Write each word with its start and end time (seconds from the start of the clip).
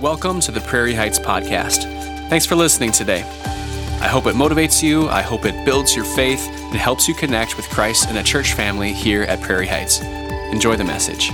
Welcome 0.00 0.40
to 0.40 0.52
the 0.52 0.60
Prairie 0.60 0.92
Heights 0.92 1.18
Podcast. 1.18 1.84
Thanks 2.28 2.44
for 2.44 2.54
listening 2.54 2.92
today. 2.92 3.22
I 3.22 4.08
hope 4.08 4.26
it 4.26 4.34
motivates 4.34 4.82
you, 4.82 5.08
I 5.08 5.22
hope 5.22 5.46
it 5.46 5.64
builds 5.64 5.96
your 5.96 6.04
faith, 6.04 6.46
and 6.48 6.74
helps 6.74 7.08
you 7.08 7.14
connect 7.14 7.56
with 7.56 7.66
Christ 7.70 8.10
and 8.10 8.18
a 8.18 8.22
church 8.22 8.52
family 8.52 8.92
here 8.92 9.22
at 9.22 9.40
Prairie 9.40 9.66
Heights. 9.66 10.02
Enjoy 10.52 10.76
the 10.76 10.84
message. 10.84 11.30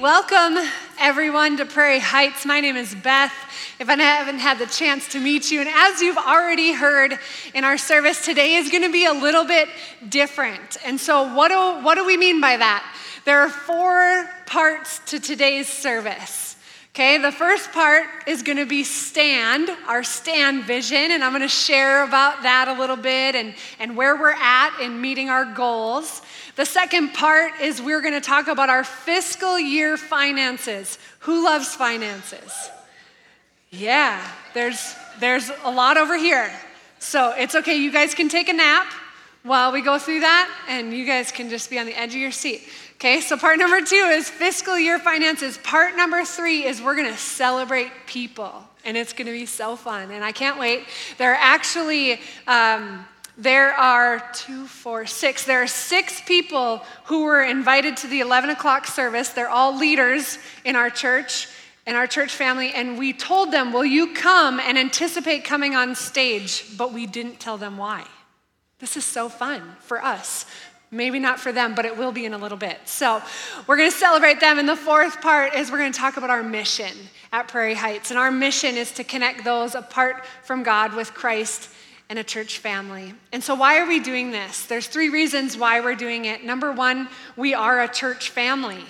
Welcome, 0.00 0.56
everyone, 0.98 1.58
to 1.58 1.66
Prairie 1.66 1.98
Heights. 1.98 2.46
My 2.46 2.60
name 2.60 2.76
is 2.76 2.94
Beth. 2.94 3.34
If 3.78 3.90
I 3.90 3.96
haven't 3.96 4.38
had 4.38 4.58
the 4.58 4.64
chance 4.64 5.06
to 5.08 5.20
meet 5.20 5.50
you, 5.50 5.60
and 5.60 5.68
as 5.68 6.00
you've 6.00 6.16
already 6.16 6.72
heard 6.72 7.18
in 7.52 7.64
our 7.64 7.76
service 7.76 8.24
today, 8.24 8.54
is 8.54 8.70
going 8.70 8.84
to 8.84 8.92
be 8.92 9.04
a 9.04 9.12
little 9.12 9.44
bit 9.44 9.68
different. 10.08 10.78
And 10.82 10.98
so, 10.98 11.34
what 11.34 11.48
do, 11.48 11.84
what 11.84 11.96
do 11.96 12.06
we 12.06 12.16
mean 12.16 12.40
by 12.40 12.56
that? 12.56 12.96
There 13.30 13.42
are 13.42 13.48
four 13.48 14.28
parts 14.46 14.98
to 15.06 15.20
today's 15.20 15.68
service. 15.68 16.56
Okay, 16.88 17.16
the 17.16 17.30
first 17.30 17.70
part 17.70 18.04
is 18.26 18.42
going 18.42 18.56
to 18.56 18.66
be 18.66 18.82
stand, 18.82 19.70
our 19.86 20.02
stand 20.02 20.64
vision, 20.64 21.12
and 21.12 21.22
I'm 21.22 21.30
going 21.30 21.42
to 21.42 21.48
share 21.48 22.02
about 22.02 22.42
that 22.42 22.66
a 22.66 22.72
little 22.72 22.96
bit 22.96 23.36
and, 23.36 23.54
and 23.78 23.96
where 23.96 24.16
we're 24.16 24.32
at 24.32 24.76
in 24.82 25.00
meeting 25.00 25.30
our 25.30 25.44
goals. 25.44 26.22
The 26.56 26.66
second 26.66 27.14
part 27.14 27.52
is 27.60 27.80
we're 27.80 28.00
going 28.00 28.14
to 28.14 28.20
talk 28.20 28.48
about 28.48 28.68
our 28.68 28.82
fiscal 28.82 29.60
year 29.60 29.96
finances. 29.96 30.98
Who 31.20 31.44
loves 31.44 31.72
finances? 31.72 32.68
Yeah, 33.70 34.28
there's, 34.54 34.96
there's 35.20 35.52
a 35.62 35.70
lot 35.70 35.98
over 35.98 36.16
here. 36.16 36.50
So 36.98 37.32
it's 37.38 37.54
okay, 37.54 37.76
you 37.76 37.92
guys 37.92 38.12
can 38.12 38.28
take 38.28 38.48
a 38.48 38.54
nap 38.54 38.92
while 39.44 39.70
we 39.70 39.82
go 39.82 40.00
through 40.00 40.20
that, 40.20 40.50
and 40.68 40.92
you 40.92 41.06
guys 41.06 41.30
can 41.30 41.48
just 41.48 41.70
be 41.70 41.78
on 41.78 41.86
the 41.86 41.96
edge 41.96 42.10
of 42.10 42.20
your 42.20 42.32
seat. 42.32 42.68
Okay, 43.00 43.22
so 43.22 43.38
part 43.38 43.58
number 43.58 43.80
two 43.80 43.94
is 44.12 44.28
fiscal 44.28 44.78
year 44.78 44.98
finances. 44.98 45.56
Part 45.56 45.96
number 45.96 46.22
three 46.22 46.64
is 46.66 46.82
we're 46.82 46.96
gonna 46.96 47.16
celebrate 47.16 47.90
people, 48.04 48.52
and 48.84 48.94
it's 48.94 49.14
gonna 49.14 49.30
be 49.30 49.46
so 49.46 49.74
fun, 49.74 50.10
and 50.10 50.22
I 50.22 50.32
can't 50.32 50.58
wait. 50.58 50.84
There 51.16 51.32
are 51.32 51.38
actually, 51.40 52.20
um, 52.46 53.06
there 53.38 53.72
are 53.72 54.22
two, 54.34 54.66
four, 54.66 55.06
six. 55.06 55.46
There 55.46 55.62
are 55.62 55.66
six 55.66 56.20
people 56.20 56.82
who 57.04 57.22
were 57.24 57.42
invited 57.42 57.96
to 57.96 58.06
the 58.06 58.20
11 58.20 58.50
o'clock 58.50 58.86
service. 58.86 59.30
They're 59.30 59.48
all 59.48 59.74
leaders 59.74 60.38
in 60.66 60.76
our 60.76 60.90
church, 60.90 61.48
in 61.86 61.96
our 61.96 62.06
church 62.06 62.32
family, 62.32 62.70
and 62.74 62.98
we 62.98 63.14
told 63.14 63.50
them, 63.50 63.72
Will 63.72 63.86
you 63.86 64.12
come 64.12 64.60
and 64.60 64.76
anticipate 64.76 65.42
coming 65.44 65.74
on 65.74 65.94
stage? 65.94 66.76
But 66.76 66.92
we 66.92 67.06
didn't 67.06 67.40
tell 67.40 67.56
them 67.56 67.78
why. 67.78 68.04
This 68.78 68.96
is 68.96 69.04
so 69.06 69.30
fun 69.30 69.62
for 69.80 70.02
us. 70.02 70.44
Maybe 70.92 71.20
not 71.20 71.38
for 71.38 71.52
them, 71.52 71.74
but 71.74 71.84
it 71.84 71.96
will 71.96 72.10
be 72.10 72.24
in 72.24 72.34
a 72.34 72.38
little 72.38 72.58
bit. 72.58 72.78
So, 72.84 73.22
we're 73.66 73.76
going 73.76 73.90
to 73.90 73.96
celebrate 73.96 74.40
them. 74.40 74.58
And 74.58 74.68
the 74.68 74.74
fourth 74.74 75.20
part 75.20 75.54
is 75.54 75.70
we're 75.70 75.78
going 75.78 75.92
to 75.92 75.98
talk 75.98 76.16
about 76.16 76.30
our 76.30 76.42
mission 76.42 76.92
at 77.32 77.46
Prairie 77.46 77.74
Heights. 77.74 78.10
And 78.10 78.18
our 78.18 78.32
mission 78.32 78.76
is 78.76 78.90
to 78.92 79.04
connect 79.04 79.44
those 79.44 79.76
apart 79.76 80.26
from 80.42 80.64
God 80.64 80.94
with 80.94 81.14
Christ 81.14 81.70
and 82.08 82.18
a 82.18 82.24
church 82.24 82.58
family. 82.58 83.14
And 83.32 83.42
so, 83.42 83.54
why 83.54 83.78
are 83.78 83.86
we 83.86 84.00
doing 84.00 84.32
this? 84.32 84.66
There's 84.66 84.88
three 84.88 85.08
reasons 85.10 85.56
why 85.56 85.80
we're 85.80 85.94
doing 85.94 86.24
it. 86.24 86.44
Number 86.44 86.72
one, 86.72 87.08
we 87.36 87.54
are 87.54 87.80
a 87.80 87.88
church 87.88 88.30
family. 88.30 88.84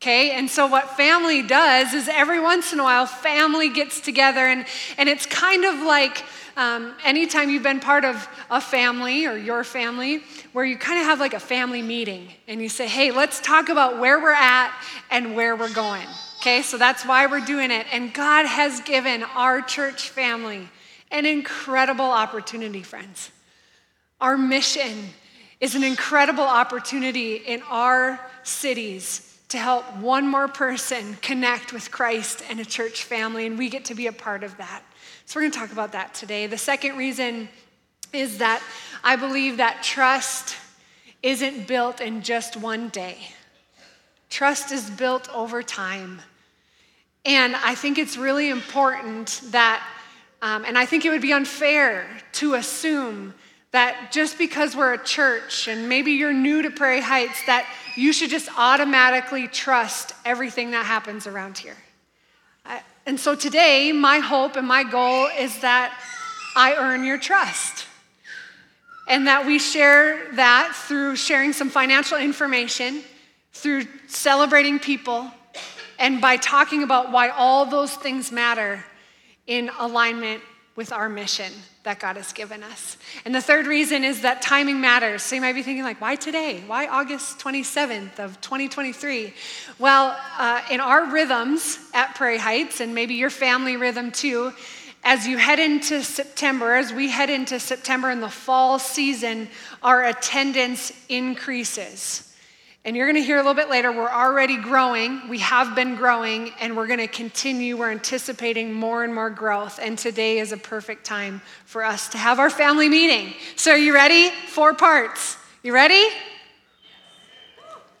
Okay, 0.00 0.30
and 0.30 0.48
so 0.48 0.68
what 0.68 0.96
family 0.96 1.42
does 1.42 1.92
is 1.92 2.08
every 2.08 2.38
once 2.38 2.72
in 2.72 2.78
a 2.78 2.84
while, 2.84 3.04
family 3.04 3.68
gets 3.68 4.00
together, 4.00 4.46
and, 4.46 4.64
and 4.96 5.08
it's 5.08 5.26
kind 5.26 5.64
of 5.64 5.80
like 5.80 6.24
um, 6.58 6.92
anytime 7.04 7.50
you've 7.50 7.62
been 7.62 7.78
part 7.78 8.04
of 8.04 8.28
a 8.50 8.60
family 8.60 9.26
or 9.26 9.36
your 9.36 9.62
family, 9.62 10.24
where 10.52 10.64
you 10.64 10.76
kind 10.76 10.98
of 10.98 11.06
have 11.06 11.20
like 11.20 11.32
a 11.32 11.40
family 11.40 11.82
meeting 11.82 12.32
and 12.48 12.60
you 12.60 12.68
say, 12.68 12.88
hey, 12.88 13.12
let's 13.12 13.40
talk 13.40 13.68
about 13.68 14.00
where 14.00 14.20
we're 14.20 14.32
at 14.32 14.74
and 15.08 15.36
where 15.36 15.54
we're 15.54 15.72
going. 15.72 16.06
Okay, 16.40 16.62
so 16.62 16.76
that's 16.76 17.06
why 17.06 17.26
we're 17.26 17.44
doing 17.44 17.70
it. 17.70 17.86
And 17.92 18.12
God 18.12 18.44
has 18.44 18.80
given 18.80 19.22
our 19.22 19.62
church 19.62 20.10
family 20.10 20.68
an 21.12 21.26
incredible 21.26 22.04
opportunity, 22.04 22.82
friends. 22.82 23.30
Our 24.20 24.36
mission 24.36 25.10
is 25.60 25.76
an 25.76 25.84
incredible 25.84 26.44
opportunity 26.44 27.36
in 27.36 27.62
our 27.68 28.20
cities 28.42 29.38
to 29.50 29.58
help 29.58 29.84
one 29.98 30.26
more 30.26 30.48
person 30.48 31.16
connect 31.22 31.72
with 31.72 31.92
Christ 31.92 32.42
and 32.50 32.58
a 32.58 32.64
church 32.64 33.04
family, 33.04 33.46
and 33.46 33.56
we 33.56 33.68
get 33.68 33.84
to 33.86 33.94
be 33.94 34.08
a 34.08 34.12
part 34.12 34.42
of 34.42 34.56
that. 34.58 34.82
So, 35.28 35.38
we're 35.38 35.42
going 35.42 35.52
to 35.52 35.58
talk 35.58 35.72
about 35.72 35.92
that 35.92 36.14
today. 36.14 36.46
The 36.46 36.56
second 36.56 36.96
reason 36.96 37.50
is 38.14 38.38
that 38.38 38.62
I 39.04 39.16
believe 39.16 39.58
that 39.58 39.82
trust 39.82 40.56
isn't 41.22 41.68
built 41.68 42.00
in 42.00 42.22
just 42.22 42.56
one 42.56 42.88
day, 42.88 43.18
trust 44.30 44.72
is 44.72 44.88
built 44.88 45.28
over 45.28 45.62
time. 45.62 46.22
And 47.26 47.56
I 47.56 47.74
think 47.74 47.98
it's 47.98 48.16
really 48.16 48.48
important 48.48 49.42
that, 49.50 49.86
um, 50.40 50.64
and 50.64 50.78
I 50.78 50.86
think 50.86 51.04
it 51.04 51.10
would 51.10 51.20
be 51.20 51.34
unfair 51.34 52.08
to 52.32 52.54
assume 52.54 53.34
that 53.72 54.10
just 54.10 54.38
because 54.38 54.74
we're 54.74 54.94
a 54.94 55.04
church 55.04 55.68
and 55.68 55.90
maybe 55.90 56.12
you're 56.12 56.32
new 56.32 56.62
to 56.62 56.70
Prairie 56.70 57.02
Heights, 57.02 57.44
that 57.44 57.66
you 57.96 58.14
should 58.14 58.30
just 58.30 58.48
automatically 58.56 59.46
trust 59.46 60.14
everything 60.24 60.70
that 60.70 60.86
happens 60.86 61.26
around 61.26 61.58
here. 61.58 61.76
And 63.08 63.18
so 63.18 63.34
today, 63.34 63.90
my 63.90 64.18
hope 64.18 64.56
and 64.56 64.68
my 64.68 64.84
goal 64.84 65.28
is 65.38 65.60
that 65.60 65.98
I 66.54 66.74
earn 66.74 67.04
your 67.04 67.16
trust. 67.16 67.86
And 69.08 69.26
that 69.26 69.46
we 69.46 69.58
share 69.58 70.30
that 70.34 70.74
through 70.74 71.16
sharing 71.16 71.54
some 71.54 71.70
financial 71.70 72.18
information, 72.18 73.00
through 73.54 73.86
celebrating 74.08 74.78
people, 74.78 75.30
and 75.98 76.20
by 76.20 76.36
talking 76.36 76.82
about 76.82 77.10
why 77.10 77.30
all 77.30 77.64
those 77.64 77.94
things 77.94 78.30
matter 78.30 78.84
in 79.46 79.70
alignment 79.78 80.42
with 80.76 80.92
our 80.92 81.08
mission 81.08 81.50
that 81.84 82.00
God 82.00 82.16
has 82.16 82.34
given 82.34 82.62
us. 82.62 82.98
And 83.24 83.34
the 83.34 83.40
third 83.40 83.66
reason 83.66 84.04
is 84.04 84.20
that 84.20 84.42
timing 84.42 84.82
matters. 84.82 85.22
So 85.22 85.34
you 85.34 85.40
might 85.40 85.54
be 85.54 85.62
thinking, 85.62 85.82
like, 85.82 86.02
why 86.02 86.16
today? 86.16 86.62
Why 86.66 86.86
August 86.86 87.38
27th 87.38 88.18
of 88.18 88.38
2023? 88.42 89.32
Well, 89.80 90.18
uh, 90.38 90.60
in 90.72 90.80
our 90.80 91.12
rhythms 91.12 91.78
at 91.94 92.16
Prairie 92.16 92.38
Heights, 92.38 92.80
and 92.80 92.96
maybe 92.96 93.14
your 93.14 93.30
family 93.30 93.76
rhythm 93.76 94.10
too, 94.10 94.52
as 95.04 95.24
you 95.24 95.38
head 95.38 95.60
into 95.60 96.02
September, 96.02 96.74
as 96.74 96.92
we 96.92 97.08
head 97.08 97.30
into 97.30 97.60
September 97.60 98.10
in 98.10 98.20
the 98.20 98.28
fall 98.28 98.80
season, 98.80 99.48
our 99.80 100.04
attendance 100.04 100.90
increases. 101.08 102.34
And 102.84 102.96
you're 102.96 103.06
going 103.06 103.22
to 103.22 103.24
hear 103.24 103.36
a 103.36 103.40
little 103.40 103.54
bit 103.54 103.68
later, 103.68 103.92
we're 103.92 104.10
already 104.10 104.56
growing. 104.56 105.28
We 105.28 105.38
have 105.38 105.76
been 105.76 105.94
growing, 105.94 106.50
and 106.58 106.76
we're 106.76 106.88
going 106.88 106.98
to 106.98 107.06
continue. 107.06 107.76
We're 107.76 107.92
anticipating 107.92 108.72
more 108.72 109.04
and 109.04 109.14
more 109.14 109.30
growth. 109.30 109.78
And 109.80 109.96
today 109.96 110.40
is 110.40 110.50
a 110.50 110.56
perfect 110.56 111.04
time 111.04 111.40
for 111.66 111.84
us 111.84 112.08
to 112.08 112.18
have 112.18 112.40
our 112.40 112.50
family 112.50 112.88
meeting. 112.88 113.32
So, 113.54 113.70
are 113.70 113.78
you 113.78 113.94
ready? 113.94 114.30
Four 114.48 114.74
parts. 114.74 115.36
You 115.62 115.72
ready? 115.72 116.08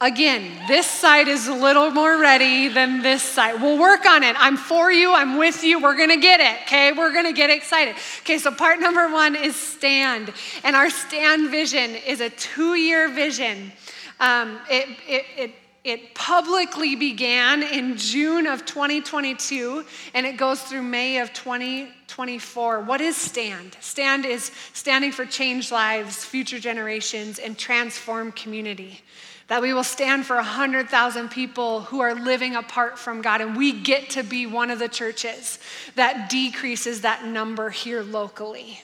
Again, 0.00 0.50
this 0.68 0.86
side 0.86 1.26
is 1.26 1.48
a 1.48 1.54
little 1.54 1.90
more 1.90 2.20
ready 2.20 2.68
than 2.68 3.02
this 3.02 3.22
side. 3.22 3.60
We'll 3.60 3.78
work 3.78 4.06
on 4.06 4.22
it. 4.22 4.36
I'm 4.38 4.56
for 4.56 4.92
you. 4.92 5.12
I'm 5.12 5.38
with 5.38 5.64
you. 5.64 5.82
We're 5.82 5.96
going 5.96 6.10
to 6.10 6.20
get 6.20 6.38
it, 6.38 6.62
okay? 6.62 6.92
We're 6.92 7.12
going 7.12 7.24
to 7.26 7.32
get 7.32 7.50
excited. 7.50 7.96
Okay, 8.20 8.38
so 8.38 8.52
part 8.52 8.78
number 8.78 9.10
one 9.10 9.34
is 9.34 9.56
stand. 9.56 10.32
And 10.62 10.76
our 10.76 10.88
stand 10.88 11.50
vision 11.50 11.96
is 11.96 12.20
a 12.20 12.30
two 12.30 12.74
year 12.76 13.08
vision 13.08 13.72
um, 14.20 14.58
it, 14.68 14.88
it, 15.06 15.24
it, 15.36 15.54
it 15.84 16.14
publicly 16.14 16.96
began 16.96 17.62
in 17.62 17.96
June 17.96 18.46
of 18.46 18.66
2022 18.66 19.84
and 20.14 20.26
it 20.26 20.36
goes 20.36 20.60
through 20.62 20.82
May 20.82 21.18
of 21.18 21.32
2024. 21.32 22.80
What 22.80 23.00
is 23.00 23.16
STAND? 23.16 23.76
STAND 23.80 24.24
is 24.26 24.50
standing 24.72 25.12
for 25.12 25.24
change 25.24 25.70
lives, 25.70 26.24
future 26.24 26.58
generations, 26.58 27.38
and 27.38 27.56
transform 27.56 28.32
community. 28.32 29.00
That 29.48 29.62
we 29.62 29.72
will 29.72 29.84
stand 29.84 30.26
for 30.26 30.36
100,000 30.36 31.30
people 31.30 31.80
who 31.80 32.00
are 32.00 32.14
living 32.14 32.54
apart 32.54 32.98
from 32.98 33.22
God, 33.22 33.40
and 33.40 33.56
we 33.56 33.72
get 33.72 34.10
to 34.10 34.22
be 34.22 34.46
one 34.46 34.70
of 34.70 34.78
the 34.78 34.88
churches 34.88 35.58
that 35.94 36.30
decreases 36.30 37.00
that 37.00 37.24
number 37.24 37.70
here 37.70 38.02
locally. 38.02 38.80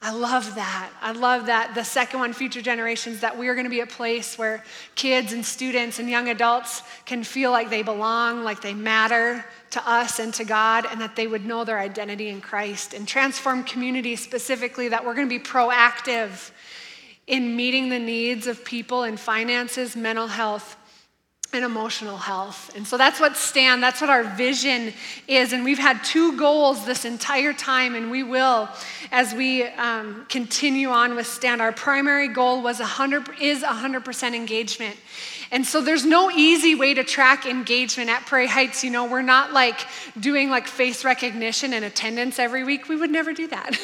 I 0.00 0.12
love 0.12 0.56
that. 0.56 0.90
I 1.00 1.12
love 1.12 1.46
that. 1.46 1.74
The 1.74 1.82
second 1.82 2.20
one, 2.20 2.34
future 2.34 2.60
generations, 2.60 3.20
that 3.20 3.38
we 3.38 3.48
are 3.48 3.54
going 3.54 3.64
to 3.64 3.70
be 3.70 3.80
a 3.80 3.86
place 3.86 4.36
where 4.36 4.62
kids 4.96 5.32
and 5.32 5.44
students 5.44 5.98
and 5.98 6.10
young 6.10 6.28
adults 6.28 6.82
can 7.06 7.24
feel 7.24 7.50
like 7.50 7.70
they 7.70 7.82
belong, 7.82 8.44
like 8.44 8.60
they 8.60 8.74
matter 8.74 9.42
to 9.70 9.88
us 9.88 10.18
and 10.18 10.34
to 10.34 10.44
God, 10.44 10.84
and 10.90 11.00
that 11.00 11.16
they 11.16 11.26
would 11.26 11.46
know 11.46 11.64
their 11.64 11.78
identity 11.78 12.28
in 12.28 12.42
Christ. 12.42 12.92
And 12.92 13.08
transform 13.08 13.64
community 13.64 14.14
specifically, 14.14 14.88
that 14.88 15.06
we're 15.06 15.14
going 15.14 15.26
to 15.26 15.38
be 15.38 15.42
proactive 15.42 16.50
in 17.26 17.56
meeting 17.56 17.88
the 17.88 17.98
needs 17.98 18.46
of 18.46 18.64
people 18.64 19.04
in 19.04 19.16
finances, 19.16 19.96
mental 19.96 20.26
health, 20.26 20.76
and 21.54 21.64
emotional 21.64 22.16
health. 22.16 22.74
And 22.76 22.86
so 22.86 22.98
that's 22.98 23.20
what 23.20 23.36
Stand, 23.36 23.82
that's 23.82 24.00
what 24.00 24.10
our 24.10 24.24
vision 24.24 24.92
is. 25.28 25.52
And 25.52 25.64
we've 25.64 25.78
had 25.78 26.02
two 26.02 26.36
goals 26.36 26.84
this 26.84 27.04
entire 27.04 27.52
time, 27.52 27.94
and 27.94 28.10
we 28.10 28.22
will 28.22 28.68
as 29.12 29.32
we 29.34 29.62
um, 29.62 30.26
continue 30.28 30.88
on 30.88 31.14
with 31.14 31.26
Stand. 31.26 31.60
Our 31.60 31.72
primary 31.72 32.28
goal 32.28 32.60
was 32.60 32.80
100, 32.80 33.40
is 33.40 33.62
100% 33.62 34.34
engagement. 34.34 34.96
And 35.50 35.66
so 35.66 35.80
there's 35.80 36.04
no 36.04 36.30
easy 36.30 36.74
way 36.74 36.94
to 36.94 37.04
track 37.04 37.46
engagement 37.46 38.10
at 38.10 38.26
Prairie 38.26 38.46
Heights. 38.46 38.82
You 38.84 38.90
know, 38.90 39.04
we're 39.06 39.22
not 39.22 39.52
like 39.52 39.86
doing 40.18 40.50
like 40.50 40.66
face 40.66 41.04
recognition 41.04 41.72
and 41.72 41.84
attendance 41.84 42.38
every 42.38 42.64
week. 42.64 42.88
We 42.88 42.96
would 42.96 43.10
never 43.10 43.32
do 43.32 43.46
that. 43.48 43.78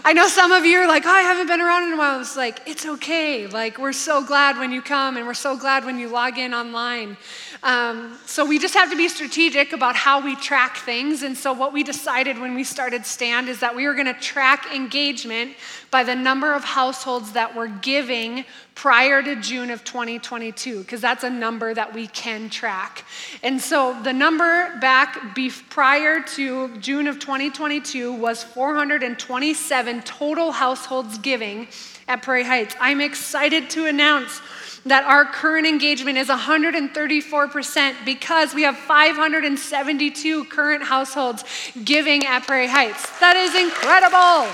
I 0.04 0.12
know 0.12 0.28
some 0.28 0.52
of 0.52 0.64
you 0.64 0.78
are 0.78 0.86
like, 0.86 1.06
oh, 1.06 1.10
I 1.10 1.22
haven't 1.22 1.48
been 1.48 1.60
around 1.60 1.84
in 1.84 1.92
a 1.92 1.96
while. 1.96 2.20
It's 2.20 2.36
like, 2.36 2.60
it's 2.66 2.86
okay. 2.86 3.46
Like, 3.46 3.78
we're 3.78 3.92
so 3.92 4.24
glad 4.24 4.56
when 4.56 4.72
you 4.72 4.80
come 4.80 5.16
and 5.16 5.26
we're 5.26 5.34
so 5.34 5.56
glad 5.56 5.84
when 5.84 5.98
you 5.98 6.08
log 6.08 6.38
in 6.38 6.54
online. 6.54 7.16
Um, 7.62 8.16
so 8.24 8.44
we 8.44 8.58
just 8.58 8.74
have 8.74 8.90
to 8.90 8.96
be 8.96 9.08
strategic 9.08 9.72
about 9.72 9.96
how 9.96 10.24
we 10.24 10.36
track 10.36 10.76
things. 10.78 11.22
And 11.22 11.36
so 11.36 11.52
what 11.52 11.72
we 11.72 11.82
decided 11.82 12.38
when 12.38 12.54
we 12.54 12.62
started 12.62 13.04
Stand 13.04 13.48
is 13.48 13.60
that 13.60 13.74
we 13.74 13.86
were 13.86 13.94
going 13.94 14.06
to 14.06 14.14
track 14.14 14.72
engagement 14.72 15.56
by 15.90 16.04
the 16.04 16.14
number 16.14 16.54
of 16.54 16.64
households 16.64 17.32
that 17.32 17.54
were 17.54 17.68
giving 17.68 18.44
prior 18.74 19.22
to 19.22 19.36
June 19.40 19.70
of 19.70 19.84
2022, 19.84 20.80
because 20.80 21.00
that's 21.00 21.24
a 21.24 21.30
number 21.30 21.74
that 21.74 21.92
we 21.94 22.06
can 22.08 22.50
track. 22.50 23.04
And 23.42 23.60
so 23.60 24.00
the 24.02 24.12
number 24.12 24.76
back 24.80 25.36
prior 25.70 26.20
to 26.20 26.76
June 26.78 27.06
of 27.08 27.18
2022 27.18 28.12
was 28.12 28.44
427 28.44 30.02
total 30.02 30.52
households 30.52 31.18
giving 31.18 31.68
at 32.06 32.22
Prairie 32.22 32.44
Heights. 32.44 32.74
I'm 32.80 33.00
excited 33.00 33.70
to 33.70 33.86
announce 33.86 34.40
that 34.86 35.04
our 35.04 35.24
current 35.24 35.66
engagement 35.66 36.16
is 36.18 36.28
134% 36.28 38.04
because 38.04 38.54
we 38.54 38.62
have 38.62 38.76
572 38.76 40.44
current 40.44 40.82
households 40.82 41.44
giving 41.84 42.24
at 42.24 42.44
Prairie 42.44 42.68
Heights. 42.68 43.18
That 43.20 43.36
is 43.36 43.54
incredible. 43.54 44.48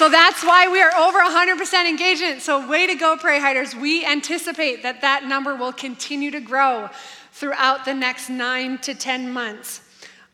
So 0.00 0.08
that's 0.08 0.42
why 0.42 0.66
we 0.66 0.80
are 0.80 0.96
over 0.96 1.18
100% 1.18 1.86
engagement. 1.86 2.40
So, 2.40 2.66
way 2.66 2.86
to 2.86 2.94
go, 2.94 3.18
Prairie 3.18 3.38
Heighters. 3.38 3.76
We 3.76 4.02
anticipate 4.06 4.82
that 4.82 5.02
that 5.02 5.26
number 5.26 5.54
will 5.54 5.74
continue 5.74 6.30
to 6.30 6.40
grow 6.40 6.88
throughout 7.32 7.84
the 7.84 7.92
next 7.92 8.30
nine 8.30 8.78
to 8.78 8.94
10 8.94 9.30
months. 9.30 9.82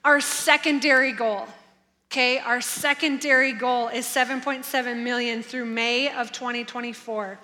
Our 0.05 0.21
secondary 0.21 1.11
goal, 1.11 1.49
okay, 2.13 2.39
our 2.39 2.61
secondary 2.61 3.53
goal 3.53 3.89
is 3.89 4.07
7.7 4.07 5.03
million 5.03 5.43
through 5.43 5.65
May 5.65 6.15
of 6.15 6.31
2024. 6.31 7.37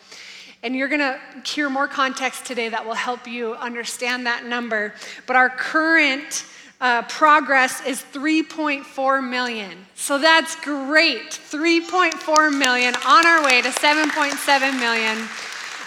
And 0.63 0.77
you're 0.77 0.87
gonna 0.87 1.19
hear 1.45 1.69
more 1.69 1.89
context 1.89 2.45
today 2.45 2.69
that 2.69 2.87
will 2.87 2.95
help 2.95 3.27
you 3.27 3.55
understand 3.55 4.27
that 4.27 4.47
number. 4.47 4.95
But 5.27 5.35
our 5.35 5.51
current 5.51 6.45
uh, 6.83 7.01
progress 7.03 7.81
is 7.87 8.05
3.4 8.13 9.31
million. 9.31 9.71
So 9.95 10.19
that's 10.19 10.57
great. 10.57 11.31
3.4 11.31 12.59
million 12.59 12.95
on 13.07 13.25
our 13.25 13.45
way 13.45 13.63
to 13.63 13.69
7.7 13.69 14.81
million 14.81 15.29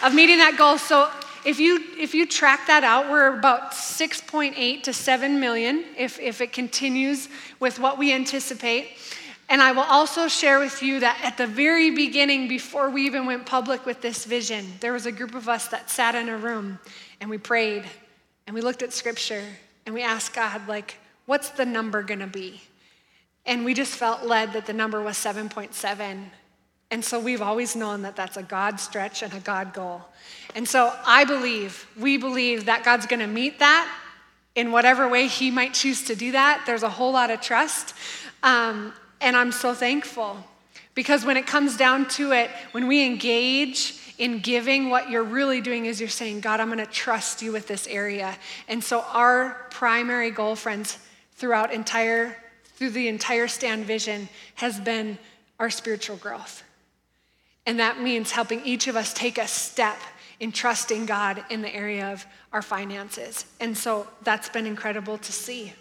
of 0.02 0.16
meeting 0.16 0.38
that 0.38 0.56
goal. 0.58 0.78
So 0.78 1.12
if 1.46 1.60
you 1.60 1.84
if 1.98 2.16
you 2.16 2.26
track 2.26 2.68
that 2.68 2.86
out, 2.86 3.12
we're 3.12 3.38
about 3.38 3.74
6.8 3.74 4.84
to 4.84 4.94
7 4.94 5.40
million 5.40 5.84
if, 5.98 6.18
if 6.18 6.40
it 6.40 6.54
continues 6.54 7.28
with 7.60 7.78
what 7.78 7.98
we 7.98 8.14
anticipate. 8.14 8.88
And 9.50 9.62
I 9.62 9.74
will 9.74 9.84
also 9.84 10.30
share 10.30 10.60
with 10.60 10.82
you 10.82 11.02
that 11.02 11.20
at 11.22 11.38
the 11.38 11.46
very 11.46 11.92
beginning, 11.92 12.48
before 12.48 12.90
we 12.90 13.06
even 13.06 13.26
went 13.26 13.46
public 13.46 13.86
with 13.86 14.02
this 14.02 14.24
vision, 14.24 14.66
there 14.80 14.94
was 14.94 15.06
a 15.06 15.12
group 15.12 15.36
of 15.36 15.50
us 15.50 15.68
that 15.68 15.92
sat 15.92 16.16
in 16.16 16.30
a 16.30 16.38
room 16.38 16.80
and 17.20 17.30
we 17.30 17.38
prayed 17.38 17.84
and 18.48 18.56
we 18.56 18.62
looked 18.62 18.82
at 18.82 18.94
scripture 18.94 19.44
and 19.86 19.94
we 19.94 20.02
asked 20.02 20.34
God, 20.34 20.68
like, 20.68 20.98
what's 21.26 21.50
the 21.50 21.66
number 21.66 22.04
gonna 22.04 22.28
be? 22.28 22.62
And 23.46 23.64
we 23.64 23.74
just 23.74 23.94
felt 23.94 24.24
led 24.24 24.54
that 24.54 24.66
the 24.66 24.74
number 24.74 25.02
was 25.02 25.18
7.7. 25.18 26.32
And 26.92 27.04
so 27.04 27.20
we've 27.20 27.42
always 27.42 27.76
known 27.76 28.02
that 28.04 28.16
that's 28.16 28.38
a 28.38 28.44
God 28.44 28.80
stretch 28.80 29.22
and 29.22 29.34
a 29.34 29.40
God 29.40 29.74
goal. 29.74 30.02
And 30.56 30.68
so 30.68 30.94
I 31.06 31.26
believe, 31.26 31.88
we 32.00 32.18
believe 32.18 32.66
that 32.66 32.84
God's 32.84 33.06
gonna 33.06 33.28
meet 33.28 33.60
that 33.60 33.92
in 34.56 34.72
whatever 34.72 35.08
way 35.08 35.28
He 35.28 35.52
might 35.52 35.74
choose 35.74 36.04
to 36.06 36.16
do 36.16 36.32
that. 36.32 36.64
There's 36.66 36.84
a 36.84 36.90
whole 36.90 37.12
lot 37.12 37.30
of 37.30 37.42
trust. 37.42 37.94
Um, 38.42 38.94
and 39.22 39.36
I'm 39.36 39.52
so 39.52 39.74
thankful 39.74 40.38
because 40.94 41.26
when 41.26 41.38
it 41.38 41.46
comes 41.46 41.78
down 41.78 42.08
to 42.10 42.32
it, 42.32 42.50
when 42.72 42.88
we 42.88 43.06
engage 43.06 44.00
in 44.18 44.40
giving, 44.40 44.90
what 44.90 45.10
you're 45.10 45.24
really 45.24 45.62
doing 45.62 45.86
is 45.86 46.00
you're 46.00 46.10
saying, 46.10 46.42
God, 46.42 46.60
I'm 46.60 46.68
going 46.68 46.80
to 46.80 46.86
trust 46.86 47.42
you 47.42 47.52
with 47.52 47.68
this 47.68 47.88
area. 47.88 48.38
And 48.68 48.84
so 48.84 49.02
our 49.12 49.68
primary 49.72 50.32
goal, 50.32 50.56
friends, 50.56 50.98
throughout 51.36 51.74
entire 51.74 52.38
through 52.76 52.90
the 52.90 53.08
entire 53.08 53.48
stand 53.48 53.86
vision 53.86 54.28
has 54.56 54.80
been 54.80 55.18
our 55.60 55.70
spiritual 55.70 56.18
growth. 56.18 56.64
And 57.66 57.80
that 57.80 58.02
means 58.02 58.32
helping 58.32 58.64
each 58.66 58.88
of 58.88 58.96
us 58.96 59.14
take 59.14 59.38
a 59.38 59.48
step 59.48 59.98
in 60.40 60.52
trusting 60.52 61.06
God 61.06 61.44
in 61.50 61.62
the 61.62 61.74
area 61.74 62.12
of 62.12 62.26
our 62.52 62.62
finances. 62.62 63.46
And 63.60 63.78
so 63.78 64.08
that's 64.24 64.50
been 64.50 64.66
incredible 64.66 65.18
to 65.20 65.32
see. 65.32 65.74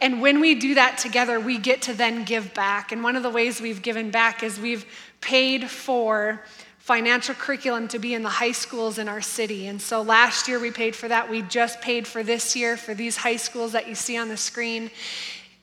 And 0.00 0.20
when 0.20 0.40
we 0.40 0.54
do 0.54 0.74
that 0.74 0.98
together, 0.98 1.40
we 1.40 1.58
get 1.58 1.82
to 1.82 1.94
then 1.94 2.24
give 2.24 2.52
back. 2.54 2.92
And 2.92 3.02
one 3.02 3.16
of 3.16 3.22
the 3.22 3.30
ways 3.30 3.60
we've 3.60 3.82
given 3.82 4.10
back 4.10 4.42
is 4.42 4.60
we've 4.60 4.84
paid 5.20 5.70
for 5.70 6.44
financial 6.86 7.34
curriculum 7.34 7.88
to 7.88 7.98
be 7.98 8.14
in 8.14 8.22
the 8.22 8.28
high 8.28 8.52
schools 8.52 8.98
in 8.98 9.08
our 9.08 9.20
city. 9.20 9.66
And 9.66 9.82
so 9.82 10.02
last 10.02 10.46
year 10.46 10.60
we 10.60 10.70
paid 10.70 10.94
for 10.94 11.08
that. 11.08 11.28
We 11.28 11.42
just 11.42 11.80
paid 11.80 12.06
for 12.06 12.22
this 12.22 12.54
year 12.54 12.76
for 12.76 12.94
these 12.94 13.16
high 13.16 13.34
schools 13.34 13.72
that 13.72 13.88
you 13.88 13.96
see 13.96 14.16
on 14.16 14.28
the 14.28 14.36
screen. 14.36 14.92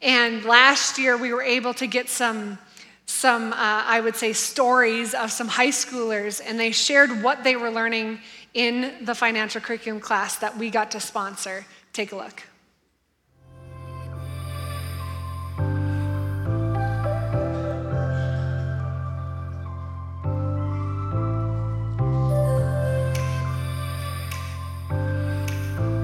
And 0.02 0.44
last 0.44 1.00
year 1.00 1.16
we 1.16 1.32
were 1.32 1.42
able 1.42 1.74
to 1.76 1.88
get 1.88 2.10
some 2.10 2.60
some, 3.06 3.54
uh, 3.54 3.56
I 3.58 4.02
would 4.02 4.16
say, 4.16 4.34
stories 4.34 5.14
of 5.14 5.32
some 5.32 5.48
high 5.48 5.70
schoolers, 5.70 6.42
and 6.44 6.58
they 6.60 6.72
shared 6.72 7.22
what 7.22 7.44
they 7.44 7.56
were 7.58 7.70
learning 7.70 8.20
in 8.54 9.06
the 9.06 9.14
financial 9.14 9.62
curriculum 9.62 10.02
class 10.02 10.38
that 10.38 10.58
we 10.58 10.70
got 10.70 10.92
to 10.92 11.00
sponsor. 11.00 11.66
Take 11.92 12.12
a 12.12 12.16
look. 12.16 12.44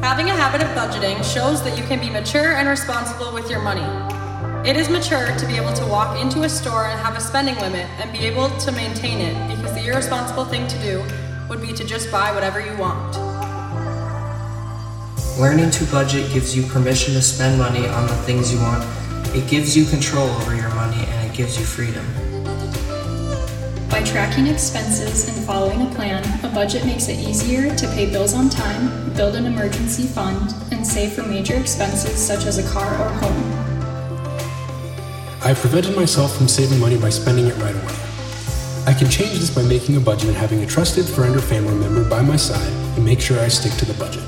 Having 0.10 0.32
a 0.32 0.36
habit 0.36 0.64
of 0.64 0.70
budgeting 0.70 1.24
shows 1.24 1.62
that 1.62 1.78
you 1.78 1.84
can 1.84 2.00
be 2.00 2.10
mature 2.10 2.54
and 2.56 2.68
responsible 2.68 3.32
with 3.32 3.48
your 3.48 3.62
money. 3.62 3.86
It 4.68 4.76
is 4.76 4.90
mature 4.90 5.38
to 5.38 5.46
be 5.46 5.56
able 5.56 5.72
to 5.74 5.86
walk 5.86 6.20
into 6.20 6.42
a 6.42 6.50
store 6.50 6.86
and 6.86 7.00
have 7.00 7.16
a 7.16 7.22
spending 7.22 7.56
limit 7.58 7.86
and 8.02 8.12
be 8.12 8.26
able 8.26 8.50
to 8.50 8.72
maintain 8.72 9.20
it 9.20 9.56
because 9.56 9.72
the 9.76 9.86
irresponsible 9.86 10.46
thing 10.46 10.66
to 10.66 10.80
do 10.80 11.04
would 11.48 11.62
be 11.62 11.74
to 11.74 11.84
just 11.84 12.12
buy 12.12 12.34
whatever 12.34 12.60
you 12.60 12.76
want. 12.76 13.18
Learning 15.38 15.70
to 15.70 15.86
budget 15.92 16.34
gives 16.34 16.58
you 16.58 16.64
permission 16.64 17.14
to 17.14 17.22
spend 17.22 17.60
money 17.60 17.88
on 17.88 18.08
the 18.08 18.16
things 18.24 18.52
you 18.52 18.60
want. 18.62 18.84
It 19.36 19.48
gives 19.48 19.78
you 19.78 19.86
control 19.86 20.28
over 20.28 20.56
your 20.56 20.74
money 20.74 21.06
and 21.06 21.32
it 21.32 21.38
gives 21.38 21.56
you 21.60 21.64
freedom. 21.64 22.04
By 23.90 24.04
tracking 24.04 24.46
expenses 24.46 25.28
and 25.28 25.46
following 25.48 25.82
a 25.82 25.96
plan, 25.96 26.24
a 26.46 26.54
budget 26.54 26.86
makes 26.86 27.10
it 27.10 27.18
easier 27.18 27.76
to 27.76 27.88
pay 27.88 28.10
bills 28.10 28.36
on 28.36 28.48
time, 28.48 29.12
build 29.14 29.36
an 29.36 29.46
emergency 29.46 30.04
fund, 30.04 30.54
and 30.72 30.86
save 30.86 31.14
for 31.14 31.24
major 31.24 31.56
expenses 31.56 32.16
such 32.16 32.46
as 32.46 32.60
a 32.60 32.72
car 32.72 32.86
or 32.86 33.10
home. 33.10 33.52
I 35.42 35.50
have 35.50 35.58
prevented 35.58 35.96
myself 35.96 36.38
from 36.38 36.48
saving 36.48 36.80
money 36.80 36.98
by 36.98 37.10
spending 37.10 37.48
it 37.48 37.56
right 37.58 37.76
away. 37.76 37.96
I 38.86 38.94
can 38.94 39.10
change 39.10 39.40
this 39.40 39.54
by 39.54 39.64
making 39.64 39.98
a 39.98 40.00
budget 40.00 40.30
and 40.30 40.38
having 40.38 40.62
a 40.64 40.68
trusted 40.68 41.06
friend 41.06 41.36
or 41.36 41.42
family 41.42 41.76
member 41.76 42.08
by 42.08 42.22
my 42.22 42.36
side 42.36 42.72
and 42.96 43.04
make 43.04 43.20
sure 43.20 43.40
I 43.40 43.48
stick 43.48 43.74
to 43.80 43.86
the 43.86 43.98
budget. 43.98 44.24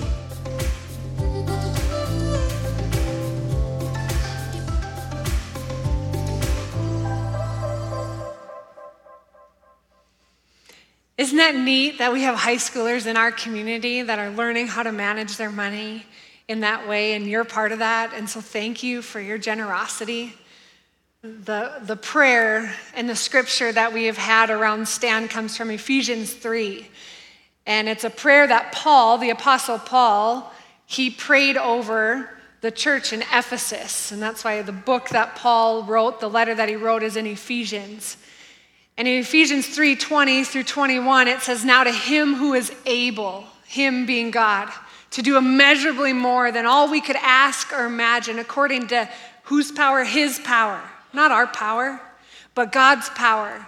That 11.52 11.60
neat 11.60 11.98
that 11.98 12.14
we 12.14 12.22
have 12.22 12.36
high 12.36 12.56
schoolers 12.56 13.06
in 13.06 13.18
our 13.18 13.32
community 13.32 14.02
that 14.02 14.20
are 14.20 14.30
learning 14.30 14.68
how 14.68 14.84
to 14.84 14.92
manage 14.92 15.36
their 15.36 15.50
money 15.50 16.06
in 16.48 16.62
that 16.62 16.88
way, 16.88 17.14
and 17.14 17.28
you're 17.28 17.44
part 17.44 17.72
of 17.72 17.80
that? 17.80 18.14
And 18.14 18.30
so, 18.30 18.40
thank 18.40 18.84
you 18.84 19.02
for 19.02 19.20
your 19.20 19.38
generosity. 19.38 20.34
The, 21.24 21.82
the 21.82 21.98
prayer 21.98 22.74
and 22.96 23.10
the 23.10 23.16
scripture 23.16 23.72
that 23.72 23.94
we 23.94 24.06
have 24.06 24.18
had 24.18 24.50
around 24.50 24.88
stand 24.88 25.30
comes 25.30 25.58
from 25.58 25.70
Ephesians 25.72 26.34
3. 26.34 26.88
And 27.66 27.88
it's 27.88 28.06
a 28.06 28.10
prayer 28.10 28.48
that 28.48 28.72
Paul, 28.72 29.18
the 29.18 29.30
Apostle 29.30 29.78
Paul, 29.78 30.52
he 30.86 31.10
prayed 31.10 31.58
over 31.58 32.30
the 32.62 32.72
church 32.72 33.14
in 33.14 33.22
Ephesus. 33.22 34.12
And 34.12 34.22
that's 34.22 34.44
why 34.44 34.62
the 34.62 34.72
book 34.72 35.10
that 35.10 35.36
Paul 35.36 35.84
wrote, 35.84 36.22
the 36.22 36.30
letter 36.30 36.56
that 36.56 36.70
he 36.70 36.76
wrote, 36.76 37.04
is 37.04 37.18
in 37.18 37.28
Ephesians. 37.28 38.18
And 38.98 39.08
in 39.08 39.20
Ephesians 39.20 39.68
3 39.68 39.96
20 39.96 40.44
through 40.44 40.64
21, 40.64 41.28
it 41.28 41.42
says, 41.42 41.66
Now 41.66 41.84
to 41.84 41.92
him 41.92 42.36
who 42.36 42.54
is 42.54 42.72
able, 42.86 43.46
him 43.66 44.06
being 44.06 44.32
God, 44.32 44.70
to 45.12 45.22
do 45.22 45.38
immeasurably 45.38 46.14
more 46.14 46.52
than 46.52 46.66
all 46.66 46.90
we 46.90 47.02
could 47.02 47.18
ask 47.18 47.74
or 47.74 47.86
imagine, 47.86 48.40
according 48.40 48.88
to 48.88 49.10
whose 49.44 49.72
power? 49.72 50.04
His 50.04 50.40
power. 50.40 50.82
Not 51.14 51.32
our 51.32 51.48
power, 51.48 52.02
but 52.56 52.72
God's 52.72 53.10
power 53.10 53.68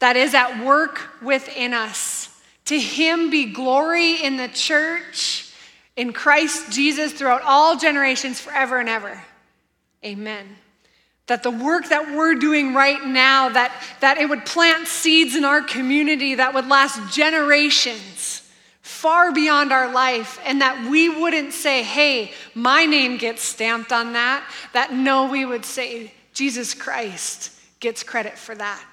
that 0.00 0.16
is 0.16 0.34
at 0.34 0.64
work 0.64 1.00
within 1.22 1.72
us 1.72 2.28
To 2.66 2.78
him 2.78 3.30
be 3.30 3.46
glory 3.46 4.22
in 4.22 4.36
the 4.36 4.46
church, 4.46 5.52
in 5.96 6.12
Christ 6.12 6.70
Jesus, 6.70 7.12
throughout 7.12 7.42
all 7.42 7.76
generations, 7.76 8.38
forever 8.38 8.78
and 8.78 8.88
ever. 8.88 9.24
Amen. 10.04 10.46
That 11.30 11.44
the 11.44 11.50
work 11.52 11.88
that 11.90 12.10
we're 12.16 12.34
doing 12.34 12.74
right 12.74 13.04
now, 13.04 13.50
that, 13.50 13.72
that 14.00 14.18
it 14.18 14.28
would 14.28 14.44
plant 14.44 14.88
seeds 14.88 15.36
in 15.36 15.44
our 15.44 15.62
community 15.62 16.34
that 16.34 16.54
would 16.54 16.66
last 16.66 17.14
generations 17.14 18.42
far 18.82 19.32
beyond 19.32 19.72
our 19.72 19.92
life, 19.92 20.40
and 20.44 20.60
that 20.60 20.90
we 20.90 21.08
wouldn't 21.08 21.52
say, 21.52 21.84
hey, 21.84 22.32
my 22.54 22.84
name 22.84 23.16
gets 23.16 23.42
stamped 23.42 23.92
on 23.92 24.14
that. 24.14 24.44
That 24.72 24.92
no, 24.92 25.30
we 25.30 25.44
would 25.44 25.64
say, 25.64 26.12
Jesus 26.34 26.74
Christ 26.74 27.52
gets 27.78 28.02
credit 28.02 28.36
for 28.36 28.56
that. 28.56 28.84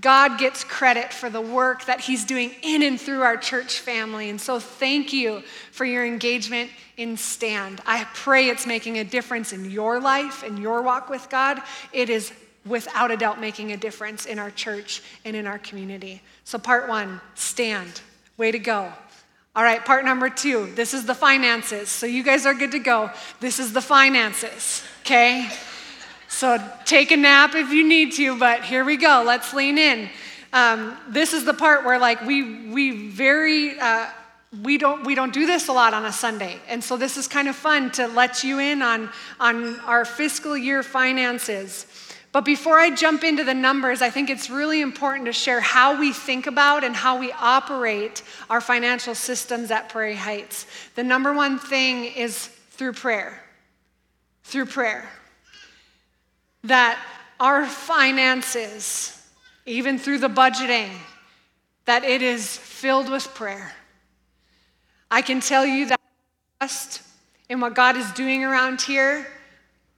God 0.00 0.38
gets 0.38 0.62
credit 0.62 1.12
for 1.12 1.30
the 1.30 1.40
work 1.40 1.86
that 1.86 2.00
He's 2.00 2.24
doing 2.24 2.54
in 2.62 2.82
and 2.82 3.00
through 3.00 3.22
our 3.22 3.36
church 3.36 3.78
family. 3.78 4.28
And 4.28 4.40
so, 4.40 4.58
thank 4.58 5.12
you 5.12 5.42
for 5.72 5.86
your 5.86 6.04
engagement 6.04 6.70
in 6.98 7.16
Stand. 7.16 7.80
I 7.86 8.06
pray 8.12 8.48
it's 8.48 8.66
making 8.66 8.98
a 8.98 9.04
difference 9.04 9.52
in 9.52 9.70
your 9.70 9.98
life 9.98 10.42
and 10.42 10.58
your 10.58 10.82
walk 10.82 11.08
with 11.08 11.28
God. 11.30 11.60
It 11.92 12.10
is 12.10 12.32
without 12.66 13.10
a 13.10 13.16
doubt 13.16 13.40
making 13.40 13.72
a 13.72 13.76
difference 13.76 14.26
in 14.26 14.38
our 14.38 14.50
church 14.50 15.02
and 15.24 15.34
in 15.34 15.46
our 15.46 15.58
community. 15.58 16.20
So, 16.44 16.58
part 16.58 16.88
one, 16.88 17.20
Stand. 17.34 18.02
Way 18.36 18.52
to 18.52 18.58
go. 18.58 18.92
All 19.54 19.62
right, 19.62 19.82
part 19.82 20.04
number 20.04 20.28
two, 20.28 20.70
this 20.74 20.92
is 20.92 21.06
the 21.06 21.14
finances. 21.14 21.88
So, 21.88 22.04
you 22.04 22.22
guys 22.22 22.44
are 22.44 22.52
good 22.52 22.72
to 22.72 22.78
go. 22.78 23.10
This 23.40 23.58
is 23.58 23.72
the 23.72 23.80
finances, 23.80 24.82
okay? 25.00 25.48
So 26.36 26.62
take 26.84 27.12
a 27.12 27.16
nap 27.16 27.54
if 27.54 27.70
you 27.70 27.88
need 27.88 28.12
to, 28.16 28.38
but 28.38 28.62
here 28.62 28.84
we 28.84 28.98
go. 28.98 29.22
Let's 29.24 29.54
lean 29.54 29.78
in. 29.78 30.10
Um, 30.52 30.94
this 31.08 31.32
is 31.32 31.46
the 31.46 31.54
part 31.54 31.86
where 31.86 31.98
like 31.98 32.20
we 32.26 32.68
we 32.68 33.08
very 33.08 33.80
uh, 33.80 34.10
we 34.62 34.76
don't 34.76 35.06
we 35.06 35.14
don't 35.14 35.32
do 35.32 35.46
this 35.46 35.68
a 35.68 35.72
lot 35.72 35.94
on 35.94 36.04
a 36.04 36.12
Sunday, 36.12 36.60
and 36.68 36.84
so 36.84 36.98
this 36.98 37.16
is 37.16 37.26
kind 37.26 37.48
of 37.48 37.56
fun 37.56 37.90
to 37.92 38.06
let 38.08 38.44
you 38.44 38.58
in 38.58 38.82
on 38.82 39.08
on 39.40 39.80
our 39.80 40.04
fiscal 40.04 40.58
year 40.58 40.82
finances. 40.82 41.86
But 42.32 42.44
before 42.44 42.78
I 42.78 42.94
jump 42.94 43.24
into 43.24 43.42
the 43.42 43.54
numbers, 43.54 44.02
I 44.02 44.10
think 44.10 44.28
it's 44.28 44.50
really 44.50 44.82
important 44.82 45.24
to 45.24 45.32
share 45.32 45.62
how 45.62 45.98
we 45.98 46.12
think 46.12 46.46
about 46.46 46.84
and 46.84 46.94
how 46.94 47.18
we 47.18 47.32
operate 47.32 48.22
our 48.50 48.60
financial 48.60 49.14
systems 49.14 49.70
at 49.70 49.88
Prairie 49.88 50.16
Heights. 50.16 50.66
The 50.96 51.02
number 51.02 51.32
one 51.32 51.58
thing 51.58 52.04
is 52.04 52.48
through 52.72 52.92
prayer. 52.92 53.42
Through 54.44 54.66
prayer 54.66 55.08
that 56.68 56.98
our 57.38 57.66
finances, 57.66 59.12
even 59.64 59.98
through 59.98 60.18
the 60.18 60.28
budgeting, 60.28 60.90
that 61.84 62.04
it 62.04 62.22
is 62.22 62.56
filled 62.56 63.10
with 63.10 63.26
prayer. 63.34 63.72
I 65.10 65.22
can 65.22 65.40
tell 65.40 65.64
you 65.64 65.86
that 65.86 66.00
trust 66.60 67.02
in 67.48 67.60
what 67.60 67.74
God 67.74 67.96
is 67.96 68.10
doing 68.12 68.44
around 68.44 68.82
here 68.82 69.26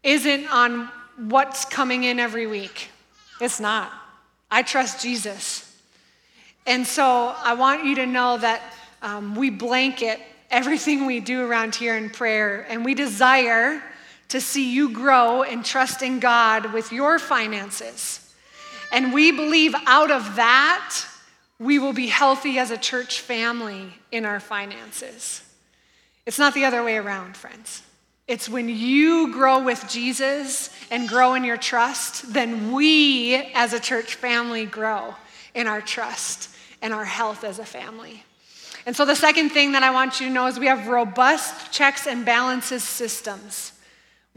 isn't 0.02 0.52
on 0.52 0.90
what's 1.16 1.64
coming 1.64 2.04
in 2.04 2.20
every 2.20 2.46
week. 2.46 2.90
It's 3.40 3.60
not. 3.60 3.92
I 4.50 4.62
trust 4.62 5.02
Jesus. 5.02 5.64
And 6.66 6.86
so 6.86 7.34
I 7.38 7.54
want 7.54 7.84
you 7.84 7.94
to 7.96 8.06
know 8.06 8.36
that 8.38 8.60
um, 9.00 9.34
we 9.34 9.48
blanket 9.48 10.20
everything 10.50 11.06
we 11.06 11.20
do 11.20 11.46
around 11.46 11.74
here 11.74 11.96
in 11.96 12.10
prayer, 12.10 12.66
and 12.68 12.84
we 12.84 12.94
desire 12.94 13.82
to 14.28 14.40
see 14.40 14.72
you 14.72 14.90
grow 14.90 15.42
in 15.42 15.62
trusting 15.62 16.20
God 16.20 16.72
with 16.72 16.92
your 16.92 17.18
finances. 17.18 18.32
And 18.92 19.12
we 19.12 19.32
believe 19.32 19.74
out 19.86 20.10
of 20.10 20.36
that, 20.36 21.04
we 21.58 21.78
will 21.78 21.92
be 21.92 22.06
healthy 22.06 22.58
as 22.58 22.70
a 22.70 22.78
church 22.78 23.20
family 23.20 23.92
in 24.12 24.24
our 24.24 24.40
finances. 24.40 25.42
It's 26.26 26.38
not 26.38 26.54
the 26.54 26.64
other 26.64 26.84
way 26.84 26.96
around, 26.96 27.36
friends. 27.36 27.82
It's 28.26 28.48
when 28.48 28.68
you 28.68 29.32
grow 29.32 29.62
with 29.62 29.88
Jesus 29.88 30.70
and 30.90 31.08
grow 31.08 31.34
in 31.34 31.44
your 31.44 31.56
trust, 31.56 32.32
then 32.34 32.72
we 32.72 33.34
as 33.54 33.72
a 33.72 33.80
church 33.80 34.16
family 34.16 34.66
grow 34.66 35.14
in 35.54 35.66
our 35.66 35.80
trust 35.80 36.50
and 36.82 36.92
our 36.92 37.06
health 37.06 37.44
as 37.44 37.58
a 37.58 37.64
family. 37.64 38.22
And 38.84 38.94
so, 38.94 39.04
the 39.04 39.16
second 39.16 39.50
thing 39.50 39.72
that 39.72 39.82
I 39.82 39.90
want 39.90 40.20
you 40.20 40.28
to 40.28 40.32
know 40.32 40.46
is 40.46 40.58
we 40.58 40.66
have 40.66 40.88
robust 40.88 41.72
checks 41.72 42.06
and 42.06 42.24
balances 42.24 42.84
systems. 42.84 43.72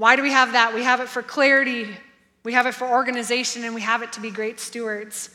Why 0.02 0.16
do 0.16 0.24
we 0.24 0.32
have 0.32 0.54
that? 0.54 0.74
We 0.74 0.82
have 0.82 1.00
it 1.00 1.10
for 1.10 1.22
clarity, 1.22 1.96
we 2.44 2.54
have 2.54 2.66
it 2.66 2.74
for 2.74 2.88
organization, 2.88 3.64
and 3.66 3.76
we 3.76 3.82
have 3.82 4.02
it 4.02 4.12
to 4.14 4.20
be 4.20 4.32
great 4.32 4.60
stewards. 4.60 5.30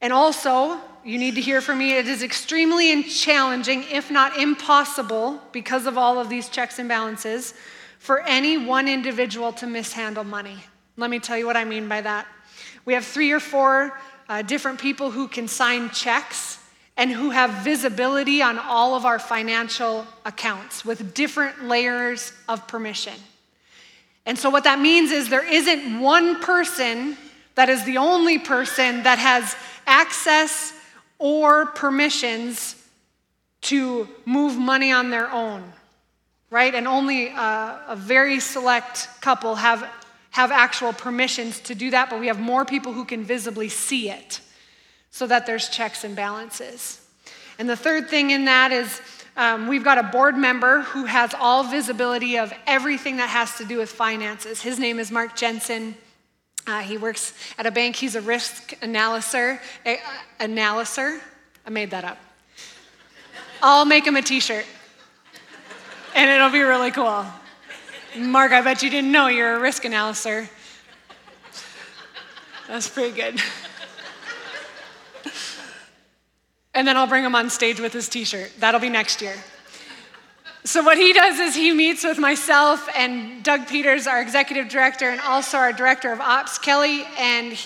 And 0.00 0.10
also, 0.10 0.80
you 1.04 1.18
need 1.18 1.34
to 1.34 1.42
hear 1.42 1.60
from 1.60 1.80
me, 1.80 1.98
it 1.98 2.08
is 2.08 2.22
extremely 2.22 3.02
challenging, 3.02 3.84
if 3.92 4.10
not 4.10 4.38
impossible, 4.38 5.38
because 5.52 5.86
of 5.86 5.98
all 5.98 6.18
of 6.18 6.30
these 6.30 6.48
checks 6.48 6.78
and 6.78 6.88
balances, 6.88 7.52
for 7.98 8.20
any 8.20 8.56
one 8.56 8.88
individual 8.88 9.52
to 9.52 9.66
mishandle 9.66 10.24
money. 10.24 10.56
Let 10.96 11.10
me 11.10 11.18
tell 11.18 11.36
you 11.36 11.44
what 11.44 11.58
I 11.58 11.66
mean 11.66 11.86
by 11.86 12.00
that. 12.00 12.26
We 12.86 12.94
have 12.94 13.04
three 13.04 13.32
or 13.32 13.40
four 13.40 14.00
uh, 14.30 14.40
different 14.40 14.80
people 14.80 15.10
who 15.10 15.28
can 15.28 15.46
sign 15.46 15.90
checks 15.90 16.58
and 16.96 17.10
who 17.10 17.28
have 17.28 17.50
visibility 17.64 18.40
on 18.40 18.58
all 18.58 18.94
of 18.94 19.04
our 19.04 19.18
financial 19.18 20.06
accounts 20.24 20.86
with 20.86 21.12
different 21.12 21.64
layers 21.64 22.32
of 22.48 22.66
permission. 22.66 23.12
And 24.30 24.38
so, 24.38 24.48
what 24.48 24.62
that 24.62 24.78
means 24.78 25.10
is 25.10 25.28
there 25.28 25.44
isn't 25.44 25.98
one 25.98 26.38
person 26.40 27.16
that 27.56 27.68
is 27.68 27.82
the 27.82 27.96
only 27.96 28.38
person 28.38 29.02
that 29.02 29.18
has 29.18 29.56
access 29.88 30.72
or 31.18 31.66
permissions 31.66 32.76
to 33.62 34.06
move 34.26 34.56
money 34.56 34.92
on 34.92 35.10
their 35.10 35.28
own, 35.32 35.64
right? 36.48 36.72
And 36.72 36.86
only 36.86 37.30
a, 37.30 37.80
a 37.88 37.96
very 37.96 38.38
select 38.38 39.08
couple 39.20 39.56
have, 39.56 39.84
have 40.30 40.52
actual 40.52 40.92
permissions 40.92 41.58
to 41.62 41.74
do 41.74 41.90
that, 41.90 42.08
but 42.08 42.20
we 42.20 42.28
have 42.28 42.38
more 42.38 42.64
people 42.64 42.92
who 42.92 43.04
can 43.04 43.24
visibly 43.24 43.68
see 43.68 44.10
it 44.10 44.40
so 45.10 45.26
that 45.26 45.44
there's 45.44 45.68
checks 45.70 46.04
and 46.04 46.14
balances. 46.14 47.04
And 47.58 47.68
the 47.68 47.74
third 47.74 48.08
thing 48.08 48.30
in 48.30 48.44
that 48.44 48.70
is 48.70 49.00
um, 49.36 49.68
we've 49.68 49.84
got 49.84 49.98
a 49.98 50.02
board 50.02 50.36
member 50.36 50.82
who 50.82 51.04
has 51.04 51.34
all 51.34 51.64
visibility 51.64 52.38
of 52.38 52.52
everything 52.66 53.16
that 53.18 53.28
has 53.28 53.56
to 53.58 53.64
do 53.64 53.78
with 53.78 53.90
finances. 53.90 54.60
His 54.60 54.78
name 54.78 54.98
is 54.98 55.10
Mark 55.10 55.36
Jensen. 55.36 55.94
Uh, 56.66 56.80
he 56.80 56.98
works 56.98 57.32
at 57.58 57.66
a 57.66 57.70
bank. 57.70 57.96
He's 57.96 58.16
a 58.16 58.20
risk 58.20 58.74
analyzer. 58.82 59.60
A, 59.86 59.98
analyzer. 60.38 61.20
I 61.66 61.70
made 61.70 61.90
that 61.90 62.04
up. 62.04 62.18
I'll 63.62 63.84
make 63.84 64.06
him 64.06 64.16
a 64.16 64.22
T-shirt, 64.22 64.64
and 66.14 66.30
it'll 66.30 66.50
be 66.50 66.62
really 66.62 66.90
cool. 66.90 67.26
Mark, 68.16 68.52
I 68.52 68.62
bet 68.62 68.82
you 68.82 68.90
didn't 68.90 69.12
know 69.12 69.28
you're 69.28 69.56
a 69.56 69.60
risk 69.60 69.84
analyzer. 69.84 70.48
That's 72.66 72.88
pretty 72.88 73.14
good. 73.14 73.40
And 76.74 76.86
then 76.86 76.96
I'll 76.96 77.06
bring 77.06 77.24
him 77.24 77.34
on 77.34 77.50
stage 77.50 77.80
with 77.80 77.92
his 77.92 78.08
t 78.08 78.24
shirt. 78.24 78.52
That'll 78.58 78.80
be 78.80 78.88
next 78.88 79.20
year. 79.20 79.34
So, 80.64 80.82
what 80.82 80.98
he 80.98 81.12
does 81.12 81.38
is 81.38 81.54
he 81.54 81.72
meets 81.72 82.04
with 82.04 82.18
myself 82.18 82.86
and 82.94 83.42
Doug 83.42 83.66
Peters, 83.66 84.06
our 84.06 84.20
executive 84.20 84.68
director, 84.68 85.08
and 85.08 85.20
also 85.20 85.56
our 85.56 85.72
director 85.72 86.12
of 86.12 86.20
ops, 86.20 86.58
Kelly, 86.58 87.04
and 87.18 87.58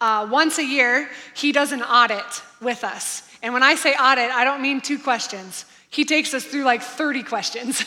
uh, 0.00 0.26
once 0.30 0.58
a 0.58 0.64
year, 0.64 1.10
he 1.34 1.52
does 1.52 1.72
an 1.72 1.82
audit 1.82 2.42
with 2.62 2.82
us. 2.82 3.28
And 3.42 3.52
when 3.52 3.62
I 3.62 3.74
say 3.74 3.92
audit, 3.94 4.30
I 4.30 4.44
don't 4.44 4.62
mean 4.62 4.80
two 4.80 4.98
questions. 4.98 5.64
He 5.90 6.04
takes 6.04 6.34
us 6.34 6.44
through 6.44 6.64
like 6.64 6.82
30 6.82 7.22
questions. 7.24 7.84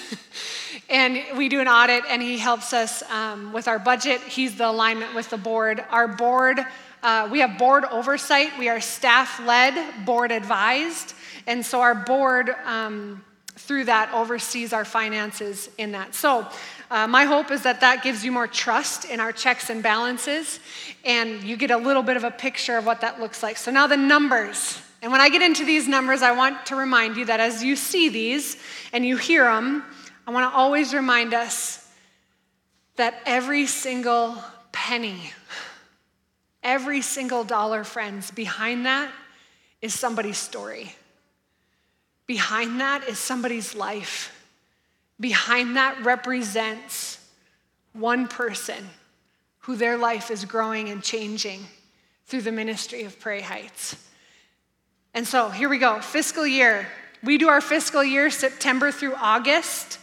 and 0.90 1.20
we 1.36 1.50
do 1.50 1.60
an 1.60 1.68
audit, 1.68 2.04
and 2.08 2.22
he 2.22 2.38
helps 2.38 2.74
us 2.74 3.04
um, 3.10 3.54
with 3.54 3.68
our 3.68 3.80
budget. 3.80 4.22
He's 4.22 4.56
the 4.56 4.68
alignment 4.68 5.16
with 5.16 5.30
the 5.30 5.38
board. 5.38 5.84
Our 5.90 6.08
board 6.08 6.64
uh, 7.04 7.28
we 7.32 7.40
have 7.40 7.58
board 7.58 7.86
oversight. 7.86 8.58
We 8.60 8.70
are 8.70 8.80
staff 8.80 9.40
led, 9.40 10.06
board 10.06 10.32
advised. 10.32 11.14
And 11.48 11.66
so 11.66 11.82
our 11.82 11.96
board, 11.96 12.52
um, 12.66 13.24
through 13.56 13.86
that, 13.86 14.14
oversees 14.14 14.74
our 14.74 14.86
finances 14.86 15.70
in 15.78 15.94
that. 15.94 16.14
So, 16.14 16.48
uh, 16.90 17.08
my 17.08 17.24
hope 17.24 17.52
is 17.52 17.64
that 17.64 17.80
that 17.82 18.04
gives 18.04 18.24
you 18.26 18.32
more 18.32 18.48
trust 18.48 19.06
in 19.06 19.20
our 19.22 19.32
checks 19.32 19.70
and 19.70 19.82
balances, 19.82 20.60
and 21.06 21.42
you 21.42 21.56
get 21.56 21.72
a 21.72 21.78
little 21.78 22.04
bit 22.04 22.18
of 22.18 22.26
a 22.26 22.32
picture 22.32 22.78
of 22.78 22.86
what 22.86 23.02
that 23.02 23.20
looks 23.20 23.42
like. 23.42 23.58
So, 23.58 23.72
now 23.72 23.88
the 23.88 23.98
numbers. 23.98 24.82
And 25.02 25.12
when 25.12 25.22
I 25.22 25.30
get 25.30 25.42
into 25.42 25.66
these 25.66 25.88
numbers, 25.88 26.22
I 26.22 26.32
want 26.34 26.66
to 26.68 26.76
remind 26.76 27.18
you 27.18 27.26
that 27.26 27.40
as 27.40 27.64
you 27.64 27.76
see 27.76 28.10
these 28.10 28.58
and 28.94 29.06
you 29.06 29.18
hear 29.18 29.46
them, 29.46 29.84
I 30.28 30.32
want 30.32 30.52
to 30.52 30.56
always 30.56 30.94
remind 30.94 31.34
us 31.34 31.90
that 32.98 33.16
every 33.26 33.66
single 33.66 34.38
penny 34.72 35.32
Every 36.64 37.02
single 37.02 37.44
dollar, 37.44 37.84
friends, 37.84 38.30
behind 38.32 38.86
that 38.86 39.12
is 39.82 39.98
somebody's 39.98 40.38
story. 40.38 40.96
Behind 42.28 42.80
that 42.80 43.08
is 43.08 43.18
somebody's 43.18 43.74
life. 43.74 44.46
Behind 45.20 45.76
that 45.76 46.04
represents 46.04 47.20
one 47.94 48.28
person 48.28 48.90
who 49.60 49.76
their 49.76 49.98
life 49.98 50.32
is 50.32 50.46
growing 50.46 50.90
and 50.90 51.04
changing 51.04 51.66
through 52.26 52.42
the 52.42 52.52
ministry 52.52 53.04
of 53.04 53.20
Prairie 53.20 53.42
Heights. 53.42 53.96
And 55.14 55.28
so 55.28 55.50
here 55.50 55.68
we 55.68 55.78
go 55.78 56.00
fiscal 56.00 56.46
year. 56.48 56.88
We 57.24 57.38
do 57.38 57.50
our 57.50 57.62
fiscal 57.62 58.04
year 58.04 58.30
September 58.30 58.92
through 58.92 59.16
August. 59.16 60.00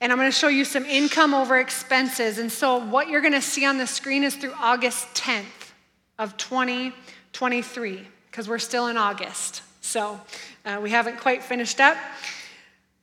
And 0.00 0.12
I'm 0.12 0.18
going 0.18 0.30
to 0.30 0.36
show 0.36 0.48
you 0.48 0.64
some 0.64 0.86
income 0.86 1.34
over 1.34 1.58
expenses. 1.58 2.38
And 2.38 2.50
so 2.50 2.76
what 2.76 3.08
you're 3.08 3.20
going 3.20 3.34
to 3.34 3.42
see 3.42 3.66
on 3.66 3.76
the 3.76 3.86
screen 3.86 4.24
is 4.24 4.36
through 4.36 4.54
August 4.58 5.06
10th 5.14 5.59
of 6.20 6.36
2023, 6.36 8.06
because 8.30 8.46
we're 8.46 8.58
still 8.58 8.88
in 8.88 8.98
August. 8.98 9.62
So 9.80 10.20
uh, 10.66 10.78
we 10.82 10.90
haven't 10.90 11.18
quite 11.18 11.42
finished 11.42 11.80
up. 11.80 11.96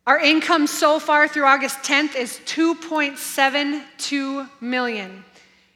Our 0.06 0.20
income 0.20 0.68
so 0.68 1.00
far 1.00 1.28
through 1.28 1.46
August 1.46 1.80
10th 1.80 2.16
is 2.16 2.40
2.72 2.46 4.50
million. 4.62 5.26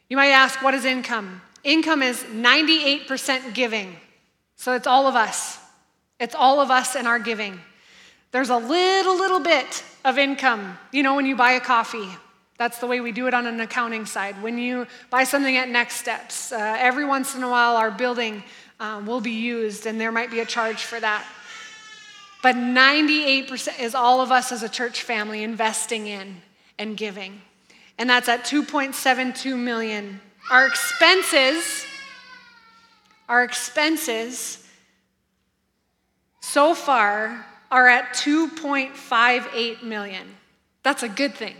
You 0.07 0.17
might 0.17 0.29
ask, 0.29 0.61
what 0.61 0.75
is 0.75 0.85
income? 0.85 1.41
Income 1.63 2.03
is 2.03 2.21
98% 2.23 3.55
giving. 3.55 3.95
So 4.55 4.73
it's 4.73 4.87
all 4.87 5.07
of 5.07 5.15
us. 5.15 5.57
It's 6.19 6.35
all 6.35 6.61
of 6.61 6.69
us 6.69 6.95
and 6.95 7.07
our 7.07 7.17
giving. 7.17 7.59
There's 8.29 8.49
a 8.49 8.57
little, 8.57 9.17
little 9.17 9.39
bit 9.39 9.83
of 10.05 10.19
income. 10.19 10.77
You 10.91 11.01
know, 11.01 11.15
when 11.15 11.25
you 11.25 11.35
buy 11.35 11.53
a 11.53 11.59
coffee, 11.59 12.07
that's 12.61 12.77
the 12.77 12.85
way 12.85 13.01
we 13.01 13.11
do 13.11 13.25
it 13.25 13.33
on 13.33 13.47
an 13.47 13.59
accounting 13.59 14.05
side. 14.05 14.39
When 14.43 14.59
you 14.59 14.85
buy 15.09 15.23
something 15.23 15.57
at 15.57 15.67
Next 15.67 15.95
Steps, 15.95 16.51
uh, 16.51 16.75
every 16.77 17.03
once 17.03 17.33
in 17.33 17.41
a 17.41 17.49
while 17.49 17.75
our 17.75 17.89
building 17.89 18.43
um, 18.79 19.07
will 19.07 19.19
be 19.19 19.31
used 19.31 19.87
and 19.87 19.99
there 19.99 20.11
might 20.11 20.29
be 20.29 20.41
a 20.41 20.45
charge 20.45 20.83
for 20.83 20.99
that. 20.99 21.25
But 22.43 22.55
98% 22.55 23.79
is 23.79 23.95
all 23.95 24.21
of 24.21 24.31
us 24.31 24.51
as 24.51 24.61
a 24.61 24.69
church 24.69 25.01
family 25.01 25.41
investing 25.41 26.05
in 26.05 26.39
and 26.77 26.95
giving. 26.95 27.41
And 27.97 28.07
that's 28.07 28.29
at 28.29 28.43
2.72 28.43 29.57
million. 29.57 30.21
Our 30.51 30.67
expenses, 30.67 31.83
our 33.27 33.43
expenses 33.43 34.63
so 36.41 36.75
far 36.75 37.43
are 37.71 37.87
at 37.87 38.13
2.58 38.13 39.81
million. 39.81 40.35
That's 40.83 41.01
a 41.01 41.09
good 41.09 41.33
thing. 41.33 41.55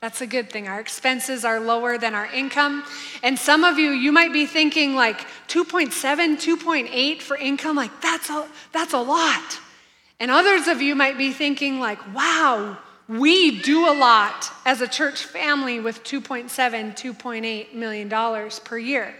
That's 0.00 0.20
a 0.20 0.26
good 0.26 0.48
thing. 0.48 0.68
Our 0.68 0.78
expenses 0.78 1.44
are 1.44 1.58
lower 1.58 1.98
than 1.98 2.14
our 2.14 2.26
income. 2.26 2.84
And 3.24 3.36
some 3.36 3.64
of 3.64 3.78
you, 3.78 3.90
you 3.90 4.12
might 4.12 4.32
be 4.32 4.46
thinking 4.46 4.94
like 4.94 5.20
2.7, 5.48 6.36
2.8 6.36 7.20
for 7.20 7.36
income, 7.36 7.76
like 7.76 8.00
that's 8.00 8.30
a, 8.30 8.46
that's 8.72 8.92
a 8.92 9.00
lot. 9.00 9.58
And 10.20 10.30
others 10.30 10.68
of 10.68 10.80
you 10.80 10.94
might 10.94 11.18
be 11.18 11.32
thinking 11.32 11.80
like, 11.80 12.14
wow, 12.14 12.78
we 13.08 13.60
do 13.60 13.88
a 13.88 13.94
lot 13.94 14.52
as 14.64 14.82
a 14.82 14.88
church 14.88 15.24
family 15.24 15.80
with 15.80 16.04
2.7, 16.04 16.48
2.8 16.48 17.74
million 17.74 18.08
dollars 18.08 18.60
per 18.60 18.78
year. 18.78 19.14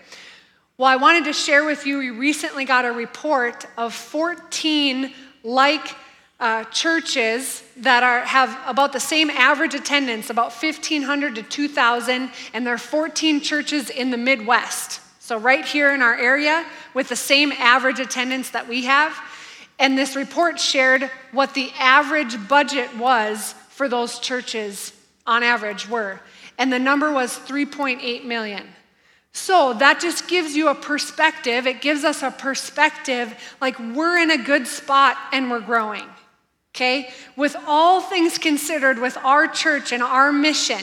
Well, 0.76 0.88
I 0.88 0.96
wanted 0.96 1.24
to 1.24 1.32
share 1.32 1.64
with 1.64 1.86
you, 1.86 1.98
we 1.98 2.10
recently 2.10 2.64
got 2.64 2.84
a 2.84 2.92
report 2.92 3.66
of 3.76 3.92
14 3.94 5.12
like 5.42 5.96
uh, 6.40 6.64
churches 6.64 7.62
that 7.76 8.02
are, 8.02 8.20
have 8.20 8.56
about 8.66 8.92
the 8.92 9.00
same 9.00 9.28
average 9.30 9.74
attendance, 9.74 10.30
about 10.30 10.52
1,500 10.52 11.34
to 11.34 11.42
2,000, 11.42 12.30
and 12.52 12.66
there 12.66 12.74
are 12.74 12.78
14 12.78 13.40
churches 13.40 13.90
in 13.90 14.10
the 14.10 14.16
Midwest. 14.16 15.00
So, 15.20 15.38
right 15.38 15.64
here 15.64 15.92
in 15.92 16.00
our 16.00 16.16
area, 16.16 16.64
with 16.94 17.08
the 17.08 17.16
same 17.16 17.52
average 17.52 18.00
attendance 18.00 18.50
that 18.50 18.68
we 18.68 18.84
have. 18.84 19.16
And 19.78 19.96
this 19.96 20.16
report 20.16 20.58
shared 20.58 21.10
what 21.32 21.54
the 21.54 21.70
average 21.78 22.48
budget 22.48 22.96
was 22.96 23.54
for 23.68 23.88
those 23.88 24.18
churches 24.18 24.92
on 25.26 25.42
average 25.42 25.88
were. 25.88 26.20
And 26.56 26.72
the 26.72 26.78
number 26.78 27.12
was 27.12 27.38
3.8 27.38 28.24
million. 28.24 28.66
So 29.32 29.74
that 29.74 30.00
just 30.00 30.26
gives 30.26 30.56
you 30.56 30.68
a 30.68 30.74
perspective. 30.74 31.66
It 31.66 31.80
gives 31.80 32.02
us 32.02 32.22
a 32.22 32.30
perspective 32.30 33.32
like 33.60 33.78
we're 33.78 34.18
in 34.18 34.32
a 34.32 34.38
good 34.42 34.66
spot 34.66 35.16
and 35.32 35.50
we're 35.50 35.60
growing. 35.60 36.06
Okay? 36.74 37.10
With 37.36 37.56
all 37.66 38.00
things 38.00 38.38
considered, 38.38 38.98
with 38.98 39.16
our 39.18 39.48
church 39.48 39.92
and 39.92 40.02
our 40.02 40.32
mission, 40.32 40.82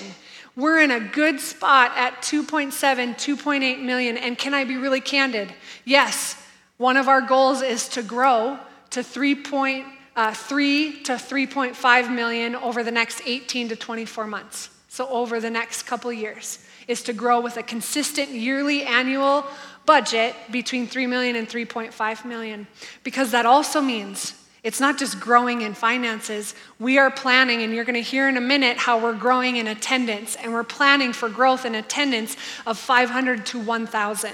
we're 0.55 0.79
in 0.81 0.91
a 0.91 0.99
good 0.99 1.39
spot 1.39 1.91
at 1.95 2.21
2.7, 2.21 2.71
2.8 3.15 3.81
million. 3.81 4.17
And 4.17 4.37
can 4.37 4.53
I 4.53 4.63
be 4.63 4.77
really 4.77 5.01
candid? 5.01 5.53
Yes, 5.83 6.41
one 6.77 6.97
of 6.97 7.07
our 7.07 7.21
goals 7.21 7.61
is 7.61 7.89
to 7.89 8.03
grow 8.03 8.59
to 8.91 9.01
3.3 9.01 9.85
uh, 10.15 10.31
to 10.31 11.13
3.5 11.13 12.15
million 12.15 12.55
over 12.55 12.83
the 12.83 12.91
next 12.91 13.21
18 13.25 13.69
to 13.69 13.75
24 13.75 14.27
months. 14.27 14.69
So, 14.87 15.09
over 15.09 15.41
the 15.41 15.49
next 15.49 15.83
couple 15.83 16.13
years, 16.13 16.65
is 16.87 17.03
to 17.03 17.13
grow 17.13 17.41
with 17.41 17.57
a 17.57 17.63
consistent 17.63 18.29
yearly 18.29 18.83
annual 18.83 19.45
budget 19.85 20.35
between 20.51 20.87
3 20.87 21.07
million 21.07 21.35
and 21.35 21.49
3.5 21.49 22.25
million. 22.25 22.65
Because 23.03 23.31
that 23.31 23.45
also 23.45 23.81
means 23.81 24.33
it's 24.65 24.79
not 24.79 24.97
just 24.97 25.19
growing 25.19 25.61
in 25.61 25.75
finances. 25.75 26.55
We 26.79 26.97
are 26.97 27.11
planning, 27.11 27.61
and 27.61 27.71
you're 27.71 27.85
going 27.85 27.93
to 27.93 28.01
hear 28.01 28.27
in 28.27 28.35
a 28.35 28.41
minute 28.41 28.77
how 28.77 28.99
we're 28.99 29.13
growing 29.13 29.57
in 29.57 29.67
attendance, 29.67 30.35
and 30.35 30.51
we're 30.51 30.63
planning 30.63 31.13
for 31.13 31.29
growth 31.29 31.65
in 31.65 31.75
attendance 31.75 32.35
of 32.65 32.79
500 32.79 33.45
to 33.45 33.59
1,000. 33.59 34.31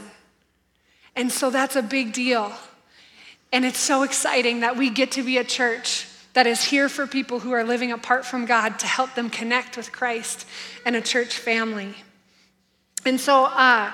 And 1.17 1.30
so 1.30 1.50
that's 1.50 1.76
a 1.76 1.82
big 1.82 2.13
deal. 2.13 2.54
And 3.52 3.65
it's 3.65 3.78
so 3.78 4.04
exciting 4.04 4.62
that 4.62 4.78
we 4.78 4.89
get 4.89 5.12
to 5.12 5.24
be 5.24 5.38
a 5.38 5.44
church 5.44 6.08
that 6.32 6.48
is 6.48 6.63
here 6.63 6.88
for 6.88 7.06
people 7.06 7.41
who 7.41 7.52
are 7.52 7.65
living 7.65 7.91
apart 7.91 8.26
from 8.26 8.46
God 8.46 8.80
to 8.80 8.88
help 8.88 9.15
them 9.15 9.30
connect 9.30 9.76
with 9.76 9.91
Christ 9.91 10.48
and 10.86 10.96
a 10.96 11.02
church 11.02 11.36
family. 11.36 11.94
And 13.06 13.20
so, 13.20 13.48
uh, 13.48 13.91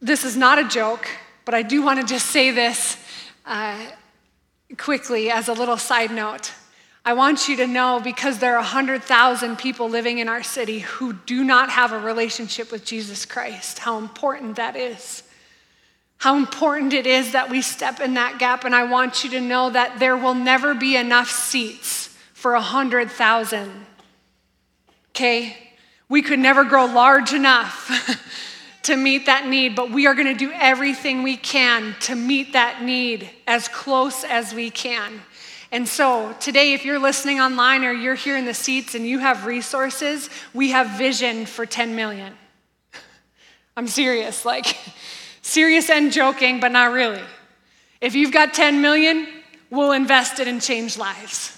this 0.00 0.24
is 0.24 0.36
not 0.36 0.60
a 0.60 0.68
joke, 0.68 1.08
but 1.44 1.56
I 1.56 1.62
do 1.62 1.82
want 1.82 1.98
to 1.98 2.06
just 2.06 2.26
say 2.26 2.52
this. 2.52 2.96
Uh, 3.44 3.90
quickly 4.76 5.30
as 5.30 5.48
a 5.48 5.52
little 5.52 5.76
side 5.76 6.10
note. 6.10 6.52
I 7.04 7.14
want 7.14 7.48
you 7.48 7.56
to 7.56 7.66
know 7.66 8.00
because 8.02 8.38
there 8.38 8.54
are 8.54 8.62
100,000 8.62 9.56
people 9.56 9.88
living 9.88 10.18
in 10.18 10.28
our 10.28 10.42
city 10.42 10.80
who 10.80 11.14
do 11.14 11.42
not 11.42 11.70
have 11.70 11.92
a 11.92 11.98
relationship 11.98 12.70
with 12.70 12.84
Jesus 12.84 13.24
Christ, 13.24 13.78
how 13.78 13.98
important 13.98 14.56
that 14.56 14.76
is. 14.76 15.22
How 16.18 16.36
important 16.36 16.92
it 16.92 17.06
is 17.06 17.32
that 17.32 17.48
we 17.48 17.62
step 17.62 17.98
in 17.98 18.14
that 18.14 18.38
gap. 18.38 18.64
And 18.64 18.74
I 18.74 18.84
want 18.84 19.24
you 19.24 19.30
to 19.30 19.40
know 19.40 19.70
that 19.70 19.98
there 19.98 20.18
will 20.18 20.34
never 20.34 20.74
be 20.74 20.94
enough 20.94 21.30
seats 21.30 22.14
for 22.34 22.52
100,000. 22.52 23.86
Okay? 25.12 25.56
We 26.10 26.20
could 26.20 26.38
never 26.38 26.64
grow 26.64 26.84
large 26.84 27.32
enough 27.32 27.90
to 28.82 28.96
meet 28.96 29.26
that 29.26 29.46
need, 29.46 29.76
but 29.76 29.90
we 29.90 30.06
are 30.06 30.14
going 30.14 30.26
to 30.26 30.34
do 30.34 30.52
everything 30.52 31.22
we 31.22 31.36
can 31.36 31.94
to 32.00 32.14
meet 32.14 32.54
that 32.54 32.82
need 32.82 33.28
as 33.46 33.68
close 33.68 34.24
as 34.24 34.54
we 34.54 34.70
can. 34.70 35.20
And 35.72 35.86
so, 35.86 36.34
today, 36.40 36.72
if 36.72 36.84
you're 36.84 36.98
listening 36.98 37.40
online 37.40 37.84
or 37.84 37.92
you're 37.92 38.14
here 38.14 38.36
in 38.36 38.44
the 38.44 38.54
seats 38.54 38.94
and 38.94 39.06
you 39.06 39.20
have 39.20 39.46
resources, 39.46 40.28
we 40.52 40.70
have 40.70 40.98
vision 40.98 41.46
for 41.46 41.64
10 41.64 41.94
million. 41.94 42.34
I'm 43.76 43.86
serious, 43.86 44.44
like, 44.44 44.76
serious 45.42 45.88
and 45.88 46.12
joking, 46.12 46.58
but 46.58 46.72
not 46.72 46.92
really. 46.92 47.22
If 48.00 48.14
you've 48.14 48.32
got 48.32 48.54
10 48.54 48.80
million, 48.80 49.28
we'll 49.70 49.92
invest 49.92 50.40
it 50.40 50.48
and 50.48 50.60
change 50.60 50.98
lives. 50.98 51.56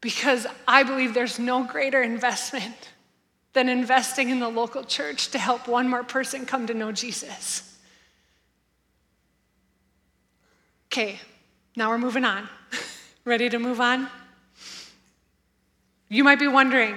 Because 0.00 0.46
I 0.68 0.84
believe 0.84 1.12
there's 1.12 1.38
no 1.38 1.64
greater 1.64 2.02
investment 2.02 2.90
than 3.52 3.68
investing 3.68 4.30
in 4.30 4.38
the 4.38 4.48
local 4.48 4.84
church 4.84 5.30
to 5.30 5.38
help 5.38 5.66
one 5.66 5.88
more 5.88 6.04
person 6.04 6.46
come 6.46 6.66
to 6.66 6.74
know 6.74 6.92
Jesus. 6.92 7.78
Okay, 10.86 11.20
now 11.76 11.88
we're 11.90 11.98
moving 11.98 12.24
on. 12.24 12.48
Ready 13.24 13.48
to 13.48 13.58
move 13.58 13.80
on? 13.80 14.08
You 16.08 16.24
might 16.24 16.38
be 16.38 16.48
wondering, 16.48 16.96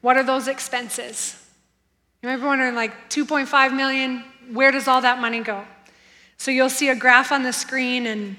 what 0.00 0.16
are 0.16 0.24
those 0.24 0.48
expenses? 0.48 1.36
You 2.22 2.28
might 2.28 2.36
be 2.36 2.44
wondering, 2.44 2.74
like 2.74 3.10
2.5 3.10 3.76
million, 3.76 4.24
where 4.52 4.72
does 4.72 4.88
all 4.88 5.00
that 5.00 5.20
money 5.20 5.40
go? 5.40 5.64
So 6.36 6.50
you'll 6.50 6.70
see 6.70 6.88
a 6.88 6.96
graph 6.96 7.30
on 7.30 7.44
the 7.44 7.52
screen, 7.52 8.06
and 8.06 8.36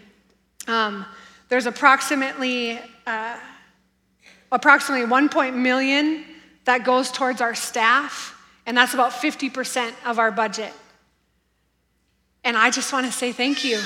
um, 0.68 1.06
there's 1.48 1.66
approximately 1.66 2.80
uh, 3.08 3.38
approximately 4.52 5.06
1. 5.06 5.30
million 5.62 6.26
that 6.66 6.84
goes 6.84 7.12
towards 7.12 7.42
our 7.42 7.56
staff, 7.56 8.40
and 8.66 8.78
that's 8.78 8.94
about 8.94 9.12
50% 9.12 9.94
of 10.06 10.20
our 10.20 10.32
budget. 10.32 10.74
And 12.44 12.58
I 12.58 12.72
just 12.72 12.92
want 12.92 13.06
to 13.06 13.12
say 13.12 13.32
thank 13.32 13.64
you. 13.64 13.82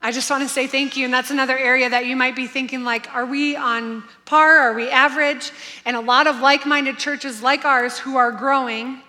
I 0.00 0.12
just 0.12 0.30
want 0.30 0.42
to 0.42 0.48
say 0.48 0.66
thank 0.66 0.96
you. 0.96 1.04
And 1.04 1.12
that's 1.12 1.30
another 1.30 1.58
area 1.58 1.88
that 1.90 2.06
you 2.06 2.14
might 2.16 2.36
be 2.36 2.46
thinking 2.46 2.84
like, 2.84 3.12
are 3.14 3.26
we 3.26 3.56
on 3.56 4.04
par? 4.24 4.58
Are 4.58 4.74
we 4.74 4.88
average? 4.88 5.50
And 5.84 5.96
a 5.96 6.00
lot 6.00 6.26
of 6.26 6.38
like 6.38 6.66
minded 6.66 6.98
churches 6.98 7.42
like 7.42 7.64
ours 7.64 7.98
who 7.98 8.16
are 8.16 8.30
growing 8.30 9.00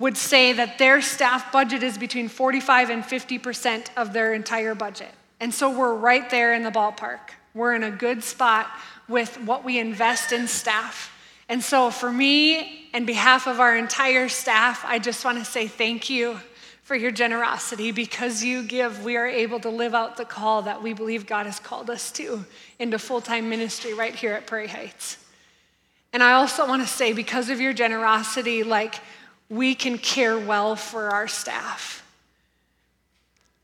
would 0.00 0.16
say 0.16 0.52
that 0.52 0.78
their 0.78 1.02
staff 1.02 1.52
budget 1.52 1.82
is 1.82 1.98
between 1.98 2.28
45 2.28 2.90
and 2.90 3.04
50% 3.04 3.88
of 3.96 4.12
their 4.12 4.32
entire 4.32 4.74
budget. 4.74 5.10
And 5.40 5.52
so 5.52 5.70
we're 5.70 5.94
right 5.94 6.28
there 6.30 6.54
in 6.54 6.62
the 6.62 6.70
ballpark. 6.70 7.20
We're 7.54 7.74
in 7.74 7.84
a 7.84 7.90
good 7.90 8.24
spot 8.24 8.68
with 9.08 9.40
what 9.42 9.64
we 9.64 9.78
invest 9.78 10.32
in 10.32 10.48
staff. 10.48 11.12
And 11.48 11.62
so, 11.62 11.90
for 11.90 12.12
me 12.12 12.88
and 12.92 13.06
behalf 13.06 13.46
of 13.46 13.58
our 13.58 13.76
entire 13.76 14.28
staff, 14.28 14.84
I 14.84 14.98
just 14.98 15.24
want 15.24 15.38
to 15.38 15.44
say 15.44 15.66
thank 15.66 16.10
you 16.10 16.40
for 16.82 16.94
your 16.94 17.10
generosity. 17.10 17.90
Because 17.90 18.44
you 18.44 18.62
give, 18.62 19.02
we 19.02 19.16
are 19.16 19.26
able 19.26 19.58
to 19.60 19.70
live 19.70 19.94
out 19.94 20.16
the 20.16 20.26
call 20.26 20.62
that 20.62 20.82
we 20.82 20.92
believe 20.92 21.26
God 21.26 21.46
has 21.46 21.58
called 21.58 21.88
us 21.88 22.12
to 22.12 22.44
into 22.78 22.98
full 22.98 23.20
time 23.20 23.48
ministry 23.48 23.94
right 23.94 24.14
here 24.14 24.32
at 24.32 24.46
Prairie 24.46 24.68
Heights. 24.68 25.16
And 26.12 26.22
I 26.22 26.32
also 26.32 26.66
want 26.66 26.82
to 26.82 26.88
say, 26.88 27.12
because 27.12 27.48
of 27.50 27.60
your 27.60 27.72
generosity, 27.72 28.62
like 28.62 28.96
we 29.48 29.74
can 29.74 29.96
care 29.96 30.38
well 30.38 30.76
for 30.76 31.10
our 31.10 31.28
staff. 31.28 32.04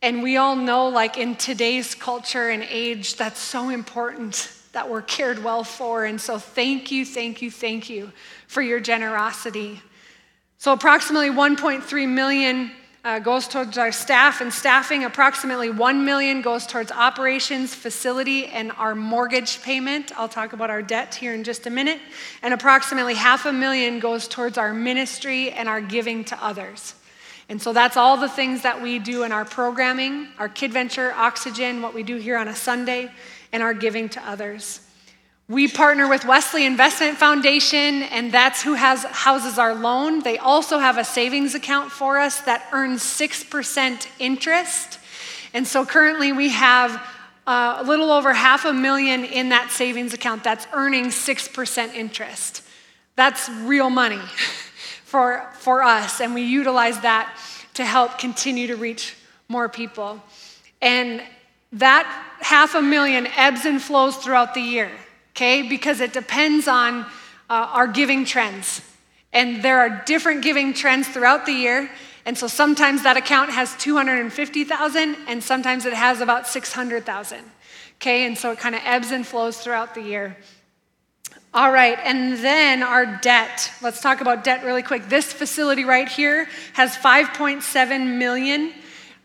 And 0.00 0.22
we 0.22 0.36
all 0.36 0.56
know, 0.56 0.88
like 0.88 1.16
in 1.16 1.36
today's 1.36 1.94
culture 1.94 2.48
and 2.48 2.62
age, 2.62 3.16
that's 3.16 3.40
so 3.40 3.70
important 3.70 4.53
that 4.74 4.88
we're 4.88 5.02
cared 5.02 5.42
well 5.42 5.64
for. 5.64 6.04
And 6.04 6.20
so, 6.20 6.38
thank 6.38 6.90
you, 6.90 7.04
thank 7.04 7.42
you, 7.42 7.50
thank 7.50 7.88
you 7.88 8.12
for 8.46 8.62
your 8.62 8.78
generosity. 8.78 9.80
So, 10.58 10.72
approximately 10.72 11.30
1.3 11.30 12.08
million 12.08 12.70
uh, 13.04 13.18
goes 13.18 13.46
towards 13.46 13.76
our 13.76 13.92
staff 13.92 14.40
and 14.40 14.52
staffing. 14.52 15.04
Approximately 15.04 15.70
1 15.70 16.04
million 16.04 16.40
goes 16.40 16.66
towards 16.66 16.90
operations, 16.90 17.74
facility, 17.74 18.46
and 18.46 18.72
our 18.72 18.94
mortgage 18.94 19.62
payment. 19.62 20.10
I'll 20.18 20.28
talk 20.28 20.54
about 20.54 20.70
our 20.70 20.80
debt 20.80 21.14
here 21.14 21.34
in 21.34 21.44
just 21.44 21.66
a 21.66 21.70
minute. 21.70 22.00
And 22.42 22.54
approximately 22.54 23.14
half 23.14 23.44
a 23.44 23.52
million 23.52 24.00
goes 24.00 24.26
towards 24.26 24.56
our 24.56 24.72
ministry 24.72 25.50
and 25.50 25.68
our 25.68 25.82
giving 25.82 26.24
to 26.24 26.44
others. 26.44 26.94
And 27.50 27.60
so 27.60 27.74
that's 27.74 27.98
all 27.98 28.16
the 28.16 28.28
things 28.28 28.62
that 28.62 28.80
we 28.80 28.98
do 28.98 29.22
in 29.22 29.32
our 29.32 29.44
programming, 29.44 30.28
our 30.38 30.48
Kid 30.48 30.72
Venture, 30.72 31.12
Oxygen, 31.12 31.82
what 31.82 31.92
we 31.92 32.02
do 32.02 32.16
here 32.16 32.38
on 32.38 32.48
a 32.48 32.54
Sunday, 32.54 33.10
and 33.54 33.62
our 33.62 33.72
giving 33.72 34.08
to 34.08 34.28
others. 34.28 34.80
We 35.46 35.68
partner 35.68 36.08
with 36.08 36.24
Wesleyan 36.24 36.72
Investment 36.72 37.18
Foundation, 37.18 38.02
and 38.02 38.32
that's 38.32 38.60
who 38.60 38.74
has, 38.74 39.04
houses 39.04 39.58
our 39.58 39.76
loan. 39.76 40.24
They 40.24 40.38
also 40.38 40.80
have 40.80 40.98
a 40.98 41.04
savings 41.04 41.54
account 41.54 41.92
for 41.92 42.18
us 42.18 42.40
that 42.40 42.66
earns 42.72 43.02
6% 43.02 44.08
interest. 44.18 44.98
And 45.52 45.68
so 45.68 45.86
currently 45.86 46.32
we 46.32 46.48
have 46.48 47.00
uh, 47.46 47.76
a 47.78 47.84
little 47.84 48.10
over 48.10 48.32
half 48.32 48.64
a 48.64 48.72
million 48.72 49.24
in 49.24 49.50
that 49.50 49.70
savings 49.70 50.12
account 50.12 50.42
that's 50.42 50.66
earning 50.72 51.06
6% 51.06 51.94
interest. 51.94 52.62
That's 53.14 53.48
real 53.48 53.88
money 53.88 54.18
for, 55.04 55.48
for 55.60 55.84
us, 55.84 56.20
and 56.20 56.34
we 56.34 56.42
utilize 56.42 56.98
that 57.02 57.38
to 57.74 57.84
help 57.84 58.18
continue 58.18 58.66
to 58.66 58.74
reach 58.74 59.14
more 59.48 59.68
people. 59.68 60.20
And 60.82 61.22
that 61.74 62.06
half 62.40 62.74
a 62.74 62.82
million 62.82 63.26
ebbs 63.36 63.64
and 63.64 63.80
flows 63.80 64.16
throughout 64.16 64.54
the 64.54 64.60
year 64.60 64.90
okay? 65.34 65.62
Because 65.62 66.00
it 66.00 66.12
depends 66.12 66.68
on 66.68 67.00
uh, 67.50 67.68
our 67.72 67.88
giving 67.88 68.24
trends. 68.24 68.80
And 69.32 69.62
there 69.62 69.80
are 69.80 70.02
different 70.06 70.42
giving 70.42 70.72
trends 70.72 71.08
throughout 71.08 71.44
the 71.44 71.52
year. 71.52 71.90
And 72.24 72.38
so 72.38 72.46
sometimes 72.46 73.02
that 73.02 73.16
account 73.16 73.50
has 73.50 73.76
250,000 73.76 75.16
and 75.26 75.42
sometimes 75.42 75.86
it 75.86 75.92
has 75.92 76.20
about 76.20 76.46
600,000. 76.46 77.40
Okay? 77.96 78.26
And 78.26 78.38
so 78.38 78.52
it 78.52 78.60
kind 78.60 78.76
of 78.76 78.80
ebbs 78.84 79.10
and 79.10 79.26
flows 79.26 79.58
throughout 79.58 79.94
the 79.94 80.02
year. 80.02 80.36
All 81.52 81.70
right, 81.70 81.96
and 82.02 82.36
then 82.38 82.82
our 82.82 83.06
debt. 83.06 83.70
Let's 83.80 84.00
talk 84.00 84.20
about 84.20 84.42
debt 84.42 84.64
really 84.64 84.82
quick. 84.82 85.08
This 85.08 85.32
facility 85.32 85.84
right 85.84 86.08
here 86.08 86.48
has 86.72 86.96
5.7 86.96 88.18
million 88.18 88.72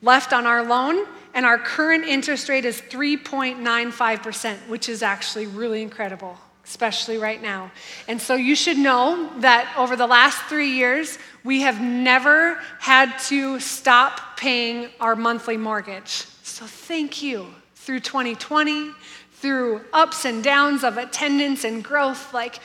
left 0.04 0.32
on 0.32 0.46
our 0.46 0.64
loan 0.64 1.08
and 1.34 1.46
our 1.46 1.58
current 1.58 2.06
interest 2.06 2.50
rate 2.50 2.66
is 2.66 2.82
3.95%, 2.82 4.58
which 4.68 4.90
is 4.90 5.04
actually 5.04 5.48
really 5.48 5.82
incredible, 5.82 6.38
especially 6.66 7.18
right 7.18 7.42
now. 7.42 7.72
And 8.08 8.20
so 8.22 8.36
you 8.36 8.56
should 8.56 8.78
know 8.78 9.32
that 9.40 9.74
over 9.78 9.96
the 9.96 10.08
last 10.08 10.42
three 10.46 10.72
years, 10.72 11.18
we 11.44 11.62
have 11.62 11.82
never 11.82 12.56
had 12.80 13.18
to 13.28 13.60
stop 13.60 14.38
paying 14.38 14.90
our 15.00 15.16
monthly 15.16 15.58
mortgage. 15.58 16.26
So 16.44 16.66
thank 16.66 17.22
you 17.22 17.48
through 17.76 18.02
2020, 18.02 18.92
through 19.34 19.82
ups 19.94 20.26
and 20.26 20.44
downs 20.44 20.84
of 20.84 20.98
attendance 20.98 21.64
and 21.64 21.84
growth, 21.84 22.34
like 22.34 22.60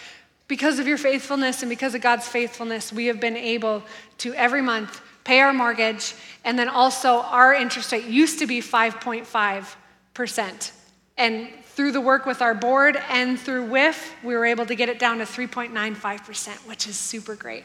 because 0.49 0.79
of 0.79 0.87
your 0.87 0.99
faithfulness 0.99 1.63
and 1.63 1.71
because 1.71 1.95
of 1.95 2.01
God's 2.01 2.27
faithfulness, 2.29 2.93
we 2.93 3.07
have 3.07 3.21
been 3.21 3.37
able 3.37 3.83
to 4.19 4.35
every 4.35 4.61
month 4.61 5.01
pay 5.25 5.41
our 5.41 5.53
mortgage, 5.53 6.15
and 6.45 6.59
then 6.59 6.69
also 6.69 7.23
our 7.23 7.55
interest 7.55 7.93
rate 7.93 8.05
used 8.05 8.39
to 8.39 8.47
be 8.47 8.61
5.5%. 8.61 10.73
And 11.17 11.49
through 11.65 11.93
the 11.93 12.01
work 12.01 12.27
with 12.27 12.43
our 12.43 12.55
board 12.55 13.01
and 13.09 13.39
through 13.39 13.69
WIF, 13.69 14.11
we 14.23 14.35
were 14.35 14.45
able 14.45 14.67
to 14.67 14.75
get 14.75 14.89
it 14.89 14.99
down 14.99 15.19
to 15.19 15.25
3.95%, 15.25 16.69
which 16.69 16.87
is 16.87 16.97
super 16.97 17.35
great. 17.35 17.65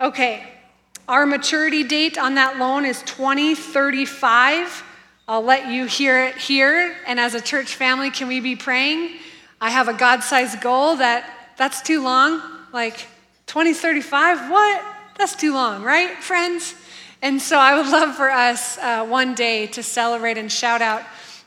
Okay, 0.00 0.46
our 1.08 1.24
maturity 1.24 1.84
date 1.84 2.18
on 2.18 2.34
that 2.34 2.58
loan 2.58 2.84
is 2.84 3.00
2035. 3.02 4.82
I'll 5.28 5.42
let 5.42 5.68
you 5.68 5.86
hear 5.86 6.24
it 6.24 6.36
here. 6.36 6.96
And 7.06 7.18
as 7.18 7.34
a 7.34 7.40
church 7.40 7.74
family, 7.74 8.10
can 8.10 8.28
we 8.28 8.40
be 8.40 8.56
praying? 8.56 9.16
I 9.60 9.70
have 9.70 9.88
a 9.88 9.94
God 9.94 10.22
sized 10.22 10.60
goal 10.60 10.96
that 10.96 11.54
that's 11.56 11.80
too 11.80 12.02
long. 12.02 12.42
Like 12.72 13.06
2035, 13.46 14.50
what? 14.50 14.95
That's 15.18 15.34
too 15.34 15.54
long, 15.54 15.82
right, 15.82 16.22
friends? 16.22 16.74
And 17.22 17.40
so 17.40 17.58
I 17.58 17.76
would 17.76 17.86
love 17.90 18.14
for 18.16 18.30
us 18.30 18.76
uh, 18.78 19.06
one 19.06 19.34
day 19.34 19.66
to 19.68 19.82
celebrate 19.82 20.36
and 20.36 20.52
shout 20.52 20.82
out 20.82 21.02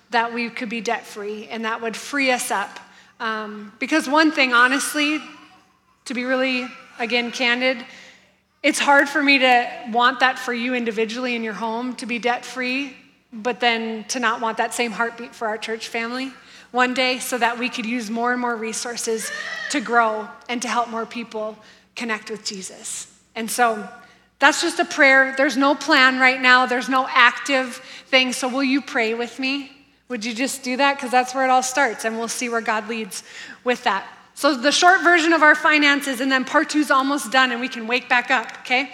that 0.09 0.33
we 0.33 0.49
could 0.49 0.69
be 0.69 0.81
debt 0.81 1.05
free 1.05 1.47
and 1.47 1.65
that 1.65 1.81
would 1.81 1.95
free 1.95 2.31
us 2.31 2.49
up. 2.49 2.79
Um, 3.19 3.71
because 3.79 4.09
one 4.09 4.31
thing, 4.31 4.53
honestly, 4.53 5.19
to 6.05 6.13
be 6.13 6.23
really, 6.23 6.67
again, 6.97 7.31
candid, 7.31 7.85
it's 8.63 8.79
hard 8.79 9.07
for 9.07 9.21
me 9.21 9.39
to 9.39 9.69
want 9.91 10.21
that 10.21 10.39
for 10.39 10.53
you 10.53 10.73
individually 10.73 11.35
in 11.35 11.43
your 11.43 11.53
home 11.53 11.95
to 11.97 12.05
be 12.05 12.17
debt 12.17 12.43
free, 12.43 12.97
but 13.31 13.59
then 13.59 14.03
to 14.05 14.19
not 14.19 14.41
want 14.41 14.57
that 14.57 14.73
same 14.73 14.91
heartbeat 14.91 15.35
for 15.35 15.47
our 15.47 15.57
church 15.57 15.89
family 15.89 16.31
one 16.71 16.93
day 16.93 17.19
so 17.19 17.37
that 17.37 17.59
we 17.59 17.69
could 17.69 17.85
use 17.85 18.09
more 18.09 18.31
and 18.31 18.41
more 18.41 18.55
resources 18.55 19.31
to 19.69 19.79
grow 19.79 20.27
and 20.47 20.61
to 20.61 20.67
help 20.67 20.89
more 20.89 21.05
people 21.05 21.57
connect 21.95 22.31
with 22.31 22.43
Jesus. 22.43 23.08
And 23.39 23.49
so 23.49 23.87
that's 24.39 24.61
just 24.61 24.79
a 24.79 24.85
prayer. 24.85 25.33
There's 25.37 25.55
no 25.55 25.73
plan 25.73 26.19
right 26.19 26.41
now, 26.41 26.65
there's 26.65 26.89
no 26.89 27.07
active 27.09 27.75
thing. 28.07 28.33
So, 28.33 28.49
will 28.49 28.65
you 28.65 28.81
pray 28.81 29.13
with 29.13 29.39
me? 29.39 29.71
Would 30.09 30.25
you 30.25 30.33
just 30.33 30.61
do 30.61 30.75
that? 30.75 30.97
Because 30.97 31.09
that's 31.09 31.33
where 31.33 31.45
it 31.45 31.49
all 31.49 31.63
starts, 31.63 32.03
and 32.03 32.19
we'll 32.19 32.27
see 32.27 32.49
where 32.49 32.59
God 32.59 32.89
leads 32.89 33.23
with 33.63 33.81
that. 33.85 34.05
So, 34.33 34.57
the 34.57 34.73
short 34.73 35.03
version 35.03 35.31
of 35.31 35.41
our 35.41 35.55
finances, 35.55 36.19
and 36.19 36.29
then 36.29 36.43
part 36.43 36.69
two 36.69 36.79
is 36.79 36.91
almost 36.91 37.31
done, 37.31 37.53
and 37.53 37.61
we 37.61 37.69
can 37.69 37.87
wake 37.87 38.09
back 38.09 38.29
up, 38.29 38.51
okay? 38.59 38.91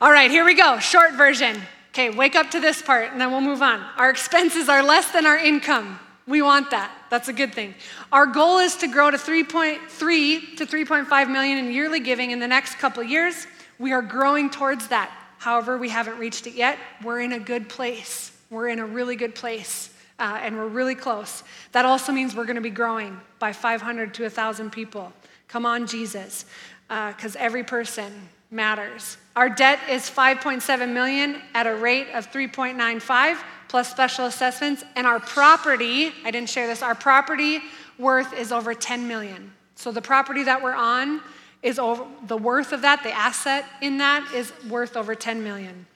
All 0.00 0.10
right, 0.10 0.32
here 0.32 0.44
we 0.44 0.54
go. 0.54 0.80
Short 0.80 1.12
version. 1.12 1.60
Okay, 1.90 2.10
wake 2.10 2.34
up 2.34 2.50
to 2.50 2.60
this 2.60 2.82
part, 2.82 3.12
and 3.12 3.20
then 3.20 3.30
we'll 3.30 3.40
move 3.40 3.62
on. 3.62 3.84
Our 3.98 4.10
expenses 4.10 4.68
are 4.68 4.82
less 4.82 5.12
than 5.12 5.26
our 5.26 5.38
income. 5.38 6.00
We 6.26 6.42
want 6.42 6.70
that. 6.70 6.92
That's 7.10 7.28
a 7.28 7.32
good 7.32 7.52
thing. 7.52 7.74
Our 8.12 8.26
goal 8.26 8.58
is 8.58 8.76
to 8.76 8.88
grow 8.88 9.10
to 9.10 9.16
3.3 9.16 10.56
to 10.56 10.66
3.5 10.66 11.30
million 11.30 11.58
in 11.58 11.72
yearly 11.72 11.98
giving 11.98 12.30
in 12.30 12.38
the 12.38 12.46
next 12.46 12.78
couple 12.78 13.02
years. 13.02 13.46
We 13.80 13.92
are 13.92 14.02
growing 14.02 14.50
towards 14.50 14.88
that. 14.88 15.10
However, 15.38 15.78
we 15.78 15.88
haven't 15.88 16.18
reached 16.18 16.46
it 16.46 16.52
yet. 16.52 16.78
We're 17.02 17.20
in 17.20 17.32
a 17.32 17.38
good 17.38 17.70
place. 17.70 18.30
We're 18.50 18.68
in 18.68 18.78
a 18.78 18.84
really 18.84 19.16
good 19.16 19.34
place, 19.34 19.90
uh, 20.18 20.38
and 20.42 20.56
we're 20.56 20.68
really 20.68 20.94
close. 20.94 21.42
That 21.72 21.86
also 21.86 22.12
means 22.12 22.36
we're 22.36 22.44
going 22.44 22.56
to 22.56 22.60
be 22.60 22.68
growing 22.68 23.18
by 23.38 23.54
500 23.54 24.12
to 24.14 24.22
1,000 24.24 24.70
people. 24.70 25.12
Come 25.48 25.64
on, 25.64 25.86
Jesus, 25.86 26.44
because 26.88 27.36
uh, 27.36 27.38
every 27.38 27.64
person 27.64 28.28
matters. 28.50 29.16
Our 29.34 29.48
debt 29.48 29.78
is 29.88 30.10
5.7 30.10 30.92
million 30.92 31.40
at 31.54 31.66
a 31.66 31.74
rate 31.74 32.08
of 32.12 32.30
3.95 32.30 33.38
plus 33.68 33.90
special 33.90 34.26
assessments, 34.26 34.84
and 34.94 35.06
our 35.06 35.20
property, 35.20 36.12
I 36.24 36.30
didn't 36.30 36.50
share 36.50 36.66
this, 36.66 36.82
our 36.82 36.94
property 36.94 37.60
worth 37.98 38.34
is 38.34 38.52
over 38.52 38.74
10 38.74 39.08
million. 39.08 39.52
So 39.76 39.90
the 39.90 40.02
property 40.02 40.42
that 40.42 40.62
we're 40.62 40.74
on 40.74 41.22
is 41.62 41.78
over 41.78 42.06
the 42.26 42.36
worth 42.36 42.72
of 42.72 42.82
that, 42.82 43.02
the 43.02 43.12
asset 43.12 43.64
in 43.80 43.98
that 43.98 44.32
is 44.34 44.52
worth 44.68 44.96
over 44.96 45.14
10 45.14 45.44
million. 45.44 45.86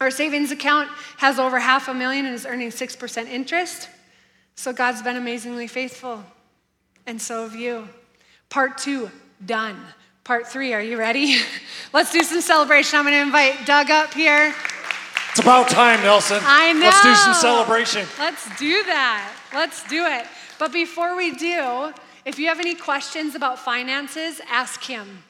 Our 0.00 0.10
savings 0.10 0.50
account 0.50 0.88
has 1.18 1.38
over 1.38 1.58
half 1.58 1.88
a 1.88 1.94
million 1.94 2.26
and 2.26 2.34
is 2.34 2.46
earning 2.46 2.70
6% 2.70 3.28
interest. 3.28 3.88
So 4.56 4.72
God's 4.72 5.02
been 5.02 5.16
amazingly 5.16 5.66
faithful. 5.66 6.24
And 7.06 7.20
so 7.20 7.42
have 7.42 7.54
you. 7.54 7.88
Part 8.48 8.78
two, 8.78 9.10
done. 9.44 9.76
Part 10.24 10.48
three, 10.48 10.72
are 10.72 10.80
you 10.80 10.98
ready? 10.98 11.36
Let's 11.92 12.12
do 12.12 12.22
some 12.22 12.40
celebration. 12.40 12.98
I'm 12.98 13.04
going 13.04 13.14
to 13.14 13.22
invite 13.22 13.66
Doug 13.66 13.90
up 13.90 14.14
here. 14.14 14.54
It's 15.30 15.40
about 15.40 15.68
time, 15.68 16.00
Nelson. 16.02 16.38
I 16.42 16.72
know. 16.72 16.80
Let's 16.80 17.02
do 17.02 17.14
some 17.14 17.34
celebration. 17.34 18.06
Let's 18.18 18.44
do 18.56 18.84
that. 18.84 19.36
Let's 19.52 19.86
do 19.88 20.06
it. 20.06 20.26
But 20.58 20.72
before 20.72 21.16
we 21.16 21.34
do, 21.34 21.92
if 22.24 22.38
you 22.38 22.46
have 22.48 22.60
any 22.60 22.74
questions 22.74 23.34
about 23.34 23.58
finances, 23.58 24.40
ask 24.50 24.82
him. 24.82 25.22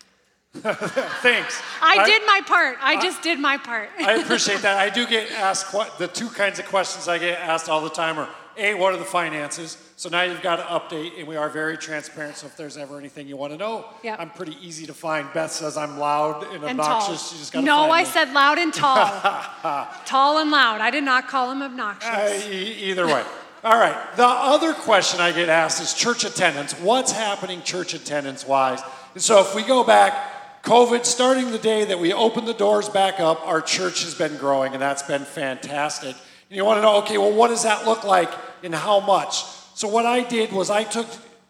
Thanks. 0.54 1.60
I, 1.82 1.96
I, 1.98 2.06
did 2.06 2.22
my 2.26 2.40
part. 2.46 2.76
I, 2.80 2.94
I 2.94 3.02
just 3.02 3.22
did 3.22 3.40
my 3.40 3.56
part. 3.56 3.88
I 3.98 4.14
appreciate 4.22 4.60
that. 4.62 4.78
I 4.78 4.88
do 4.88 5.04
get 5.06 5.30
asked 5.32 5.72
the 5.98 6.06
two 6.06 6.28
kinds 6.28 6.60
of 6.60 6.66
questions 6.66 7.08
I 7.08 7.18
get 7.18 7.40
asked 7.40 7.68
all 7.68 7.80
the 7.80 7.90
time 7.90 8.18
are 8.18 8.28
A, 8.56 8.74
what 8.74 8.94
are 8.94 8.96
the 8.96 9.04
finances? 9.04 9.78
So 9.96 10.08
now 10.08 10.22
you've 10.22 10.42
got 10.42 10.56
to 10.56 10.62
update, 10.62 11.18
and 11.18 11.26
we 11.26 11.34
are 11.36 11.48
very 11.48 11.76
transparent. 11.76 12.36
So 12.36 12.46
if 12.46 12.56
there's 12.56 12.76
ever 12.76 12.98
anything 12.98 13.26
you 13.26 13.36
want 13.36 13.52
to 13.52 13.58
know, 13.58 13.86
Yep. 14.04 14.20
I'm 14.20 14.30
pretty 14.30 14.56
easy 14.60 14.86
to 14.86 14.94
find. 14.94 15.28
Beth 15.32 15.50
says 15.50 15.76
I'm 15.76 15.98
loud 15.98 16.44
and 16.44 16.62
And 16.62 16.80
obnoxious. 16.80 17.22
tall. 17.30 17.32
You 17.36 17.40
just 17.40 17.52
got 17.52 17.60
to 17.60 17.66
no, 17.66 17.90
I 17.90 18.02
me. 18.02 18.08
said 18.08 18.32
loud 18.32 18.58
and 18.58 18.72
tall. 18.72 19.06
tall 20.06 20.38
and 20.38 20.50
loud. 20.52 20.80
I 20.80 20.90
did 20.90 21.02
not 21.04 21.26
call 21.26 21.50
him 21.50 21.62
obnoxious. 21.62 22.08
Uh, 22.08 22.48
e- 22.48 22.90
either 22.90 23.06
way. 23.08 23.24
All 23.64 23.78
right. 23.78 23.96
The 24.16 24.26
other 24.26 24.74
question 24.74 25.20
I 25.20 25.32
get 25.32 25.48
asked 25.48 25.80
is 25.80 25.94
church 25.94 26.26
attendance. 26.26 26.78
What's 26.80 27.12
happening 27.12 27.62
church 27.62 27.94
attendance 27.94 28.46
wise? 28.46 28.82
And 29.14 29.22
so 29.22 29.40
if 29.40 29.54
we 29.54 29.62
go 29.62 29.82
back, 29.82 30.62
COVID 30.64 31.06
starting 31.06 31.50
the 31.50 31.56
day 31.56 31.86
that 31.86 31.98
we 31.98 32.12
opened 32.12 32.46
the 32.46 32.52
doors 32.52 32.90
back 32.90 33.20
up, 33.20 33.40
our 33.46 33.62
church 33.62 34.04
has 34.04 34.14
been 34.14 34.36
growing, 34.36 34.74
and 34.74 34.82
that's 34.82 35.02
been 35.02 35.24
fantastic. 35.24 36.14
And 36.50 36.56
you 36.56 36.62
want 36.62 36.76
to 36.76 36.82
know, 36.82 36.98
okay, 36.98 37.16
well, 37.16 37.32
what 37.32 37.48
does 37.48 37.62
that 37.62 37.86
look 37.86 38.04
like 38.04 38.30
and 38.62 38.74
how 38.74 39.00
much? 39.00 39.44
So 39.74 39.88
what 39.88 40.04
I 40.04 40.22
did 40.24 40.52
was 40.52 40.68
I 40.68 40.84
took 40.84 41.06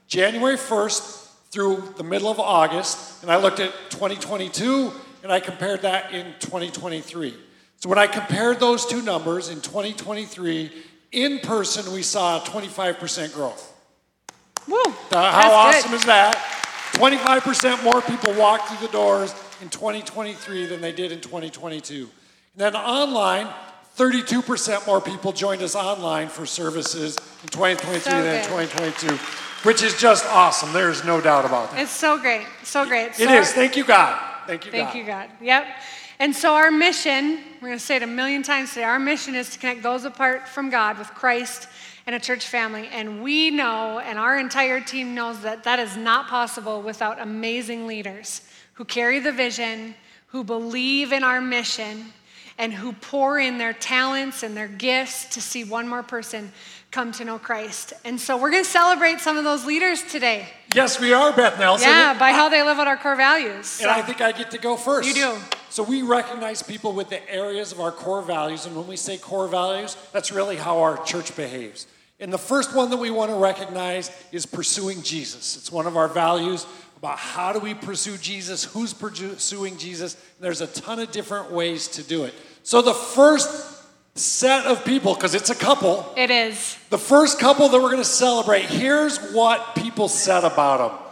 January 0.06 0.56
1st 0.56 1.30
through 1.50 1.94
the 1.96 2.04
middle 2.04 2.30
of 2.30 2.38
August, 2.38 3.24
and 3.24 3.32
I 3.32 3.38
looked 3.38 3.58
at 3.58 3.72
2022, 3.90 4.92
and 5.24 5.32
I 5.32 5.40
compared 5.40 5.82
that 5.82 6.14
in 6.14 6.26
2023. 6.38 7.34
So 7.78 7.88
when 7.88 7.98
I 7.98 8.06
compared 8.06 8.60
those 8.60 8.86
two 8.86 9.02
numbers 9.02 9.48
in 9.48 9.60
2023, 9.60 10.70
in 11.14 11.38
person 11.40 11.92
we 11.92 12.02
saw 12.02 12.40
25% 12.40 13.32
growth. 13.34 13.72
Woo! 14.68 14.76
Uh, 15.12 15.30
how 15.30 15.42
good. 15.70 15.76
awesome 15.78 15.94
is 15.94 16.04
that? 16.06 16.34
25% 16.94 17.82
more 17.84 18.00
people 18.02 18.32
walked 18.34 18.68
through 18.68 18.86
the 18.86 18.92
doors 18.92 19.34
in 19.60 19.68
2023 19.68 20.66
than 20.66 20.80
they 20.80 20.92
did 20.92 21.12
in 21.12 21.20
2022. 21.20 22.02
And 22.02 22.08
then 22.56 22.76
online, 22.76 23.48
32% 23.96 24.86
more 24.86 25.00
people 25.00 25.32
joined 25.32 25.62
us 25.62 25.74
online 25.74 26.28
for 26.28 26.46
services 26.46 27.16
in 27.42 27.48
2023 27.48 28.00
So 28.00 28.10
than 28.22 28.36
in 28.36 28.44
2022, 28.44 29.16
which 29.68 29.82
is 29.82 29.98
just 29.98 30.24
awesome. 30.26 30.72
There's 30.72 31.04
no 31.04 31.20
doubt 31.20 31.44
about 31.44 31.70
that. 31.72 31.80
It's 31.80 31.90
so 31.90 32.18
great. 32.18 32.46
So 32.62 32.86
great. 32.86 33.08
It 33.08 33.14
So 33.16 33.22
is. 33.24 33.30
our- 33.48 33.54
Thank 33.54 33.76
you, 33.76 33.84
God. 33.84 34.20
Thank 34.46 34.66
you, 34.66 34.70
Thank 34.72 34.88
God. 34.88 34.96
you, 34.98 35.04
God. 35.04 35.30
Yep. 35.40 35.66
And 36.18 36.34
so 36.34 36.54
our 36.54 36.70
mission, 36.70 37.40
we're 37.60 37.68
going 37.68 37.78
to 37.78 37.84
say 37.84 37.96
it 37.96 38.02
a 38.02 38.06
million 38.06 38.42
times 38.42 38.70
today, 38.70 38.84
our 38.84 38.98
mission 38.98 39.34
is 39.34 39.50
to 39.50 39.58
connect 39.58 39.82
those 39.82 40.04
apart 40.04 40.46
from 40.48 40.70
God 40.70 40.98
with 40.98 41.08
Christ 41.08 41.68
and 42.06 42.14
a 42.14 42.20
church 42.20 42.46
family. 42.46 42.88
And 42.92 43.22
we 43.22 43.50
know, 43.50 43.98
and 43.98 44.18
our 44.18 44.38
entire 44.38 44.80
team 44.80 45.14
knows, 45.14 45.40
that 45.40 45.64
that 45.64 45.78
is 45.78 45.96
not 45.96 46.28
possible 46.28 46.82
without 46.82 47.20
amazing 47.20 47.86
leaders 47.86 48.42
who 48.74 48.84
carry 48.84 49.18
the 49.18 49.32
vision, 49.32 49.94
who 50.28 50.44
believe 50.44 51.12
in 51.12 51.24
our 51.24 51.40
mission, 51.40 52.06
and 52.58 52.72
who 52.72 52.92
pour 52.92 53.38
in 53.40 53.58
their 53.58 53.72
talents 53.72 54.44
and 54.44 54.56
their 54.56 54.68
gifts 54.68 55.24
to 55.30 55.40
see 55.40 55.64
one 55.64 55.88
more 55.88 56.04
person 56.04 56.52
come 56.92 57.10
to 57.10 57.24
know 57.24 57.38
Christ. 57.38 57.92
And 58.04 58.20
so 58.20 58.36
we're 58.36 58.52
going 58.52 58.62
to 58.62 58.70
celebrate 58.70 59.18
some 59.18 59.36
of 59.36 59.42
those 59.42 59.64
leaders 59.64 60.02
today. 60.04 60.46
Yes, 60.74 61.00
we 61.00 61.12
are, 61.12 61.32
Beth 61.32 61.58
Nelson. 61.58 61.88
Yeah, 61.88 62.16
by 62.16 62.30
how 62.30 62.48
they 62.48 62.62
live 62.62 62.78
out 62.78 62.86
our 62.86 62.96
core 62.96 63.16
values. 63.16 63.54
And 63.56 63.64
So- 63.66 63.90
I 63.90 64.02
think 64.02 64.20
I 64.20 64.30
get 64.30 64.52
to 64.52 64.58
go 64.58 64.76
first. 64.76 65.08
You 65.08 65.14
do. 65.14 65.36
So 65.74 65.82
we 65.82 66.02
recognize 66.02 66.62
people 66.62 66.92
with 66.92 67.08
the 67.08 67.28
areas 67.28 67.72
of 67.72 67.80
our 67.80 67.90
core 67.90 68.22
values, 68.22 68.64
and 68.64 68.76
when 68.76 68.86
we 68.86 68.94
say 68.96 69.18
core 69.18 69.48
values, 69.48 69.96
that's 70.12 70.30
really 70.30 70.54
how 70.54 70.82
our 70.82 71.02
church 71.02 71.34
behaves. 71.34 71.88
And 72.20 72.32
the 72.32 72.38
first 72.38 72.76
one 72.76 72.90
that 72.90 72.96
we 72.98 73.10
want 73.10 73.32
to 73.32 73.36
recognize 73.36 74.12
is 74.30 74.46
pursuing 74.46 75.02
Jesus. 75.02 75.56
It's 75.56 75.72
one 75.72 75.88
of 75.88 75.96
our 75.96 76.06
values 76.06 76.64
about 76.98 77.18
how 77.18 77.52
do 77.52 77.58
we 77.58 77.74
pursue 77.74 78.16
Jesus, 78.18 78.62
who's 78.62 78.94
pursuing 78.94 79.76
Jesus. 79.76 80.14
And 80.14 80.44
there's 80.44 80.60
a 80.60 80.68
ton 80.68 81.00
of 81.00 81.10
different 81.10 81.50
ways 81.50 81.88
to 81.88 82.04
do 82.04 82.22
it. 82.22 82.34
So 82.62 82.80
the 82.80 82.94
first 82.94 83.82
set 84.14 84.66
of 84.66 84.84
people, 84.84 85.14
because 85.14 85.34
it's 85.34 85.50
a 85.50 85.56
couple, 85.56 86.08
it 86.16 86.30
is. 86.30 86.78
the 86.90 86.98
first 86.98 87.40
couple 87.40 87.68
that 87.68 87.82
we're 87.82 87.90
going 87.90 87.96
to 87.96 88.04
celebrate, 88.04 88.66
here's 88.66 89.18
what 89.32 89.74
people 89.74 90.06
said 90.06 90.44
about 90.44 90.78
them. 90.78 91.03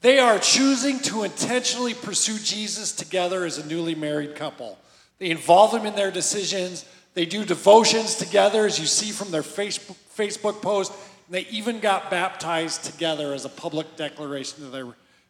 They 0.00 0.18
are 0.20 0.38
choosing 0.38 1.00
to 1.00 1.24
intentionally 1.24 1.94
pursue 1.94 2.38
Jesus 2.38 2.92
together 2.92 3.44
as 3.44 3.58
a 3.58 3.66
newly 3.66 3.94
married 3.94 4.36
couple. 4.36 4.78
They 5.18 5.30
involve 5.30 5.74
him 5.74 5.86
in 5.86 5.96
their 5.96 6.12
decisions. 6.12 6.84
They 7.14 7.26
do 7.26 7.44
devotions 7.44 8.14
together, 8.14 8.64
as 8.64 8.78
you 8.78 8.86
see 8.86 9.10
from 9.10 9.32
their 9.32 9.42
Facebook, 9.42 10.62
post. 10.62 10.92
And 11.26 11.34
they 11.34 11.46
even 11.50 11.80
got 11.80 12.10
baptized 12.10 12.84
together 12.84 13.34
as 13.34 13.44
a 13.44 13.48
public 13.48 13.96
declaration 13.96 14.64
of 14.64 14.70
their 14.70 14.86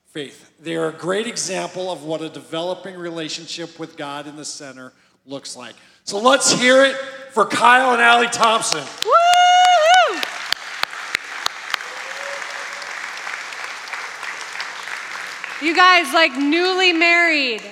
faith. 0.07 0.51
They 0.61 0.77
are 0.77 0.89
a 0.89 0.93
great 0.93 1.27
example 1.27 1.91
of 1.91 2.05
what 2.05 2.21
a 2.21 2.29
developing 2.29 2.97
relationship 2.99 3.79
with 3.79 3.97
God 3.97 4.27
in 4.27 4.37
the 4.37 4.45
center 4.45 4.93
looks 5.25 5.57
like. 5.57 5.75
So 6.05 6.19
let's 6.19 6.53
hear 6.53 6.85
it 6.85 6.97
for 7.33 7.47
Kyle 7.47 7.93
and 7.93 8.03
Allie 8.03 8.29
Thompson. 8.29 8.85
Woo! 9.05 9.18
You 15.61 15.75
guys, 15.75 16.13
like 16.15 16.37
newly 16.37 16.93
married, 16.93 17.63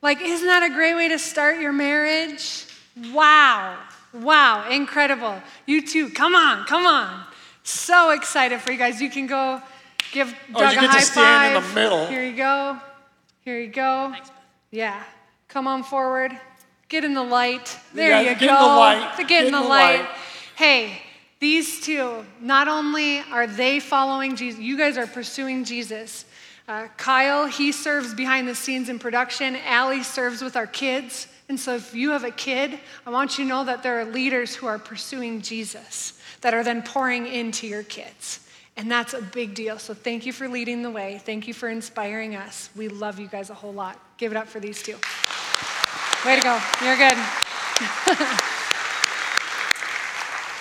like, 0.00 0.20
isn't 0.22 0.46
that 0.46 0.62
a 0.62 0.72
great 0.72 0.94
way 0.94 1.08
to 1.08 1.18
start 1.18 1.60
your 1.60 1.72
marriage? 1.72 2.64
Wow. 3.12 3.78
Wow. 4.14 4.68
Incredible. 4.70 5.40
You 5.66 5.86
too. 5.86 6.08
Come 6.10 6.34
on. 6.34 6.64
Come 6.66 6.86
on. 6.86 7.24
So 7.64 8.10
excited 8.10 8.60
for 8.60 8.72
you 8.72 8.78
guys. 8.78 9.00
You 9.02 9.10
can 9.10 9.26
go 9.26 9.60
give 10.12 10.28
Doug 10.28 10.38
Oh, 10.54 10.60
Doug 10.60 10.72
you 10.72 10.78
a 10.78 10.82
get 10.82 10.86
to 10.86 10.92
high 10.92 11.00
stand 11.00 11.56
in 11.56 11.62
the 11.62 11.74
middle. 11.74 12.06
Here 12.06 12.24
you 12.24 12.36
go. 12.36 12.78
Here 13.44 13.60
you 13.60 13.68
go. 13.68 14.14
Yeah. 14.70 15.02
Come 15.48 15.66
on 15.66 15.82
forward. 15.82 16.32
Get 16.88 17.04
in 17.04 17.12
the 17.12 17.22
light. 17.22 17.76
There 17.92 18.08
Yeah, 18.08 18.20
you 18.20 18.36
get 18.36 18.40
go. 18.40 18.46
in 18.46 18.62
the 18.62 18.66
light. 18.66 19.28
Get, 19.28 19.46
in 19.46 19.52
the, 19.52 19.60
light. 19.60 20.08
Hey, 20.56 21.02
these 21.40 21.80
two, 21.82 22.24
not 22.40 22.68
only 22.68 23.20
are 23.20 23.46
they 23.46 23.80
following 23.80 24.34
Jesus, 24.34 24.58
you 24.60 24.78
guys 24.78 24.96
are 24.96 25.06
pursuing 25.06 25.64
Jesus. 25.64 26.24
Uh, 26.68 26.86
Kyle, 26.98 27.46
he 27.46 27.72
serves 27.72 28.12
behind 28.12 28.46
the 28.46 28.54
scenes 28.54 28.90
in 28.90 28.98
production. 28.98 29.56
Allie 29.64 30.02
serves 30.02 30.42
with 30.42 30.54
our 30.54 30.66
kids. 30.66 31.26
And 31.48 31.58
so 31.58 31.76
if 31.76 31.94
you 31.94 32.10
have 32.10 32.24
a 32.24 32.30
kid, 32.30 32.78
I 33.06 33.10
want 33.10 33.38
you 33.38 33.44
to 33.44 33.48
know 33.48 33.64
that 33.64 33.82
there 33.82 33.98
are 34.00 34.04
leaders 34.04 34.54
who 34.54 34.66
are 34.66 34.78
pursuing 34.78 35.40
Jesus 35.40 36.20
that 36.42 36.52
are 36.52 36.62
then 36.62 36.82
pouring 36.82 37.26
into 37.26 37.66
your 37.66 37.82
kids. 37.84 38.40
And 38.76 38.90
that's 38.90 39.14
a 39.14 39.22
big 39.22 39.54
deal. 39.54 39.78
So 39.78 39.94
thank 39.94 40.26
you 40.26 40.32
for 40.32 40.46
leading 40.46 40.82
the 40.82 40.90
way. 40.90 41.22
Thank 41.24 41.48
you 41.48 41.54
for 41.54 41.70
inspiring 41.70 42.36
us. 42.36 42.68
We 42.76 42.88
love 42.88 43.18
you 43.18 43.28
guys 43.28 43.48
a 43.48 43.54
whole 43.54 43.72
lot. 43.72 43.98
Give 44.18 44.30
it 44.30 44.36
up 44.36 44.46
for 44.46 44.60
these 44.60 44.82
two. 44.82 44.96
Way 46.26 46.36
to 46.36 46.42
go. 46.42 46.60
You're 46.84 46.98
good. 46.98 48.48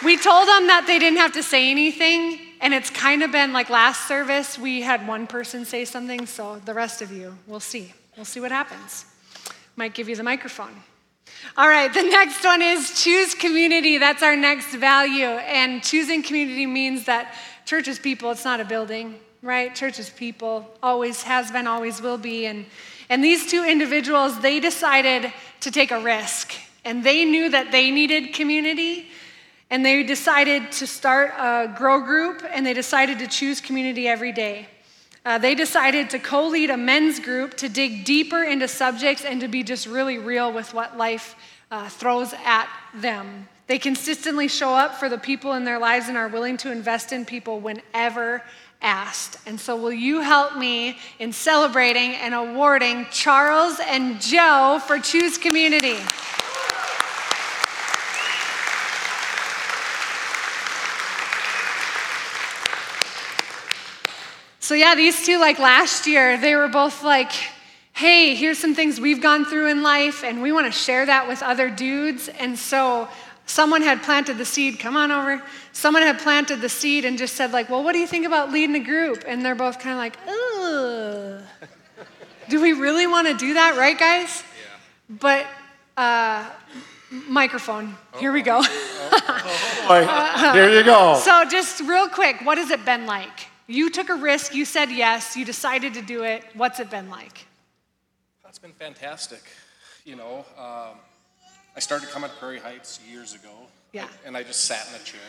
we 0.03 0.17
told 0.17 0.47
them 0.47 0.67
that 0.67 0.85
they 0.87 0.99
didn't 0.99 1.17
have 1.17 1.33
to 1.33 1.43
say 1.43 1.71
anything, 1.71 2.39
and 2.61 2.73
it's 2.73 2.89
kind 2.89 3.23
of 3.23 3.31
been 3.31 3.53
like 3.53 3.69
last 3.69 4.07
service, 4.07 4.57
we 4.57 4.81
had 4.81 5.07
one 5.07 5.27
person 5.27 5.65
say 5.65 5.85
something, 5.85 6.25
so 6.25 6.59
the 6.65 6.73
rest 6.73 7.01
of 7.01 7.11
you, 7.11 7.37
we'll 7.47 7.59
see. 7.59 7.93
We'll 8.15 8.25
see 8.25 8.39
what 8.39 8.51
happens. 8.51 9.05
Might 9.75 9.93
give 9.93 10.09
you 10.09 10.15
the 10.15 10.23
microphone. 10.23 10.73
All 11.55 11.67
right, 11.67 11.93
the 11.93 12.01
next 12.09 12.43
one 12.43 12.61
is 12.61 13.01
choose 13.03 13.33
community. 13.35 13.97
That's 13.97 14.23
our 14.23 14.35
next 14.35 14.73
value. 14.75 15.25
And 15.25 15.83
choosing 15.83 16.23
community 16.23 16.65
means 16.65 17.05
that 17.05 17.33
church 17.65 17.87
is 17.87 17.99
people, 17.99 18.31
it's 18.31 18.45
not 18.45 18.59
a 18.59 18.65
building, 18.65 19.19
right? 19.41 19.73
Church 19.73 19.99
is 19.99 20.09
people, 20.09 20.67
always 20.81 21.23
has 21.23 21.51
been, 21.51 21.67
always 21.67 22.01
will 22.01 22.17
be. 22.17 22.45
And, 22.45 22.65
and 23.09 23.23
these 23.23 23.49
two 23.49 23.63
individuals, 23.63 24.39
they 24.41 24.59
decided 24.59 25.31
to 25.61 25.71
take 25.71 25.91
a 25.91 25.99
risk. 26.01 26.53
And 26.85 27.03
they 27.03 27.25
knew 27.25 27.49
that 27.49 27.71
they 27.71 27.91
needed 27.91 28.33
community. 28.33 29.07
And 29.69 29.85
they 29.85 30.03
decided 30.03 30.71
to 30.73 30.87
start 30.87 31.33
a 31.37 31.73
grow 31.77 31.99
group 32.01 32.43
and 32.49 32.65
they 32.65 32.73
decided 32.73 33.19
to 33.19 33.27
choose 33.27 33.59
community 33.59 34.07
every 34.07 34.31
day. 34.31 34.69
Uh, 35.25 35.37
they 35.37 35.55
decided 35.55 36.09
to 36.11 36.19
co 36.19 36.47
lead 36.47 36.69
a 36.69 36.77
men's 36.77 37.19
group 37.19 37.55
to 37.57 37.67
dig 37.67 38.05
deeper 38.05 38.43
into 38.43 38.67
subjects 38.67 39.25
and 39.25 39.41
to 39.41 39.49
be 39.49 39.61
just 39.61 39.85
really 39.85 40.17
real 40.17 40.53
with 40.53 40.73
what 40.73 40.97
life 40.97 41.35
uh, 41.69 41.89
throws 41.89 42.33
at 42.45 42.69
them. 42.93 43.47
They 43.67 43.77
consistently 43.77 44.47
show 44.47 44.73
up 44.73 44.95
for 44.95 45.09
the 45.09 45.17
people 45.17 45.53
in 45.53 45.65
their 45.65 45.79
lives 45.79 46.07
and 46.07 46.17
are 46.17 46.29
willing 46.29 46.55
to 46.57 46.71
invest 46.71 47.11
in 47.11 47.25
people 47.25 47.59
whenever 47.59 48.41
asked. 48.81 49.37
And 49.45 49.59
so, 49.59 49.75
will 49.75 49.91
you 49.91 50.21
help 50.21 50.55
me 50.55 50.97
in 51.19 51.33
celebrating 51.33 52.13
and 52.13 52.33
awarding 52.33 53.07
Charles 53.11 53.81
and 53.85 54.21
Joe 54.21 54.81
for 54.87 54.99
Choose 54.99 55.37
Community? 55.37 55.97
So, 64.67 64.75
yeah, 64.75 64.95
these 64.95 65.25
two, 65.25 65.39
like 65.39 65.59
last 65.59 66.07
year, 66.07 66.37
they 66.37 66.53
were 66.53 66.67
both 66.67 67.01
like, 67.01 67.31
hey, 67.93 68.35
here's 68.35 68.57
some 68.57 68.75
things 68.75 68.99
we've 68.99 69.21
gone 69.21 69.45
through 69.45 69.69
in 69.69 69.81
life, 69.81 70.25
and 70.25 70.41
we 70.41 70.51
want 70.51 70.65
to 70.65 70.77
share 70.77 71.05
that 71.05 71.25
with 71.25 71.41
other 71.41 71.69
dudes. 71.69 72.27
And 72.27 72.59
so, 72.59 73.07
someone 73.45 73.81
had 73.81 74.03
planted 74.03 74.37
the 74.37 74.43
seed, 74.43 74.77
come 74.77 74.97
on 74.97 75.09
over. 75.09 75.41
Someone 75.71 76.03
had 76.03 76.19
planted 76.19 76.59
the 76.59 76.67
seed 76.67 77.05
and 77.05 77.17
just 77.17 77.35
said, 77.35 77.53
like, 77.53 77.69
well, 77.69 77.81
what 77.81 77.93
do 77.93 77.99
you 77.99 78.07
think 78.07 78.25
about 78.25 78.51
leading 78.51 78.75
a 78.75 78.83
group? 78.83 79.23
And 79.25 79.41
they're 79.41 79.55
both 79.55 79.79
kind 79.79 79.93
of 79.93 79.99
like, 79.99 80.17
ugh. 80.27 81.69
do 82.49 82.61
we 82.61 82.73
really 82.73 83.07
want 83.07 83.29
to 83.29 83.35
do 83.35 83.53
that, 83.53 83.77
right, 83.77 83.97
guys? 83.97 84.43
Yeah. 84.43 85.15
But, 85.21 85.47
uh, 85.95 86.45
microphone, 87.09 87.95
here 88.17 88.33
we 88.33 88.41
go. 88.41 88.61
Boy, 89.87 90.05
here 90.51 90.69
you 90.71 90.83
go. 90.83 91.17
So, 91.23 91.45
just 91.45 91.79
real 91.83 92.09
quick, 92.09 92.41
what 92.41 92.57
has 92.57 92.69
it 92.69 92.83
been 92.83 93.05
like? 93.05 93.47
You 93.67 93.89
took 93.89 94.09
a 94.09 94.15
risk, 94.15 94.55
you 94.55 94.63
said 94.63 94.89
yes, 94.91 95.35
you 95.35 95.43
decided 95.43 95.93
to 95.95 96.01
do 96.01 96.23
it. 96.23 96.43
What's 96.53 96.79
it 96.79 96.89
been 96.89 97.09
like? 97.09 97.45
That's 98.43 98.59
been 98.59 98.71
fantastic. 98.71 99.41
You 100.05 100.15
know, 100.15 100.45
um, 100.57 100.97
I 101.75 101.79
started 101.81 102.09
coming 102.09 102.29
to 102.29 102.35
Prairie 102.37 102.59
Heights 102.59 102.99
years 103.09 103.33
ago. 103.35 103.51
Yeah. 103.91 104.07
And 104.25 104.37
I 104.37 104.43
just 104.43 104.63
sat 104.63 104.87
in 104.89 105.01
a 105.01 105.03
chair 105.03 105.19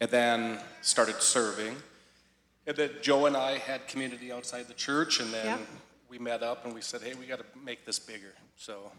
and 0.00 0.10
then 0.10 0.58
started 0.82 1.22
serving. 1.22 1.76
And 2.66 2.76
then 2.76 2.90
Joe 3.02 3.26
and 3.26 3.36
I 3.36 3.58
had 3.58 3.86
community 3.86 4.32
outside 4.32 4.66
the 4.66 4.74
church, 4.74 5.20
and 5.20 5.32
then 5.32 5.46
Yep. 5.46 5.60
we 6.08 6.18
met 6.18 6.42
up 6.42 6.64
and 6.64 6.74
we 6.74 6.80
said, 6.80 7.02
hey, 7.02 7.14
we 7.14 7.26
got 7.26 7.38
to 7.38 7.44
make 7.64 7.84
this 7.84 7.98
bigger. 7.98 8.32
So, 8.56 8.90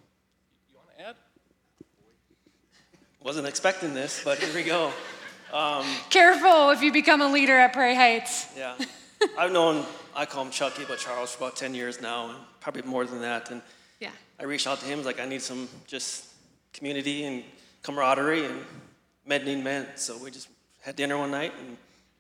you 0.70 0.76
want 0.78 0.98
to 0.98 1.04
add? 1.04 1.16
Wasn't 3.22 3.48
expecting 3.48 3.94
this, 3.94 4.24
but 4.24 4.38
here 4.38 4.54
we 4.54 4.64
go. 4.64 4.94
Um, 5.56 5.86
Careful 6.10 6.72
if 6.72 6.82
you 6.84 6.92
become 6.92 7.22
a 7.22 7.32
leader 7.32 7.56
at 7.58 7.72
Prairie 7.72 7.96
Heights. 7.96 8.48
yeah. 8.58 8.76
I've 9.38 9.54
known, 9.54 9.86
I 10.14 10.26
call 10.26 10.44
him 10.44 10.52
Chucky, 10.52 10.84
but 10.86 11.00
Charles 11.00 11.34
for 11.34 11.46
about 11.46 11.56
10 11.56 11.74
years 11.74 12.02
now, 12.02 12.28
and 12.30 12.38
probably 12.60 12.82
more 12.82 13.06
than 13.06 13.22
that. 13.22 13.52
And 13.52 13.62
Yeah. 14.02 14.10
I 14.38 14.44
reached 14.44 14.68
out 14.68 14.80
to 14.82 14.86
him, 14.86 15.02
like, 15.06 15.18
I 15.22 15.26
need 15.26 15.42
some 15.42 15.70
just 15.88 16.26
community 16.74 17.24
and 17.24 17.44
camaraderie, 17.84 18.44
and 18.46 18.66
men 19.26 19.46
need 19.46 19.64
men. 19.64 19.88
So 19.96 20.18
we 20.18 20.30
just 20.30 20.50
had 20.82 20.98
dinner 20.98 21.18
one 21.18 21.32
night 21.32 21.54
and, 21.58 21.78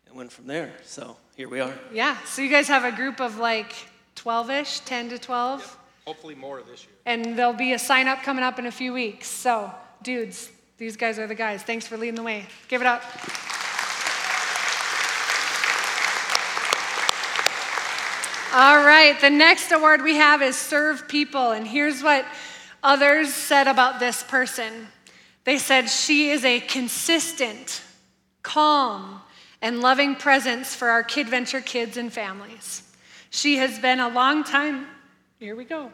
it 0.08 0.16
went 0.16 0.32
from 0.32 0.48
there. 0.48 0.72
So 0.86 1.18
here 1.36 1.50
we 1.50 1.60
are. 1.60 1.74
Yeah. 1.92 2.16
So, 2.24 2.42
you 2.42 2.50
guys 2.50 2.70
have 2.70 2.86
a 2.86 2.96
group 2.96 3.20
of 3.20 3.38
like 3.38 3.74
12 4.16 4.50
ish, 4.50 4.80
10 4.82 5.10
to 5.10 5.20
12? 5.20 5.78
Hopefully 6.08 6.36
more 6.36 6.62
this 6.62 6.86
year. 6.86 6.94
And 7.06 7.38
there'll 7.38 7.52
be 7.52 7.74
a 7.74 7.80
sign 7.80 8.08
up 8.08 8.24
coming 8.24 8.46
up 8.46 8.60
in 8.60 8.66
a 8.66 8.72
few 8.72 8.94
weeks. 8.94 9.28
So, 9.28 9.74
dudes, 10.04 10.52
these 10.78 10.98
guys 10.98 11.20
are 11.20 11.28
the 11.28 11.36
guys. 11.36 11.64
Thanks 11.64 11.88
for 11.88 11.98
leading 11.98 12.16
the 12.16 12.24
way. 12.24 12.46
Give 12.68 12.82
it 12.82 12.88
up. 12.88 13.02
All 18.54 18.86
right, 18.86 19.20
the 19.20 19.30
next 19.30 19.72
award 19.74 20.02
we 20.02 20.16
have 20.16 20.42
is 20.42 20.56
Serve 20.56 21.10
People. 21.10 21.52
And 21.52 21.68
here's 21.68 22.02
what 22.02 22.26
others 22.84 23.34
said 23.34 23.68
about 23.68 24.00
this 24.00 24.24
person 24.24 24.88
they 25.46 25.58
said, 25.58 25.90
She 25.90 26.30
is 26.30 26.44
a 26.44 26.60
consistent, 26.60 27.82
calm, 28.44 29.22
and 29.62 29.82
loving 29.82 30.16
presence 30.16 30.76
for 30.76 30.90
our 30.90 31.04
Kid 31.04 31.30
Venture 31.30 31.62
kids 31.62 31.98
and 31.98 32.12
families. 32.12 32.84
She 33.30 33.58
has 33.58 33.80
been 33.80 34.00
a 34.00 34.10
long 34.10 34.44
time, 34.44 34.88
here 35.40 35.56
we 35.56 35.66
go, 35.66 35.92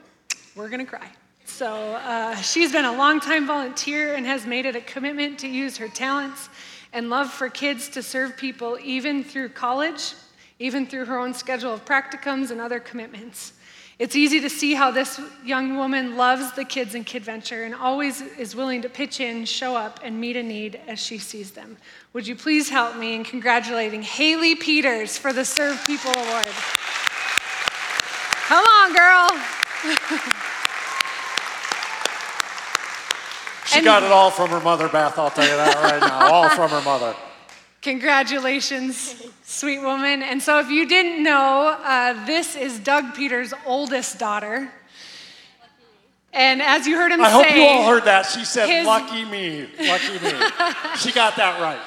we're 0.55 0.69
gonna 0.69 0.85
cry. 0.85 1.07
So 1.51 1.93
uh, 1.95 2.35
she's 2.37 2.71
been 2.71 2.85
a 2.85 2.93
long-time 2.93 3.45
volunteer 3.45 4.15
and 4.15 4.25
has 4.25 4.47
made 4.47 4.65
it 4.65 4.75
a 4.75 4.81
commitment 4.81 5.37
to 5.39 5.47
use 5.47 5.77
her 5.77 5.87
talents 5.87 6.49
and 6.91 7.09
love 7.09 7.29
for 7.29 7.49
kids 7.49 7.87
to 7.89 8.01
serve 8.01 8.35
people 8.35 8.79
even 8.81 9.23
through 9.23 9.49
college, 9.49 10.13
even 10.57 10.87
through 10.87 11.05
her 11.05 11.19
own 11.19 11.35
schedule 11.35 11.71
of 11.71 11.85
practicums 11.85 12.49
and 12.49 12.59
other 12.59 12.79
commitments. 12.79 13.53
It's 13.99 14.15
easy 14.15 14.39
to 14.39 14.49
see 14.49 14.73
how 14.73 14.89
this 14.89 15.21
young 15.45 15.75
woman 15.75 16.17
loves 16.17 16.51
the 16.53 16.65
kids 16.65 16.95
in 16.95 17.03
Kid 17.03 17.23
Venture 17.23 17.63
and 17.63 17.75
always 17.75 18.21
is 18.21 18.55
willing 18.55 18.81
to 18.81 18.89
pitch 18.89 19.19
in, 19.19 19.45
show 19.45 19.75
up, 19.75 19.99
and 20.03 20.19
meet 20.19 20.37
a 20.37 20.43
need 20.43 20.79
as 20.87 20.99
she 20.99 21.19
sees 21.19 21.51
them. 21.51 21.77
Would 22.13 22.25
you 22.25 22.35
please 22.35 22.69
help 22.69 22.95
me 22.95 23.13
in 23.13 23.23
congratulating 23.23 24.01
Haley 24.01 24.55
Peters 24.55 25.17
for 25.17 25.31
the 25.31 25.45
Serve 25.45 25.85
People 25.85 26.11
Award? 26.11 26.47
Come 28.47 28.65
on, 28.65 28.95
girl. 28.95 30.51
She 33.71 33.77
And- 33.77 33.85
got 33.85 34.03
it 34.03 34.11
all 34.11 34.29
from 34.31 34.49
her 34.49 34.59
mother, 34.59 34.89
Beth. 34.89 35.17
I'll 35.17 35.29
tell 35.29 35.45
you 35.47 35.55
that 35.55 35.75
right 35.75 36.01
now. 36.01 36.29
All 36.29 36.49
from 36.49 36.69
her 36.71 36.81
mother. 36.81 37.15
Congratulations, 37.81 39.15
sweet 39.45 39.79
woman. 39.79 40.21
And 40.23 40.43
so, 40.43 40.59
if 40.59 40.69
you 40.69 40.85
didn't 40.85 41.23
know, 41.23 41.77
uh, 41.81 42.25
this 42.25 42.57
is 42.57 42.79
Doug 42.79 43.15
Peters' 43.15 43.53
oldest 43.65 44.19
daughter. 44.19 44.69
And 46.33 46.61
as 46.61 46.85
you 46.85 46.97
heard 46.97 47.13
him 47.13 47.21
I 47.21 47.27
say, 47.29 47.31
hope 47.31 47.55
you 47.55 47.63
all 47.63 47.85
heard 47.85 48.03
that. 48.05 48.25
She 48.25 48.43
said, 48.43 48.67
his- 48.69 48.85
"Lucky 48.85 49.23
me, 49.23 49.69
lucky 49.79 50.19
me." 50.19 50.33
she 50.97 51.13
got 51.13 51.37
that 51.37 51.61
right. 51.61 51.79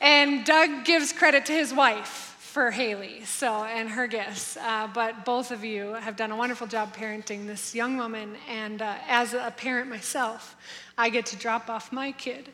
And 0.00 0.44
Doug 0.44 0.84
gives 0.84 1.12
credit 1.12 1.46
to 1.46 1.52
his 1.52 1.72
wife 1.72 2.36
for 2.38 2.70
Haley, 2.70 3.24
so 3.24 3.64
and 3.64 3.88
her 3.88 4.06
gifts. 4.06 4.56
Uh, 4.56 4.88
but 4.92 5.24
both 5.24 5.50
of 5.50 5.64
you 5.64 5.94
have 5.94 6.16
done 6.16 6.32
a 6.32 6.36
wonderful 6.36 6.66
job 6.66 6.94
parenting 6.94 7.46
this 7.46 7.74
young 7.74 7.96
woman. 7.96 8.36
And 8.48 8.82
uh, 8.82 8.94
as 9.08 9.34
a 9.34 9.52
parent 9.56 9.88
myself, 9.88 10.56
I 11.00 11.08
get 11.08 11.24
to 11.26 11.36
drop 11.36 11.70
off 11.70 11.92
my 11.92 12.12
kid 12.12 12.50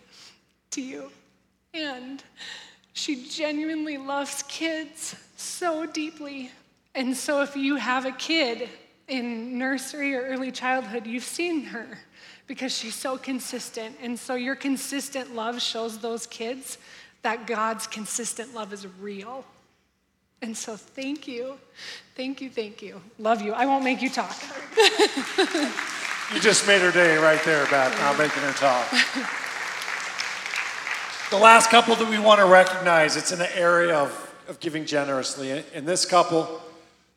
to 0.70 0.80
you. 0.80 1.10
And 1.74 2.22
she 2.92 3.28
genuinely 3.28 3.98
loves 3.98 4.44
kids 4.44 5.16
so 5.36 5.84
deeply. 5.84 6.52
And 6.94 7.16
so, 7.16 7.42
if 7.42 7.56
you 7.56 7.74
have 7.74 8.06
a 8.06 8.12
kid 8.12 8.68
in 9.08 9.58
nursery 9.58 10.14
or 10.14 10.22
early 10.22 10.52
childhood, 10.52 11.08
you've 11.08 11.24
seen 11.24 11.64
her 11.64 11.98
because 12.46 12.72
she's 12.72 12.94
so 12.94 13.18
consistent. 13.18 13.96
And 14.00 14.16
so, 14.16 14.36
your 14.36 14.54
consistent 14.54 15.34
love 15.34 15.60
shows 15.60 15.98
those 15.98 16.24
kids 16.24 16.78
that 17.22 17.48
God's 17.48 17.88
consistent 17.88 18.54
love 18.54 18.72
is 18.72 18.86
real. 19.00 19.44
And 20.40 20.56
so, 20.56 20.76
thank 20.76 21.26
you. 21.26 21.58
Thank 22.14 22.40
you, 22.40 22.48
thank 22.48 22.80
you. 22.80 23.02
Love 23.18 23.42
you. 23.42 23.54
I 23.54 23.66
won't 23.66 23.82
make 23.82 24.00
you 24.02 24.08
talk. 24.08 24.36
You 26.34 26.40
just 26.40 26.66
made 26.66 26.82
her 26.82 26.90
day 26.90 27.16
right 27.18 27.42
there, 27.44 27.66
Beth. 27.66 27.96
Not 28.00 28.18
making 28.18 28.42
her 28.42 28.52
talk. 28.52 28.92
The 31.28 31.36
last 31.36 31.70
couple 31.70 31.96
that 31.96 32.08
we 32.08 32.20
want 32.20 32.38
to 32.38 32.46
recognize, 32.46 33.16
it's 33.16 33.32
in 33.32 33.40
the 33.40 33.58
area 33.58 33.96
of, 33.96 34.32
of 34.46 34.60
giving 34.60 34.84
generously. 34.84 35.64
And 35.74 35.84
this 35.84 36.04
couple, 36.04 36.62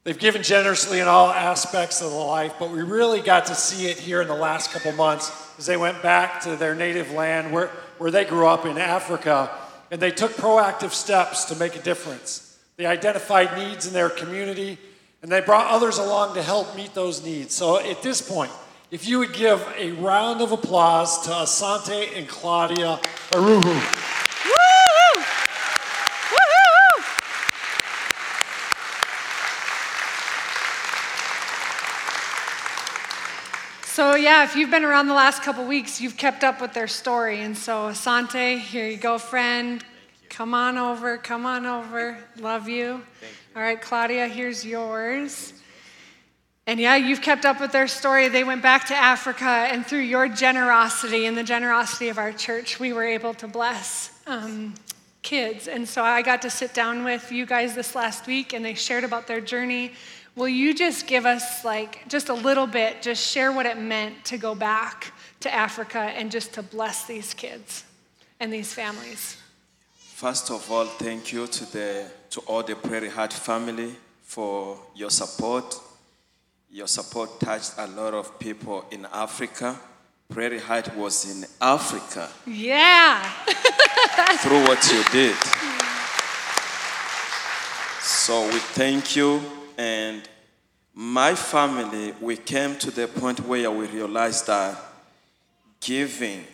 they've 0.03 0.17
given 0.17 0.41
generously 0.41 0.99
in 0.99 1.07
all 1.07 1.29
aspects 1.29 2.01
of 2.01 2.09
the 2.09 2.17
life, 2.17 2.53
but 2.57 2.71
we 2.71 2.81
really 2.81 3.21
got 3.21 3.45
to 3.45 3.55
see 3.55 3.85
it 3.85 3.99
here 3.99 4.19
in 4.23 4.27
the 4.27 4.33
last 4.33 4.71
couple 4.71 4.93
months 4.93 5.31
as 5.59 5.67
they 5.67 5.77
went 5.77 6.01
back 6.01 6.41
to 6.41 6.55
their 6.55 6.73
native 6.73 7.11
land 7.11 7.53
where, 7.53 7.67
where 7.99 8.09
they 8.09 8.25
grew 8.25 8.47
up 8.47 8.65
in 8.65 8.79
Africa, 8.79 9.51
and 9.91 10.01
they 10.01 10.09
took 10.09 10.31
proactive 10.31 10.89
steps 10.89 11.45
to 11.45 11.55
make 11.57 11.75
a 11.75 11.81
difference. 11.83 12.57
They 12.77 12.87
identified 12.87 13.55
needs 13.59 13.85
in 13.85 13.93
their 13.93 14.09
community, 14.09 14.79
and 15.21 15.31
they 15.31 15.41
brought 15.41 15.67
others 15.67 15.99
along 15.99 16.33
to 16.33 16.41
help 16.41 16.75
meet 16.75 16.95
those 16.95 17.23
needs. 17.23 17.53
So 17.53 17.79
at 17.79 18.01
this 18.01 18.27
point, 18.27 18.51
if 18.91 19.07
you 19.07 19.19
would 19.19 19.33
give 19.33 19.61
a 19.77 19.91
round 19.91 20.41
of 20.41 20.51
applause 20.51 21.21
to 21.21 21.29
Asante 21.29 22.17
and 22.17 22.27
Claudia 22.27 22.99
Aruhu. 23.29 23.63
Woo! 23.63 25.23
Woo! 26.31 27.03
So, 33.83 34.15
yeah, 34.15 34.43
if 34.43 34.55
you've 34.55 34.71
been 34.71 34.83
around 34.83 35.07
the 35.07 35.13
last 35.13 35.43
couple 35.43 35.65
weeks, 35.65 36.01
you've 36.01 36.17
kept 36.17 36.43
up 36.43 36.59
with 36.59 36.73
their 36.73 36.87
story. 36.87 37.41
And 37.41 37.55
so, 37.55 37.89
Asante, 37.89 38.59
here 38.59 38.87
you 38.87 38.97
go, 38.97 39.19
friend. 39.19 39.83
You. 39.83 40.29
Come 40.29 40.55
on 40.55 40.79
over, 40.79 41.17
come 41.17 41.45
on 41.45 41.67
over. 41.67 42.17
Love 42.39 42.67
you. 42.67 43.03
All 43.55 43.61
right, 43.61 43.79
Claudia, 43.79 44.27
here's 44.27 44.65
yours. 44.65 45.53
And 46.69 46.79
yeah, 46.79 46.97
you've 46.97 47.23
kept 47.23 47.45
up 47.45 47.59
with 47.59 47.71
their 47.71 47.87
story. 47.87 48.29
They 48.29 48.43
went 48.43 48.61
back 48.61 48.85
to 48.89 48.95
Africa, 48.95 49.49
and 49.71 49.83
through 49.83 50.01
your 50.01 50.29
generosity 50.29 51.25
and 51.25 51.35
the 51.35 51.41
generosity 51.41 52.09
of 52.09 52.19
our 52.19 52.31
church, 52.31 52.79
we 52.79 52.93
were 52.93 53.05
able 53.05 53.33
to 53.33 53.47
bless 53.47 54.11
um, 54.27 54.75
kids. 55.23 55.67
And 55.67 55.89
so 55.89 56.03
I 56.03 56.21
got 56.21 56.43
to 56.43 56.51
sit 56.51 56.75
down 56.75 57.03
with 57.03 57.31
you 57.31 57.47
guys 57.47 57.73
this 57.73 57.95
last 57.95 58.27
week, 58.27 58.53
and 58.53 58.63
they 58.63 58.75
shared 58.75 59.03
about 59.03 59.25
their 59.25 59.41
journey. 59.41 59.93
Will 60.35 60.47
you 60.47 60.75
just 60.75 61.07
give 61.07 61.25
us, 61.25 61.65
like, 61.65 62.07
just 62.07 62.29
a 62.29 62.35
little 62.35 62.67
bit, 62.67 63.01
just 63.01 63.27
share 63.27 63.51
what 63.51 63.65
it 63.65 63.79
meant 63.79 64.23
to 64.25 64.37
go 64.37 64.53
back 64.53 65.11
to 65.39 65.51
Africa 65.51 65.97
and 65.97 66.29
just 66.29 66.53
to 66.53 66.61
bless 66.61 67.07
these 67.07 67.33
kids 67.33 67.83
and 68.39 68.53
these 68.53 68.71
families? 68.75 69.37
First 69.97 70.51
of 70.51 70.71
all, 70.71 70.85
thank 70.85 71.33
you 71.33 71.47
to, 71.47 71.71
the, 71.71 72.11
to 72.29 72.41
all 72.41 72.61
the 72.61 72.75
Prairie 72.75 73.09
Heart 73.09 73.33
family 73.33 73.95
for 74.21 74.77
your 74.93 75.09
support. 75.09 75.88
Your 76.71 76.87
support 76.87 77.39
touched 77.39 77.73
a 77.77 77.87
lot 77.87 78.13
of 78.13 78.37
people 78.37 78.85
in 78.91 79.07
Africa. 79.11 79.75
Prairie 80.29 80.59
Heart 80.59 80.95
was 80.95 81.25
in 81.25 81.47
Africa 81.59 82.29
Yeah. 82.45 83.23
through 84.37 84.61
what 84.67 84.91
you 84.91 85.03
did. 85.11 85.35
So 88.03 88.45
we 88.47 88.59
thank 88.59 89.15
you. 89.15 89.41
And 89.79 90.21
my 90.93 91.33
family, 91.33 92.13
we 92.21 92.37
came 92.37 92.75
to 92.77 92.91
the 92.91 93.07
point 93.07 93.39
where 93.47 93.71
we 93.71 93.87
realized 93.87 94.45
that 94.45 94.77
giving, 95.79 96.45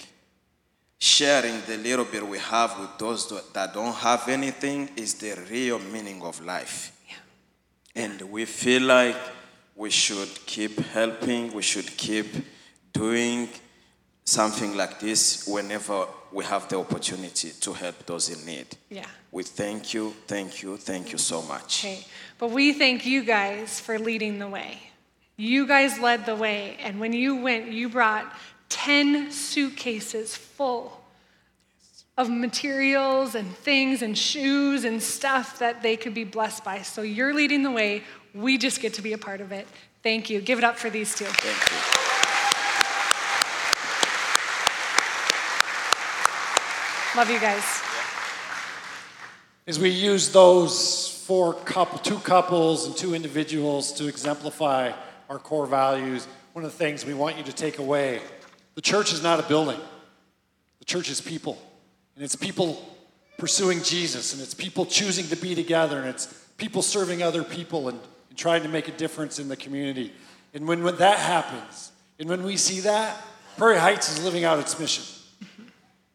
sharing 0.97 1.59
the 1.67 1.75
little 1.75 2.05
bit 2.05 2.25
we 2.25 2.37
have 2.37 2.79
with 2.79 2.97
those 2.99 3.27
that 3.51 3.73
don't 3.73 3.95
have 3.95 4.29
anything 4.29 4.89
is 4.95 5.15
the 5.15 5.35
real 5.51 5.79
meaning 5.79 6.21
of 6.21 6.39
life. 6.45 6.97
Yeah. 7.09 8.03
And 8.03 8.21
we 8.31 8.45
feel 8.45 8.83
like 8.83 9.17
we 9.75 9.89
should 9.89 10.29
keep 10.45 10.79
helping, 10.79 11.53
we 11.53 11.61
should 11.61 11.97
keep 11.97 12.27
doing 12.93 13.49
something 14.23 14.75
like 14.75 14.99
this 14.99 15.47
whenever 15.47 16.07
we 16.31 16.43
have 16.43 16.67
the 16.69 16.77
opportunity 16.77 17.51
to 17.61 17.73
help 17.73 18.05
those 18.05 18.29
in 18.29 18.45
need. 18.45 18.67
Yeah. 18.89 19.05
We 19.31 19.43
thank 19.43 19.93
you, 19.93 20.13
thank 20.27 20.63
you, 20.63 20.77
thank 20.77 21.11
you 21.11 21.17
so 21.17 21.41
much. 21.43 21.85
Okay. 21.85 22.05
But 22.37 22.51
we 22.51 22.73
thank 22.73 23.05
you 23.05 23.23
guys 23.23 23.79
for 23.79 23.99
leading 23.99 24.39
the 24.39 24.47
way. 24.47 24.79
You 25.37 25.67
guys 25.67 25.99
led 25.99 26.25
the 26.25 26.35
way. 26.35 26.77
And 26.79 26.99
when 26.99 27.13
you 27.13 27.35
went, 27.35 27.71
you 27.71 27.89
brought 27.89 28.33
10 28.69 29.31
suitcases 29.31 30.35
full 30.35 31.01
of 32.17 32.29
materials 32.29 33.35
and 33.35 33.55
things 33.57 34.01
and 34.01 34.17
shoes 34.17 34.85
and 34.85 35.03
stuff 35.03 35.59
that 35.59 35.83
they 35.83 35.97
could 35.97 36.13
be 36.13 36.23
blessed 36.23 36.63
by. 36.63 36.81
So 36.81 37.01
you're 37.01 37.33
leading 37.33 37.63
the 37.63 37.71
way. 37.71 38.03
We 38.35 38.57
just 38.57 38.81
get 38.81 38.93
to 38.95 39.01
be 39.01 39.13
a 39.13 39.17
part 39.17 39.39
of 39.39 39.53
it. 39.53 39.65
Thank 40.03 40.29
you. 40.29 40.41
Give 40.41 40.57
it 40.57 40.65
up 40.65 40.77
for 40.77 40.89
these 40.89 41.15
two. 41.15 41.23
Thank 41.23 41.71
you. 41.71 41.77
Love 47.17 47.29
you 47.29 47.39
guys. 47.39 47.81
As 49.67 49.79
we 49.79 49.89
use 49.89 50.33
those 50.33 51.23
four 51.25 51.53
couple, 51.53 51.97
two 51.99 52.19
couples 52.19 52.85
and 52.85 52.95
two 52.95 53.15
individuals 53.15 53.93
to 53.93 54.07
exemplify 54.07 54.91
our 55.29 55.39
core 55.39 55.65
values, 55.65 56.27
one 56.51 56.65
of 56.65 56.71
the 56.71 56.77
things 56.77 57.05
we 57.05 57.13
want 57.13 57.37
you 57.37 57.43
to 57.45 57.53
take 57.53 57.79
away 57.79 58.19
the 58.75 58.81
church 58.81 59.13
is 59.13 59.23
not 59.23 59.39
a 59.39 59.43
building, 59.43 59.79
the 60.79 60.85
church 60.85 61.09
is 61.09 61.21
people. 61.21 61.57
And 62.15 62.23
it's 62.23 62.35
people 62.35 62.85
pursuing 63.37 63.81
Jesus, 63.81 64.33
and 64.33 64.41
it's 64.41 64.53
people 64.53 64.85
choosing 64.85 65.25
to 65.27 65.37
be 65.37 65.55
together, 65.55 65.99
and 65.99 66.09
it's 66.09 66.27
people 66.57 66.81
serving 66.81 67.23
other 67.23 67.43
people 67.43 67.87
and, 67.87 67.99
and 68.35 68.39
trying 68.41 68.63
to 68.63 68.67
make 68.67 68.89
a 68.89 68.91
difference 68.91 69.39
in 69.39 69.47
the 69.47 69.55
community. 69.55 70.11
And 70.53 70.67
when, 70.67 70.83
when 70.83 70.97
that 70.97 71.19
happens, 71.19 71.93
and 72.19 72.27
when 72.27 72.43
we 72.43 72.57
see 72.57 72.81
that, 72.81 73.15
Prairie 73.57 73.77
Heights 73.77 74.11
is 74.11 74.25
living 74.25 74.43
out 74.43 74.59
its 74.59 74.77
mission. 74.77 75.05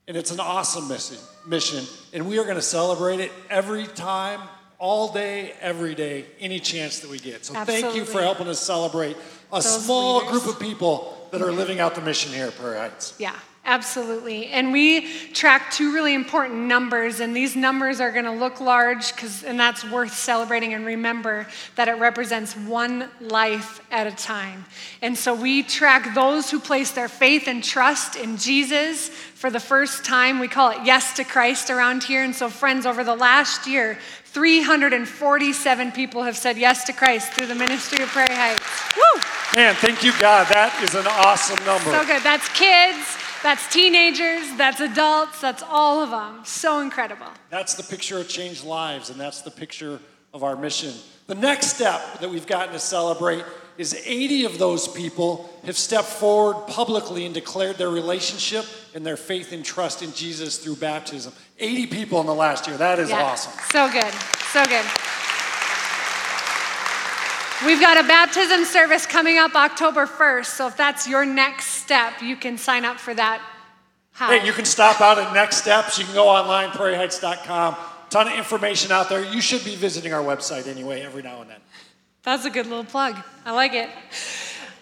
And 0.06 0.18
it's 0.18 0.30
an 0.30 0.38
awesome 0.38 0.86
mission, 0.86 1.16
mission. 1.46 1.82
And 2.12 2.28
we 2.28 2.38
are 2.38 2.44
going 2.44 2.56
to 2.56 2.62
celebrate 2.62 3.20
it 3.20 3.32
every 3.48 3.86
time, 3.86 4.40
all 4.78 5.10
day, 5.14 5.54
every 5.62 5.94
day, 5.94 6.26
any 6.40 6.60
chance 6.60 6.98
that 6.98 7.10
we 7.10 7.18
get. 7.18 7.46
So 7.46 7.54
thank 7.64 7.94
you 7.94 8.04
for 8.04 8.20
helping 8.20 8.48
us 8.48 8.60
celebrate 8.60 9.16
a 9.50 9.56
Those 9.56 9.84
small 9.84 10.18
leaders. 10.18 10.42
group 10.42 10.54
of 10.54 10.60
people 10.60 11.26
that 11.30 11.40
are 11.40 11.52
living 11.52 11.80
out 11.80 11.94
the 11.94 12.02
mission 12.02 12.34
here 12.34 12.48
at 12.48 12.54
Prairie 12.54 12.80
Heights. 12.80 13.14
Yeah, 13.18 13.34
absolutely. 13.64 14.46
And 14.46 14.72
we 14.72 15.06
track 15.32 15.70
two 15.70 15.92
really 15.92 16.14
important 16.14 16.60
numbers, 16.60 17.20
and 17.20 17.34
these 17.34 17.56
numbers 17.56 18.00
are 18.00 18.12
going 18.12 18.24
to 18.24 18.32
look 18.32 18.60
large, 18.60 19.14
because 19.14 19.44
and 19.44 19.58
that's 19.58 19.84
worth 19.84 20.14
celebrating. 20.14 20.74
And 20.74 20.84
remember 20.84 21.46
that 21.76 21.88
it 21.88 21.98
represents 21.98 22.56
one 22.56 23.08
life 23.20 23.80
at 23.90 24.06
a 24.06 24.12
time. 24.12 24.64
And 25.02 25.16
so 25.16 25.34
we 25.34 25.62
track 25.62 26.14
those 26.14 26.50
who 26.50 26.58
place 26.58 26.90
their 26.90 27.08
faith 27.08 27.48
and 27.48 27.62
trust 27.62 28.16
in 28.16 28.36
Jesus 28.36 29.08
for 29.08 29.50
the 29.50 29.60
first 29.60 30.04
time. 30.04 30.38
We 30.38 30.48
call 30.48 30.70
it 30.70 30.78
Yes 30.84 31.14
to 31.14 31.24
Christ 31.24 31.70
around 31.70 32.04
here. 32.04 32.22
And 32.22 32.34
so, 32.34 32.48
friends, 32.48 32.86
over 32.86 33.04
the 33.04 33.14
last 33.14 33.66
year, 33.66 33.98
347 34.32 35.90
people 35.90 36.22
have 36.22 36.36
said 36.36 36.56
yes 36.56 36.84
to 36.84 36.92
Christ 36.92 37.32
through 37.32 37.46
the 37.46 37.54
ministry 37.54 38.02
of 38.02 38.08
Prairie 38.10 38.32
Heights. 38.32 38.62
Woo! 38.96 39.20
Man, 39.56 39.74
thank 39.74 40.04
you, 40.04 40.12
God. 40.20 40.46
That 40.46 40.70
is 40.84 40.94
an 40.94 41.06
awesome 41.08 41.58
number. 41.66 41.90
So 41.90 42.06
good. 42.06 42.22
That's 42.22 42.46
kids, 42.54 43.18
that's 43.42 43.72
teenagers, 43.72 44.54
that's 44.56 44.80
adults, 44.80 45.40
that's 45.40 45.62
all 45.62 46.02
of 46.02 46.10
them. 46.10 46.40
So 46.44 46.80
incredible. 46.80 47.26
That's 47.48 47.74
the 47.74 47.82
picture 47.82 48.18
of 48.18 48.28
changed 48.28 48.64
lives, 48.64 49.10
and 49.10 49.18
that's 49.18 49.42
the 49.42 49.50
picture 49.50 50.00
of 50.32 50.44
our 50.44 50.56
mission. 50.56 50.94
The 51.26 51.34
next 51.34 51.68
step 51.68 52.20
that 52.20 52.28
we've 52.30 52.46
gotten 52.46 52.72
to 52.72 52.78
celebrate 52.78 53.44
is 53.78 53.94
80 54.04 54.44
of 54.44 54.58
those 54.58 54.88
people 54.88 55.48
have 55.64 55.78
stepped 55.78 56.08
forward 56.08 56.66
publicly 56.66 57.24
and 57.24 57.34
declared 57.34 57.78
their 57.78 57.88
relationship 57.88 58.66
and 58.94 59.06
their 59.06 59.16
faith 59.16 59.52
and 59.52 59.64
trust 59.64 60.02
in 60.02 60.12
Jesus 60.12 60.58
through 60.58 60.76
baptism. 60.76 61.32
80 61.58 61.86
people 61.86 62.20
in 62.20 62.26
the 62.26 62.34
last 62.34 62.66
year. 62.66 62.76
That 62.76 62.98
is 62.98 63.10
Yeah. 63.10 63.22
awesome. 63.22 63.52
So 63.72 63.88
good. 63.88 64.12
So 64.52 64.64
good. 64.66 64.84
We've 67.64 67.80
got 67.80 68.02
a 68.02 68.08
baptism 68.08 68.64
service 68.64 69.04
coming 69.04 69.36
up 69.36 69.54
October 69.54 70.06
1st. 70.06 70.46
So 70.46 70.66
if 70.66 70.78
that's 70.78 71.06
your 71.06 71.26
next 71.26 71.66
step, 71.66 72.22
you 72.22 72.34
can 72.34 72.56
sign 72.56 72.86
up 72.86 72.98
for 72.98 73.12
that. 73.12 73.42
How? 74.12 74.30
Hey, 74.30 74.46
you 74.46 74.52
can 74.52 74.64
stop 74.64 75.02
out 75.02 75.18
at 75.18 75.34
Next 75.34 75.56
Steps. 75.56 75.98
You 75.98 76.06
can 76.06 76.14
go 76.14 76.26
online, 76.26 76.70
prairieheights.com. 76.70 77.76
Ton 78.08 78.28
of 78.28 78.34
information 78.34 78.90
out 78.92 79.10
there. 79.10 79.22
You 79.22 79.42
should 79.42 79.62
be 79.62 79.76
visiting 79.76 80.14
our 80.14 80.22
website 80.22 80.66
anyway 80.66 81.02
every 81.02 81.22
now 81.22 81.42
and 81.42 81.50
then. 81.50 81.60
That's 82.22 82.46
a 82.46 82.50
good 82.50 82.66
little 82.66 82.84
plug. 82.84 83.16
I 83.44 83.52
like 83.52 83.74
it. 83.74 83.90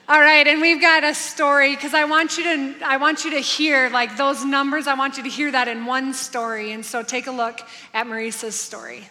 All 0.08 0.20
right, 0.20 0.46
and 0.46 0.60
we've 0.60 0.80
got 0.80 1.04
a 1.04 1.14
story 1.14 1.74
because 1.74 1.94
I 1.94 2.04
want 2.04 2.38
you 2.38 2.44
to 2.44 2.86
I 2.86 2.96
want 2.96 3.24
you 3.24 3.32
to 3.32 3.40
hear 3.40 3.90
like 3.90 4.16
those 4.16 4.44
numbers. 4.44 4.86
I 4.86 4.94
want 4.94 5.16
you 5.16 5.24
to 5.24 5.28
hear 5.28 5.50
that 5.50 5.68
in 5.68 5.84
one 5.84 6.14
story. 6.14 6.72
And 6.72 6.86
so 6.86 7.02
take 7.02 7.26
a 7.26 7.32
look 7.32 7.60
at 7.92 8.06
Marisa's 8.06 8.54
story. 8.54 9.08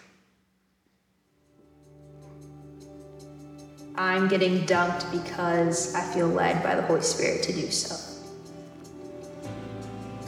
I'm 3.98 4.28
getting 4.28 4.64
dumped 4.64 5.10
because 5.10 5.92
I 5.92 6.02
feel 6.02 6.28
led 6.28 6.62
by 6.62 6.76
the 6.76 6.82
Holy 6.82 7.00
Spirit 7.00 7.42
to 7.42 7.52
do 7.52 7.68
so. 7.68 7.96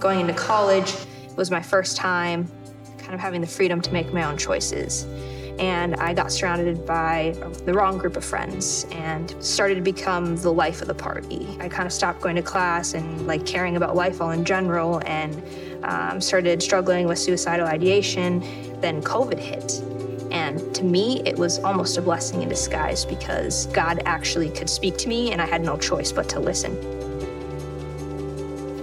Going 0.01 0.19
into 0.19 0.33
college 0.33 0.93
was 1.37 1.53
my 1.53 1.63
first 1.63 1.97
time 1.97 2.51
kind 2.99 3.15
of 3.15 3.21
having 3.21 3.41
the 3.41 3.47
freedom 3.47 3.81
to 3.81 3.93
make 3.93 4.13
my 4.13 4.25
own 4.25 4.37
choices. 4.37 5.07
And 5.61 5.95
I 5.97 6.15
got 6.15 6.33
surrounded 6.33 6.85
by 6.85 7.37
the 7.65 7.73
wrong 7.73 7.97
group 7.97 8.17
of 8.17 8.25
friends 8.25 8.87
and 8.91 9.37
started 9.39 9.77
to 9.77 9.83
become 9.83 10.37
the 10.37 10.53
life 10.53 10.83
of 10.83 10.89
the 10.89 10.95
party. 10.95 11.57
I 11.61 11.69
kind 11.69 11.87
of 11.87 11.93
stopped 11.93 12.21
going 12.23 12.37
to 12.37 12.43
class 12.43 12.95
and 12.95 13.25
like 13.29 13.47
caring 13.47 13.77
about 13.77 13.95
life 13.95 14.21
all 14.21 14.33
in 14.33 14.45
general 14.45 15.01
and 15.07 15.41
um, 15.85 16.21
started 16.21 16.61
struggling 16.61 17.07
with 17.07 17.21
suicidal 17.21 17.69
ideation. 17.69 18.41
Then 18.81 19.01
COVID 19.01 19.39
hit. 19.39 19.81
And 20.31 20.75
to 20.75 20.85
me, 20.85 21.23
it 21.25 21.37
was 21.37 21.59
almost 21.61 21.99
a 21.99 22.03
blessing 22.03 22.43
in 22.43 22.49
disguise 22.49 23.05
because 23.05 23.67
God 23.67 24.03
actually 24.05 24.51
could 24.51 24.71
speak 24.71 24.97
to 24.99 25.09
me 25.09 25.33
and 25.33 25.41
I 25.41 25.47
had 25.47 25.63
no 25.63 25.77
choice 25.77 26.13
but 26.13 26.29
to 26.31 26.41
listen. 26.41 26.75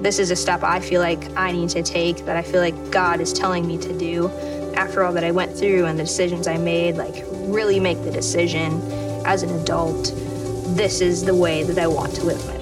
This 0.02 0.20
is 0.20 0.30
a 0.30 0.36
step 0.36 0.64
I 0.64 0.80
feel 0.80 1.02
like 1.02 1.36
I 1.36 1.52
need 1.52 1.70
to 1.70 1.82
take, 1.82 2.26
that 2.26 2.36
I 2.38 2.42
feel 2.42 2.62
like 2.62 2.92
God 2.92 3.20
is 3.20 3.34
telling 3.34 3.66
me 3.68 3.78
to 3.80 3.98
do. 3.98 4.30
After 4.76 5.04
all 5.04 5.12
that 5.14 5.24
I 5.24 5.32
went 5.32 5.58
through 5.58 5.86
and 5.86 5.98
the 5.98 6.04
decisions 6.04 6.48
I 6.48 6.58
made, 6.58 6.98
like 6.98 7.24
really 7.32 7.80
make 7.80 8.04
the 8.04 8.12
decision 8.12 8.82
as 9.26 9.42
an 9.42 9.50
adult, 9.60 10.14
this 10.76 11.02
is 11.02 11.24
the 11.24 11.34
way 11.34 11.64
that 11.64 11.80
I 11.80 11.88
want 11.88 12.14
to 12.16 12.24
live 12.24 12.46
my 12.46 12.57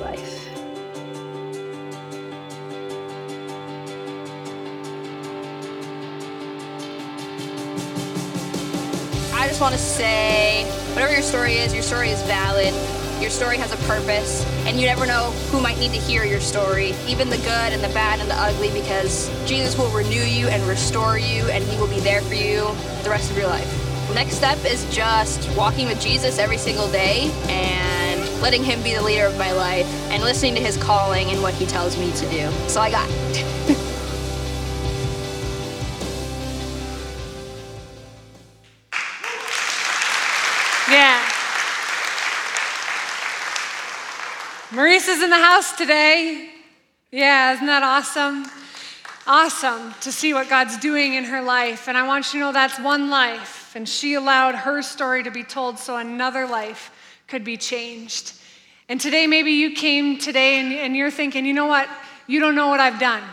want 9.65 9.73
to 9.73 9.81
say 9.81 10.63
whatever 10.93 11.11
your 11.11 11.23
story 11.23 11.53
is, 11.55 11.73
your 11.73 11.81
story 11.81 12.09
is 12.09 12.21
valid. 12.27 12.71
Your 13.19 13.31
story 13.31 13.57
has 13.57 13.73
a 13.73 13.77
purpose, 13.87 14.45
and 14.67 14.79
you 14.79 14.85
never 14.85 15.07
know 15.07 15.31
who 15.49 15.59
might 15.59 15.79
need 15.79 15.91
to 15.93 15.97
hear 15.97 16.23
your 16.23 16.39
story, 16.39 16.93
even 17.07 17.31
the 17.31 17.37
good 17.37 17.73
and 17.73 17.83
the 17.83 17.87
bad 17.87 18.19
and 18.19 18.29
the 18.29 18.35
ugly, 18.35 18.69
because 18.69 19.27
Jesus 19.47 19.75
will 19.75 19.89
renew 19.89 20.21
you 20.21 20.49
and 20.49 20.61
restore 20.67 21.17
you, 21.17 21.45
and 21.49 21.63
He 21.63 21.79
will 21.79 21.87
be 21.87 21.99
there 21.99 22.21
for 22.21 22.35
you 22.35 22.59
the 23.01 23.09
rest 23.09 23.31
of 23.31 23.37
your 23.37 23.47
life. 23.47 23.67
Next 24.13 24.35
step 24.35 24.63
is 24.65 24.85
just 24.93 25.49
walking 25.57 25.87
with 25.87 25.99
Jesus 25.99 26.37
every 26.37 26.59
single 26.59 26.91
day 26.91 27.31
and 27.47 28.41
letting 28.43 28.63
Him 28.63 28.83
be 28.83 28.93
the 28.93 29.01
leader 29.01 29.25
of 29.25 29.35
my 29.39 29.51
life 29.51 29.87
and 30.11 30.21
listening 30.21 30.53
to 30.53 30.61
His 30.61 30.77
calling 30.77 31.31
and 31.31 31.41
what 31.41 31.55
He 31.55 31.65
tells 31.65 31.97
me 31.97 32.11
to 32.11 32.29
do. 32.29 32.51
So 32.67 32.81
I 32.81 32.91
got. 32.91 33.09
Marisa's 44.75 45.23
in 45.23 45.29
the 45.29 45.37
house 45.37 45.71
today. 45.77 46.49
Yeah, 47.09 47.53
isn't 47.53 47.65
that 47.65 47.81
awesome? 47.81 48.45
Awesome 49.25 49.93
to 50.01 50.11
see 50.11 50.33
what 50.33 50.49
God's 50.49 50.77
doing 50.77 51.13
in 51.13 51.23
her 51.23 51.41
life. 51.41 51.87
And 51.87 51.97
I 51.97 52.05
want 52.05 52.25
you 52.33 52.41
to 52.41 52.45
know 52.47 52.51
that's 52.51 52.77
one 52.77 53.09
life. 53.09 53.73
And 53.73 53.87
she 53.87 54.15
allowed 54.15 54.53
her 54.53 54.81
story 54.81 55.23
to 55.23 55.31
be 55.31 55.43
told 55.43 55.79
so 55.79 55.95
another 55.95 56.45
life 56.45 56.91
could 57.29 57.45
be 57.45 57.55
changed. 57.55 58.33
And 58.89 58.99
today, 58.99 59.27
maybe 59.27 59.51
you 59.51 59.75
came 59.75 60.17
today 60.17 60.59
and, 60.59 60.73
and 60.73 60.93
you're 60.93 61.09
thinking, 61.09 61.45
you 61.45 61.53
know 61.53 61.67
what? 61.67 61.87
You 62.27 62.41
don't 62.41 62.53
know 62.53 62.67
what 62.67 62.81
I've 62.81 62.99
done. 62.99 63.23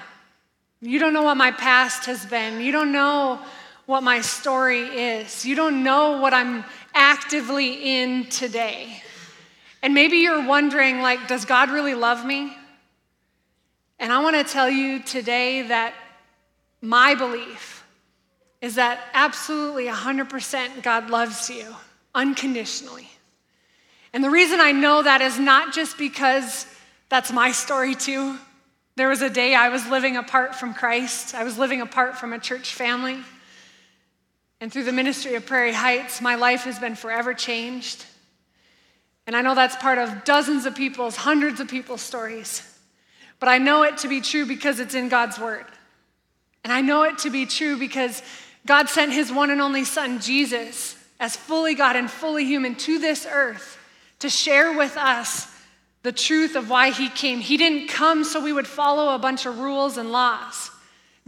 You 0.80 1.00
don't 1.00 1.12
know 1.12 1.24
what 1.24 1.36
my 1.36 1.50
past 1.50 2.06
has 2.06 2.24
been. 2.24 2.60
You 2.60 2.70
don't 2.70 2.92
know 2.92 3.40
what 3.86 4.04
my 4.04 4.20
story 4.20 4.82
is. 4.82 5.44
You 5.44 5.56
don't 5.56 5.82
know 5.82 6.20
what 6.20 6.34
I'm 6.34 6.64
actively 6.94 8.00
in 8.00 8.26
today. 8.26 9.02
And 9.82 9.94
maybe 9.94 10.18
you're 10.18 10.46
wondering 10.46 11.00
like 11.00 11.26
does 11.28 11.44
God 11.44 11.70
really 11.70 11.94
love 11.94 12.24
me? 12.24 12.56
And 13.98 14.12
I 14.12 14.22
want 14.22 14.36
to 14.36 14.44
tell 14.44 14.68
you 14.68 15.00
today 15.00 15.62
that 15.62 15.94
my 16.80 17.14
belief 17.14 17.84
is 18.60 18.76
that 18.76 19.00
absolutely 19.12 19.86
100% 19.86 20.82
God 20.82 21.10
loves 21.10 21.50
you 21.50 21.74
unconditionally. 22.14 23.08
And 24.12 24.22
the 24.22 24.30
reason 24.30 24.60
I 24.60 24.72
know 24.72 25.02
that 25.02 25.20
is 25.20 25.38
not 25.38 25.72
just 25.72 25.98
because 25.98 26.66
that's 27.08 27.32
my 27.32 27.52
story 27.52 27.94
too, 27.94 28.38
There 28.94 29.08
was 29.08 29.22
a 29.22 29.30
day 29.30 29.54
I 29.54 29.70
was 29.70 29.86
living 29.88 30.16
apart 30.16 30.54
from 30.54 30.74
Christ, 30.74 31.34
I 31.34 31.44
was 31.44 31.56
living 31.56 31.80
apart 31.80 32.18
from 32.18 32.32
a 32.32 32.38
church 32.38 32.74
family. 32.74 33.18
And 34.60 34.72
through 34.72 34.84
the 34.84 34.92
ministry 34.92 35.34
of 35.34 35.46
Prairie 35.46 35.72
Heights, 35.72 36.20
my 36.20 36.34
life 36.34 36.64
has 36.64 36.78
been 36.78 36.94
forever 36.94 37.34
changed. 37.34 38.04
And 39.26 39.36
I 39.36 39.42
know 39.42 39.54
that's 39.54 39.76
part 39.76 39.98
of 39.98 40.24
dozens 40.24 40.66
of 40.66 40.74
people's, 40.74 41.16
hundreds 41.16 41.60
of 41.60 41.68
people's 41.68 42.00
stories. 42.00 42.62
But 43.38 43.48
I 43.48 43.58
know 43.58 43.82
it 43.82 43.98
to 43.98 44.08
be 44.08 44.20
true 44.20 44.46
because 44.46 44.80
it's 44.80 44.94
in 44.94 45.08
God's 45.08 45.38
Word. 45.38 45.66
And 46.64 46.72
I 46.72 46.80
know 46.80 47.02
it 47.02 47.18
to 47.18 47.30
be 47.30 47.46
true 47.46 47.76
because 47.76 48.22
God 48.66 48.88
sent 48.88 49.12
His 49.12 49.32
one 49.32 49.50
and 49.50 49.60
only 49.60 49.84
Son, 49.84 50.20
Jesus, 50.20 50.96
as 51.18 51.36
fully 51.36 51.74
God 51.74 51.96
and 51.96 52.10
fully 52.10 52.44
human 52.44 52.74
to 52.76 52.98
this 52.98 53.26
earth 53.30 53.78
to 54.20 54.30
share 54.30 54.76
with 54.76 54.96
us 54.96 55.48
the 56.02 56.12
truth 56.12 56.56
of 56.56 56.70
why 56.70 56.90
He 56.90 57.08
came. 57.08 57.40
He 57.40 57.56
didn't 57.56 57.88
come 57.88 58.24
so 58.24 58.40
we 58.40 58.52
would 58.52 58.66
follow 58.66 59.14
a 59.14 59.18
bunch 59.18 59.46
of 59.46 59.58
rules 59.58 59.96
and 59.96 60.12
laws. 60.12 60.70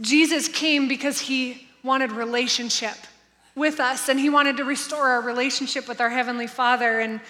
Jesus 0.01 0.47
came 0.47 0.87
because 0.87 1.19
He 1.19 1.67
wanted 1.83 2.11
relationship 2.11 2.95
with 3.55 3.79
us 3.79 4.09
and 4.09 4.19
He 4.19 4.29
wanted 4.29 4.57
to 4.57 4.63
restore 4.63 5.07
our 5.07 5.21
relationship 5.21 5.87
with 5.87 6.01
our 6.01 6.09
Heavenly 6.09 6.47
Father. 6.47 6.99
And 6.99 7.21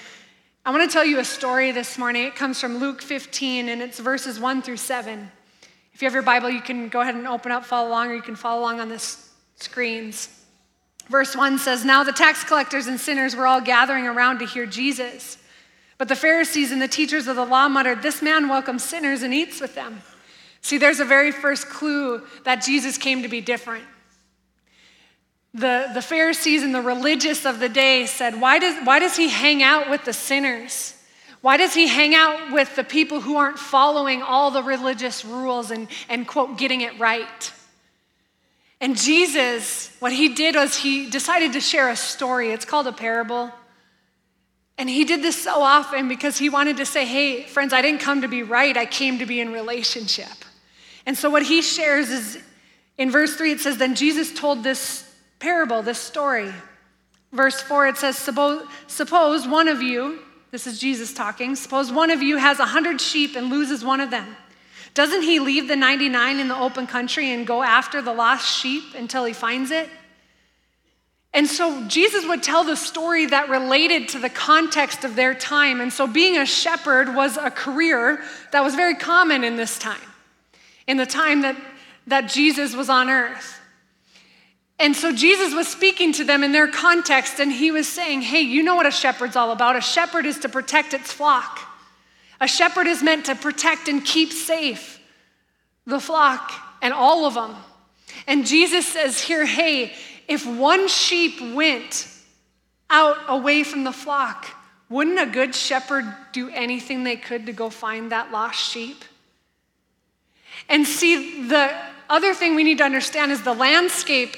I 0.68 0.72
want 0.72 0.82
to 0.82 0.92
tell 0.92 1.06
you 1.06 1.20
a 1.20 1.24
story 1.24 1.72
this 1.72 1.96
morning. 1.96 2.24
It 2.24 2.36
comes 2.36 2.60
from 2.60 2.80
Luke 2.80 3.00
15 3.00 3.70
and 3.70 3.84
it's 3.84 4.00
verses 4.00 4.40
1 4.40 4.64
through 4.64 4.78
7. 4.78 5.32
If 5.94 6.02
you 6.02 6.08
have 6.08 6.14
your 6.16 6.24
Bible, 6.24 6.50
you 6.50 6.60
can 6.60 6.90
go 6.90 7.02
ahead 7.02 7.14
and 7.14 7.28
open 7.28 7.52
up, 7.52 7.64
follow 7.64 7.88
along, 7.88 8.10
or 8.10 8.16
you 8.16 8.24
can 8.24 8.36
follow 8.36 8.62
along 8.62 8.80
on 8.80 8.90
the 8.90 8.98
screens. 9.58 10.28
Verse 11.08 11.36
1 11.36 11.60
says 11.60 11.86
Now 11.86 12.04
the 12.04 12.12
tax 12.12 12.44
collectors 12.44 12.88
and 12.88 13.00
sinners 13.00 13.36
were 13.36 13.46
all 13.46 13.62
gathering 13.62 14.08
around 14.08 14.40
to 14.40 14.48
hear 14.48 14.66
Jesus. 14.66 15.38
But 16.00 16.08
the 16.08 16.16
Pharisees 16.16 16.72
and 16.72 16.82
the 16.82 16.88
teachers 16.88 17.28
of 17.28 17.36
the 17.36 17.46
law 17.46 17.68
muttered, 17.68 18.02
This 18.02 18.24
man 18.24 18.50
welcomes 18.50 18.84
sinners 18.84 19.22
and 19.22 19.36
eats 19.36 19.62
with 19.62 19.76
them. 19.76 20.02
See, 20.62 20.80
there's 20.80 21.00
a 21.00 21.06
very 21.06 21.32
first 21.32 21.70
clue 21.70 22.24
that 22.44 22.64
Jesus 22.64 22.98
came 22.98 23.22
to 23.22 23.28
be 23.28 23.40
different. 23.40 23.86
The, 25.56 25.90
the 25.94 26.02
Pharisees 26.02 26.64
and 26.64 26.76
the 26.76 26.82
religious 26.82 27.46
of 27.46 27.60
the 27.60 27.70
day 27.70 28.06
said, 28.08 28.42
why 28.42 28.60
does, 28.60 28.76
why 28.86 29.00
does 29.00 29.16
he 29.16 29.30
hang 29.30 29.64
out 29.64 29.90
with 29.90 30.04
the 30.04 30.12
sinners? 30.12 30.94
Why 31.40 31.56
does 31.56 31.74
he 31.74 31.88
hang 31.88 32.14
out 32.14 32.52
with 32.52 32.76
the 32.76 32.84
people 32.84 33.22
who 33.22 33.38
aren't 33.38 33.58
following 33.58 34.22
all 34.22 34.52
the 34.52 34.62
religious 34.62 35.24
rules 35.24 35.72
and, 35.72 35.88
and 36.10 36.28
quote, 36.28 36.58
getting 36.58 36.82
it 36.82 37.00
right? 37.00 37.54
And 38.82 38.98
Jesus, 38.98 39.96
what 40.00 40.12
he 40.12 40.36
did 40.36 40.56
was 40.56 40.76
he 40.76 41.10
decided 41.10 41.54
to 41.54 41.62
share 41.62 41.90
a 41.90 41.96
story. 41.96 42.52
It's 42.52 42.66
called 42.66 42.88
a 42.88 42.92
parable. 42.92 43.50
And 44.78 44.90
he 44.90 45.06
did 45.06 45.22
this 45.22 45.42
so 45.42 45.62
often 45.62 46.10
because 46.10 46.38
he 46.38 46.50
wanted 46.50 46.78
to 46.78 46.86
say, 46.86 47.06
hey, 47.06 47.44
friends, 47.44 47.72
I 47.72 47.82
didn't 47.82 48.02
come 48.02 48.22
to 48.24 48.28
be 48.28 48.44
right, 48.44 48.76
I 48.76 48.86
came 48.86 49.20
to 49.20 49.26
be 49.26 49.40
in 49.40 49.54
relationship. 49.54 50.44
And 51.06 51.18
so 51.18 51.30
what 51.30 51.44
he 51.44 51.62
shares 51.62 52.10
is 52.10 52.44
in 52.98 53.10
verse 53.10 53.36
3, 53.36 53.54
it 53.54 53.60
says, 53.62 53.78
Then 53.78 53.96
Jesus 53.96 54.34
told 54.34 54.64
this 54.64 55.10
parable, 55.40 55.82
this 55.82 56.00
story. 56.00 56.54
Verse 57.32 57.62
4, 57.62 57.88
it 57.88 57.98
says, 57.98 58.18
suppose, 58.18 59.48
one 59.48 59.68
of 59.68 59.82
you, 59.82 60.20
this 60.52 60.68
is 60.68 60.80
Jesus 60.80 61.14
talking, 61.14 61.56
suppose 61.56 61.92
one 61.92 62.10
of 62.10 62.22
you 62.22 62.38
has 62.38 62.60
a 62.60 62.66
hundred 62.66 63.02
sheep 63.02 63.36
and 63.36 63.50
loses 63.50 63.84
one 63.84 64.00
of 64.00 64.10
them. 64.10 64.38
Doesn't 64.94 65.24
he 65.24 65.40
leave 65.40 65.68
the 65.68 65.76
99 65.76 66.40
in 66.40 66.48
the 66.48 66.58
open 66.58 66.88
country 66.88 67.34
and 67.34 67.46
go 67.46 67.62
after 67.62 68.02
the 68.02 68.14
lost 68.14 68.48
sheep 68.60 68.96
until 68.96 69.26
he 69.26 69.34
finds 69.34 69.72
it? 69.72 69.90
And 71.34 71.46
so 71.46 71.86
Jesus 71.90 72.26
would 72.26 72.42
tell 72.42 72.64
the 72.64 72.78
story 72.78 73.26
that 73.26 73.50
related 73.50 74.08
to 74.10 74.20
the 74.20 74.30
context 74.30 75.04
of 75.04 75.18
their 75.18 75.34
time. 75.34 75.82
And 75.82 75.92
so 75.92 76.08
being 76.08 76.38
a 76.38 76.46
shepherd 76.46 77.14
was 77.14 77.36
a 77.36 77.52
career 77.52 78.24
that 78.54 78.64
was 78.64 78.74
very 78.74 78.96
common 78.96 79.44
in 79.44 79.58
this 79.58 79.78
time, 79.78 80.00
in 80.88 80.96
the 80.96 81.06
time 81.06 81.42
that, 81.42 81.58
that 82.08 82.30
Jesus 82.30 82.74
was 82.74 82.90
on 82.90 83.10
earth. 83.10 83.60
And 84.78 84.96
so 84.96 85.14
Jesus 85.14 85.54
was 85.54 85.68
speaking 85.68 86.12
to 86.14 86.24
them 86.24 86.44
in 86.44 86.52
their 86.52 86.68
context, 86.68 87.40
and 87.40 87.52
he 87.52 87.72
was 87.72 87.88
saying, 87.88 88.22
Hey, 88.22 88.42
you 88.42 88.62
know 88.62 88.76
what 88.76 88.86
a 88.86 88.92
shepherd's 88.92 89.36
all 89.36 89.52
about. 89.52 89.76
A 89.76 89.82
shepherd 89.82 90.26
is 90.26 90.40
to 90.40 90.50
protect 90.50 90.94
its 90.94 91.12
flock, 91.12 91.60
a 92.42 92.48
shepherd 92.48 92.88
is 92.88 93.02
meant 93.02 93.26
to 93.26 93.36
protect 93.36 93.88
and 93.88 94.04
keep 94.04 94.34
safe 94.34 95.00
the 95.86 96.00
flock 96.00 96.52
and 96.82 96.94
all 96.94 97.26
of 97.26 97.36
them. 97.36 97.56
And 98.28 98.46
Jesus 98.46 98.88
says 98.88 99.22
here, 99.22 99.46
Hey, 99.46 99.94
if 100.28 100.46
one 100.46 100.88
sheep 100.88 101.40
went 101.56 102.08
out 102.90 103.18
away 103.28 103.64
from 103.64 103.84
the 103.84 103.92
flock, 103.92 104.48
wouldn't 104.90 105.20
a 105.20 105.26
good 105.26 105.56
shepherd 105.56 106.06
do 106.32 106.50
anything 106.50 107.04
they 107.04 107.16
could 107.16 107.46
to 107.46 107.54
go 107.54 107.70
find 107.70 108.12
that 108.12 108.32
lost 108.32 108.60
sheep? 108.60 109.04
And 110.70 110.86
see, 110.86 111.48
the 111.48 111.76
other 112.10 112.34
thing 112.34 112.56
we 112.56 112.64
need 112.64 112.80
to 112.80 112.84
understand 112.84 113.32
is 113.32 113.42
the 113.42 113.54
landscape 113.54 114.38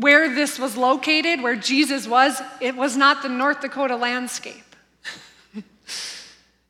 where 0.00 0.34
this 0.34 0.58
was 0.58 0.78
located, 0.78 1.42
where 1.42 1.56
Jesus 1.56 2.08
was, 2.08 2.40
it 2.60 2.74
was 2.74 2.96
not 2.96 3.22
the 3.22 3.28
North 3.28 3.60
Dakota 3.60 3.96
landscape. 3.96 4.64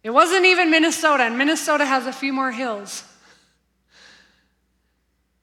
it 0.03 0.11
wasn't 0.11 0.45
even 0.47 0.70
Minnesota, 0.70 1.22
and 1.22 1.39
Minnesota 1.39 1.85
has 1.85 2.07
a 2.07 2.12
few 2.12 2.33
more 2.33 2.51
hills. 2.51 3.05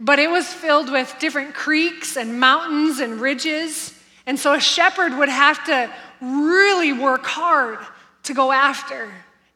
But 0.02 0.20
it 0.20 0.30
was 0.30 0.54
filled 0.54 0.92
with 0.92 1.16
different 1.20 1.56
creeks 1.56 2.18
and 2.18 2.40
mountains 2.42 3.00
and 3.00 3.22
ridges. 3.22 3.94
And 4.26 4.38
so 4.38 4.54
a 4.54 4.60
shepherd 4.60 5.18
would 5.18 5.30
have 5.30 5.64
to 5.66 5.90
really 6.22 6.92
work 6.92 7.26
hard 7.26 7.80
to 8.24 8.34
go 8.34 8.52
after 8.52 9.10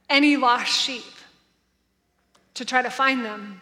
any 0.09 0.38
lost 0.38 0.71
sheep 0.71 1.03
to 2.53 2.63
try 2.63 2.82
to 2.82 2.89
find 2.89 3.25
them. 3.25 3.61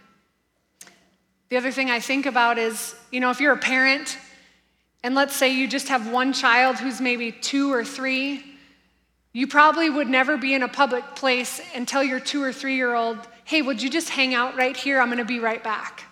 The 1.49 1.57
other 1.57 1.71
thing 1.71 1.89
I 1.89 1.99
think 1.99 2.27
about 2.27 2.59
is, 2.59 2.95
you 3.11 3.19
know, 3.19 3.31
if 3.31 3.39
you're 3.39 3.53
a 3.53 3.57
parent 3.57 4.15
and 5.03 5.15
let's 5.15 5.35
say 5.35 5.53
you 5.53 5.67
just 5.67 5.87
have 5.87 6.11
one 6.11 6.33
child 6.33 6.77
who's 6.77 6.99
maybe 6.99 7.31
two 7.31 7.71
or 7.71 7.85
three, 7.85 8.43
you 9.31 9.47
probably 9.47 9.89
would 9.89 10.09
never 10.09 10.37
be 10.37 10.53
in 10.53 10.63
a 10.63 10.67
public 10.67 11.15
place 11.15 11.61
and 11.73 11.87
tell 11.87 12.03
your 12.03 12.19
two 12.19 12.43
or 12.43 12.51
three 12.51 12.75
year 12.75 12.93
old, 12.93 13.17
hey, 13.45 13.61
would 13.61 13.81
you 13.81 13.89
just 13.89 14.09
hang 14.09 14.33
out 14.33 14.55
right 14.55 14.75
here? 14.75 14.99
I'm 14.99 15.07
going 15.07 15.19
to 15.19 15.25
be 15.25 15.39
right 15.39 15.63
back. 15.63 16.03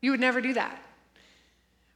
You 0.00 0.10
would 0.10 0.20
never 0.20 0.40
do 0.40 0.52
that. 0.54 0.82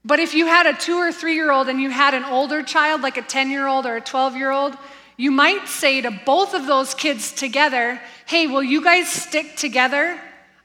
But 0.05 0.19
if 0.19 0.35
you 0.35 0.47
had 0.47 0.67
a 0.67 0.73
two 0.73 0.97
or 0.97 1.13
three 1.13 1.35
year 1.35 1.53
old 1.53 1.69
and 1.69 1.81
you 1.81 1.91
had 1.91 2.15
an 2.15 2.25
older 2.25 2.63
child, 2.63 3.03
like 3.03 3.17
a 3.17 3.23
10 3.23 3.51
year 3.51 3.67
old 3.67 3.87
or 3.87 3.97
a 3.97 4.01
12 4.01 4.37
year 4.37 4.51
old, 4.51 4.77
you 5.17 5.31
might 5.31 5.69
say 5.69 6.01
to 6.01 6.11
both 6.11 6.55
of 6.55 6.67
those 6.67 6.95
kids 6.95 7.33
together, 7.33 8.01
hey, 8.27 8.47
will 8.47 8.63
you 8.63 8.83
guys 8.83 9.09
stick 9.09 9.57
together? 9.57 10.19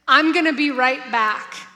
I'm 0.08 0.32
going 0.32 0.46
to 0.46 0.54
be 0.54 0.72
right 0.72 1.12
back 1.12 1.67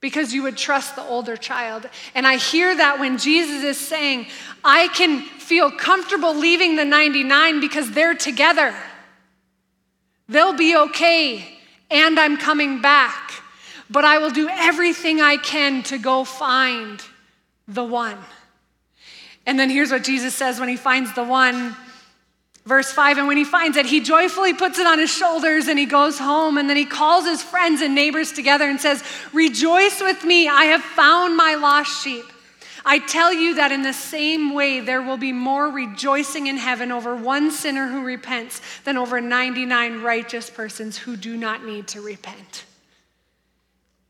because 0.00 0.32
you 0.32 0.42
would 0.42 0.56
trust 0.56 0.96
the 0.96 1.02
older 1.02 1.36
child. 1.36 1.88
And 2.14 2.26
I 2.26 2.36
hear 2.36 2.74
that 2.74 2.98
when 2.98 3.18
Jesus 3.18 3.62
is 3.62 3.78
saying, 3.78 4.26
I 4.64 4.88
can 4.88 5.20
feel 5.22 5.70
comfortable 5.70 6.34
leaving 6.34 6.76
the 6.76 6.84
99 6.84 7.60
because 7.60 7.90
they're 7.90 8.14
together. 8.14 8.74
They'll 10.28 10.56
be 10.56 10.76
okay, 10.76 11.58
and 11.90 12.18
I'm 12.18 12.36
coming 12.36 12.80
back. 12.80 13.32
But 13.90 14.04
I 14.04 14.18
will 14.18 14.30
do 14.30 14.48
everything 14.48 15.20
I 15.20 15.36
can 15.36 15.82
to 15.84 15.98
go 15.98 16.24
find 16.24 17.02
the 17.66 17.84
one. 17.84 18.18
And 19.46 19.58
then 19.58 19.68
here's 19.68 19.90
what 19.90 20.04
Jesus 20.04 20.34
says 20.34 20.60
when 20.60 20.68
he 20.68 20.76
finds 20.76 21.12
the 21.14 21.24
one 21.24 21.74
Verse 22.66 22.92
5 22.92 23.18
And 23.18 23.26
when 23.26 23.36
he 23.36 23.44
finds 23.44 23.76
it, 23.76 23.86
he 23.86 24.00
joyfully 24.00 24.52
puts 24.52 24.78
it 24.78 24.86
on 24.86 24.98
his 24.98 25.10
shoulders 25.10 25.68
and 25.68 25.78
he 25.78 25.86
goes 25.86 26.18
home. 26.18 26.58
And 26.58 26.68
then 26.68 26.76
he 26.76 26.84
calls 26.84 27.24
his 27.24 27.42
friends 27.42 27.80
and 27.80 27.94
neighbors 27.94 28.32
together 28.32 28.68
and 28.68 28.80
says, 28.80 29.02
Rejoice 29.32 30.00
with 30.00 30.24
me, 30.24 30.48
I 30.48 30.64
have 30.64 30.82
found 30.82 31.36
my 31.36 31.54
lost 31.54 32.02
sheep. 32.02 32.24
I 32.84 32.98
tell 32.98 33.32
you 33.32 33.56
that 33.56 33.72
in 33.72 33.82
the 33.82 33.92
same 33.92 34.54
way, 34.54 34.80
there 34.80 35.02
will 35.02 35.18
be 35.18 35.32
more 35.32 35.68
rejoicing 35.68 36.46
in 36.46 36.56
heaven 36.56 36.90
over 36.90 37.14
one 37.14 37.50
sinner 37.50 37.86
who 37.86 38.04
repents 38.04 38.62
than 38.84 38.96
over 38.96 39.20
99 39.20 40.00
righteous 40.00 40.48
persons 40.48 40.96
who 40.96 41.16
do 41.16 41.36
not 41.36 41.64
need 41.64 41.88
to 41.88 42.00
repent. 42.00 42.64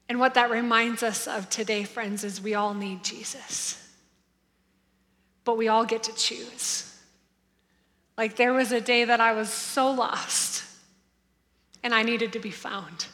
And 0.09 0.21
what 0.21 0.35
that 0.35 0.51
reminds 0.51 1.03
us 1.03 1.27
of 1.27 1.51
today, 1.51 1.83
friends, 1.85 2.25
is 2.25 2.41
we 2.41 2.55
all 2.55 2.75
need 2.75 3.03
Jesus. 3.03 3.77
But 5.45 5.57
we 5.57 5.69
all 5.69 5.85
get 5.85 6.05
to 6.05 6.15
choose. 6.15 6.90
Like 8.21 8.37
there 8.37 8.53
was 8.53 8.71
a 8.71 8.83
day 8.83 9.07
that 9.07 9.19
I 9.19 9.33
was 9.33 9.49
so 9.49 9.91
lost 9.93 10.63
and 11.83 11.95
I 11.95 12.03
needed 12.03 12.35
to 12.35 12.39
be 12.39 12.51
found. 12.51 13.07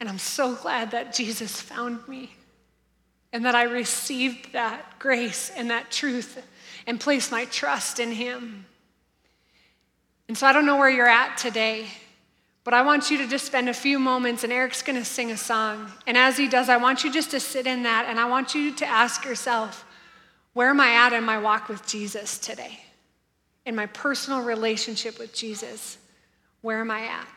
And 0.00 0.08
I'm 0.08 0.16
so 0.16 0.54
glad 0.54 0.92
that 0.92 1.12
Jesus 1.12 1.60
found 1.60 2.08
me 2.08 2.34
and 3.30 3.44
that 3.44 3.54
I 3.54 3.64
received 3.64 4.54
that 4.54 4.98
grace 4.98 5.52
and 5.54 5.68
that 5.68 5.90
truth 5.90 6.42
and 6.86 6.98
placed 6.98 7.30
my 7.30 7.44
trust 7.44 8.00
in 8.00 8.10
Him. 8.10 8.64
And 10.26 10.38
so 10.38 10.46
I 10.46 10.54
don't 10.54 10.64
know 10.64 10.78
where 10.78 10.88
you're 10.88 11.06
at 11.06 11.36
today, 11.36 11.88
but 12.64 12.72
I 12.72 12.80
want 12.80 13.10
you 13.10 13.18
to 13.18 13.28
just 13.28 13.44
spend 13.44 13.68
a 13.68 13.74
few 13.74 13.98
moments, 13.98 14.44
and 14.44 14.52
Eric's 14.52 14.80
to 14.80 15.04
sing 15.04 15.30
a 15.30 15.36
song. 15.36 15.92
And 16.06 16.16
as 16.16 16.38
he 16.38 16.48
does, 16.48 16.70
I 16.70 16.78
want 16.78 17.04
you 17.04 17.12
just 17.12 17.32
to 17.32 17.40
sit 17.40 17.66
in 17.66 17.82
that, 17.82 18.06
and 18.08 18.18
I 18.18 18.24
want 18.24 18.54
you 18.54 18.74
to 18.76 18.86
ask 18.86 19.26
yourself, 19.26 19.84
where 20.54 20.70
am 20.70 20.80
I 20.80 20.92
at 20.92 21.12
in 21.12 21.22
my 21.22 21.36
walk 21.36 21.68
with 21.68 21.86
Jesus 21.86 22.38
today? 22.38 22.83
In 23.66 23.74
my 23.74 23.86
personal 23.86 24.42
relationship 24.42 25.18
with 25.18 25.34
Jesus, 25.34 25.98
where 26.60 26.80
am 26.80 26.90
I 26.90 27.06
at? 27.06 27.28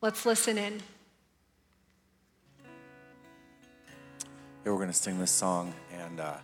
Let's 0.00 0.24
listen 0.24 0.58
in. 0.58 0.80
We're 4.64 4.74
going 4.74 4.88
to 4.88 4.92
sing 4.92 5.18
this 5.18 5.30
song, 5.30 5.72
and 5.98 6.20
uh, 6.20 6.34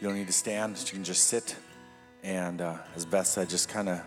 you 0.00 0.08
don't 0.08 0.16
need 0.16 0.26
to 0.26 0.32
stand, 0.32 0.76
you 0.78 0.92
can 0.92 1.04
just 1.04 1.24
sit. 1.24 1.54
And 2.22 2.60
uh, 2.60 2.78
as 2.96 3.04
Beth 3.04 3.26
said, 3.26 3.48
just 3.48 3.68
kind 3.68 3.88
of 3.88 4.02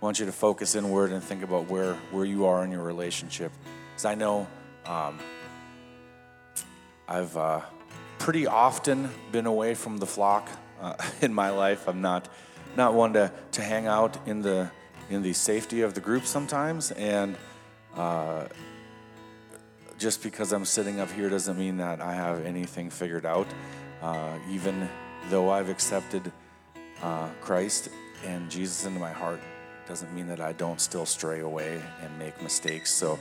want 0.00 0.18
you 0.18 0.26
to 0.26 0.32
focus 0.32 0.74
inward 0.74 1.12
and 1.12 1.22
think 1.22 1.42
about 1.42 1.70
where, 1.70 1.94
where 2.10 2.24
you 2.24 2.46
are 2.46 2.64
in 2.64 2.70
your 2.72 2.82
relationship. 2.82 3.52
Because 3.90 4.04
I 4.04 4.14
know 4.14 4.46
um, 4.84 5.18
I've 7.08 7.36
uh, 7.36 7.60
pretty 8.18 8.46
often 8.46 9.08
been 9.30 9.46
away 9.46 9.74
from 9.74 9.98
the 9.98 10.06
flock 10.06 10.48
uh, 10.80 10.94
in 11.20 11.32
my 11.32 11.50
life. 11.50 11.88
I'm 11.88 12.00
not, 12.00 12.28
not 12.76 12.94
one 12.94 13.12
to, 13.14 13.32
to 13.52 13.62
hang 13.62 13.86
out 13.86 14.18
in 14.26 14.42
the, 14.42 14.70
in 15.10 15.22
the 15.22 15.32
safety 15.32 15.82
of 15.82 15.94
the 15.94 16.00
group 16.00 16.26
sometimes. 16.26 16.90
And 16.92 17.36
uh, 17.94 18.46
just 19.98 20.22
because 20.22 20.52
I'm 20.52 20.64
sitting 20.64 21.00
up 21.00 21.10
here 21.10 21.28
doesn't 21.28 21.58
mean 21.58 21.78
that 21.78 22.00
I 22.00 22.12
have 22.12 22.44
anything 22.44 22.90
figured 22.90 23.26
out. 23.26 23.46
Uh, 24.02 24.38
even 24.50 24.88
though 25.30 25.50
I've 25.50 25.70
accepted 25.70 26.30
uh, 27.02 27.28
Christ 27.40 27.88
and 28.24 28.50
Jesus 28.50 28.84
into 28.84 29.00
my 29.00 29.12
heart, 29.12 29.40
doesn't 29.86 30.12
mean 30.14 30.26
that 30.28 30.40
I 30.40 30.52
don't 30.52 30.80
still 30.80 31.06
stray 31.06 31.40
away 31.40 31.80
and 32.02 32.18
make 32.18 32.40
mistakes. 32.42 32.92
So 32.92 33.18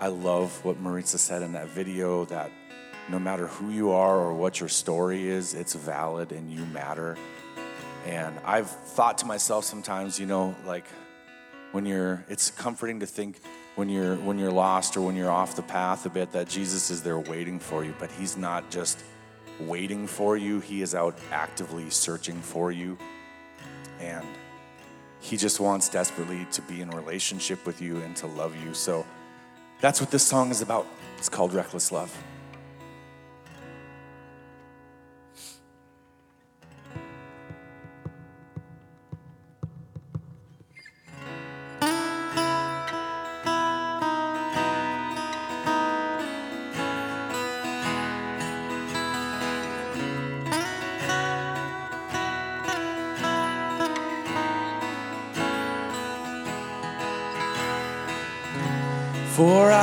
I 0.00 0.08
love 0.08 0.64
what 0.64 0.80
Maritza 0.80 1.18
said 1.18 1.42
in 1.42 1.52
that 1.52 1.68
video 1.68 2.24
that 2.26 2.50
no 3.08 3.18
matter 3.18 3.46
who 3.46 3.70
you 3.70 3.92
are 3.92 4.16
or 4.16 4.34
what 4.34 4.60
your 4.60 4.68
story 4.68 5.28
is, 5.28 5.54
it's 5.54 5.74
valid 5.74 6.32
and 6.32 6.50
you 6.50 6.64
matter. 6.66 7.16
And 8.06 8.38
I've 8.44 8.68
thought 8.68 9.18
to 9.18 9.26
myself 9.26 9.64
sometimes, 9.64 10.18
you 10.18 10.26
know, 10.26 10.54
like 10.66 10.86
when 11.72 11.86
you're, 11.86 12.24
it's 12.28 12.50
comforting 12.50 13.00
to 13.00 13.06
think 13.06 13.40
when 13.74 13.88
you're 13.88 14.16
when 14.16 14.38
you're 14.38 14.52
lost 14.52 14.96
or 14.96 15.00
when 15.00 15.16
you're 15.16 15.30
off 15.30 15.56
the 15.56 15.62
path 15.62 16.04
a 16.04 16.10
bit 16.10 16.32
that 16.32 16.48
Jesus 16.48 16.90
is 16.90 17.02
there 17.02 17.18
waiting 17.18 17.58
for 17.58 17.84
you, 17.84 17.94
but 17.98 18.10
he's 18.10 18.36
not 18.36 18.70
just 18.70 19.02
waiting 19.60 20.06
for 20.06 20.36
you, 20.36 20.60
he 20.60 20.82
is 20.82 20.94
out 20.94 21.18
actively 21.30 21.88
searching 21.90 22.40
for 22.40 22.70
you. 22.70 22.98
And 24.00 24.26
he 25.20 25.36
just 25.36 25.60
wants 25.60 25.88
desperately 25.88 26.46
to 26.52 26.62
be 26.62 26.80
in 26.80 26.90
relationship 26.90 27.64
with 27.64 27.80
you 27.80 27.98
and 27.98 28.16
to 28.16 28.26
love 28.26 28.54
you. 28.64 28.74
So 28.74 29.06
that's 29.80 30.00
what 30.00 30.10
this 30.10 30.24
song 30.24 30.50
is 30.50 30.60
about. 30.60 30.86
It's 31.16 31.28
called 31.28 31.54
Reckless 31.54 31.92
Love. 31.92 32.16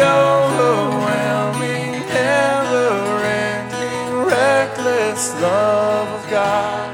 Overwhelming, 0.00 1.92
never 2.08 2.90
ending, 3.24 4.24
reckless 4.24 5.34
love 5.40 6.08
of 6.18 6.30
God. 6.30 6.88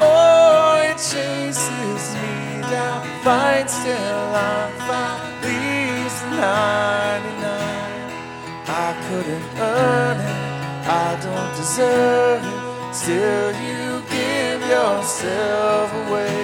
Oh, 0.00 0.80
it 0.88 0.98
chases 0.98 2.04
me 2.14 2.60
down, 2.70 3.02
finds 3.22 3.74
till 3.84 4.34
I'm 4.34 4.72
found, 4.88 5.22
leaves 5.44 6.18
99. 6.30 6.42
I 8.66 8.94
couldn't 9.06 9.48
earn 9.58 10.18
it, 10.20 10.40
I 10.86 11.18
don't 11.26 11.52
deserve 11.56 12.42
it, 12.44 12.94
still 12.94 13.52
you 13.66 14.02
give 14.10 14.60
yourself 14.68 15.92
away. 16.06 16.41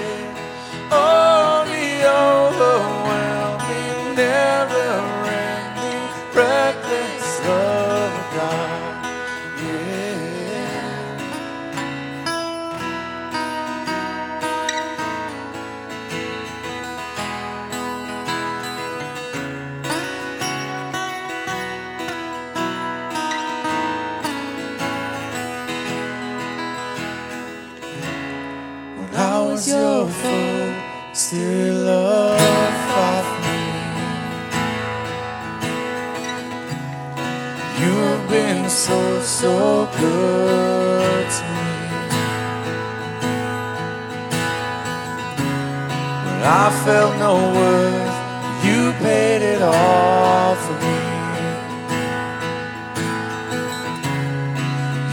So, 39.41 39.89
good 40.01 41.31
to 41.31 41.45
me. 41.45 41.79
When 46.25 46.43
I 46.43 46.83
felt 46.85 47.13
no 47.21 47.35
worth, 47.55 48.17
you 48.67 48.81
paid 49.05 49.43
it 49.43 49.63
all 49.63 50.57
for 50.57 50.77
me. 50.83 50.99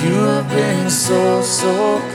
You've 0.03 0.49
been 0.49 0.89
so, 0.89 1.43
so 1.43 1.99
kind 1.99 2.14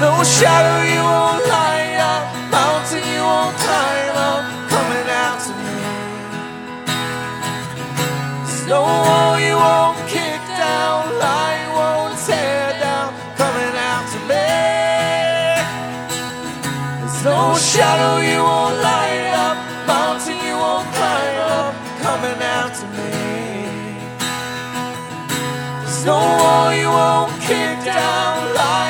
no 0.00 0.24
shadow 0.24 0.80
you 0.88 1.02
won't 1.04 1.44
light 1.46 2.00
up, 2.00 2.24
mountain 2.50 3.04
you 3.12 3.20
won't 3.20 3.54
climb 3.60 4.16
up. 4.16 4.42
Coming 4.72 5.08
after 5.28 5.52
me. 5.60 5.76
There's 8.48 8.66
no 8.66 8.80
wall 8.80 9.38
you 9.38 9.56
won't 9.60 9.98
kick 10.08 10.40
down, 10.56 11.04
lie 11.20 11.56
you 11.60 11.70
won't 11.76 12.16
tear 12.24 12.72
down. 12.80 13.12
Coming 13.36 13.74
after 13.92 14.20
me. 14.30 14.48
There's 17.00 17.20
no 17.22 17.54
shadow 17.60 18.24
you 18.24 18.40
won't 18.40 18.76
light 18.80 19.32
up, 19.48 19.58
mountain 19.86 20.38
you 20.48 20.56
won't 20.56 20.88
climb 20.96 21.38
up, 21.60 21.74
coming 22.00 22.40
after 22.40 22.86
me. 22.96 23.12
There's 25.84 26.02
no 26.06 26.16
wall 26.40 26.72
you 26.72 26.88
won't 26.88 27.32
kick 27.42 27.76
down, 27.84 28.54
lie 28.56 28.89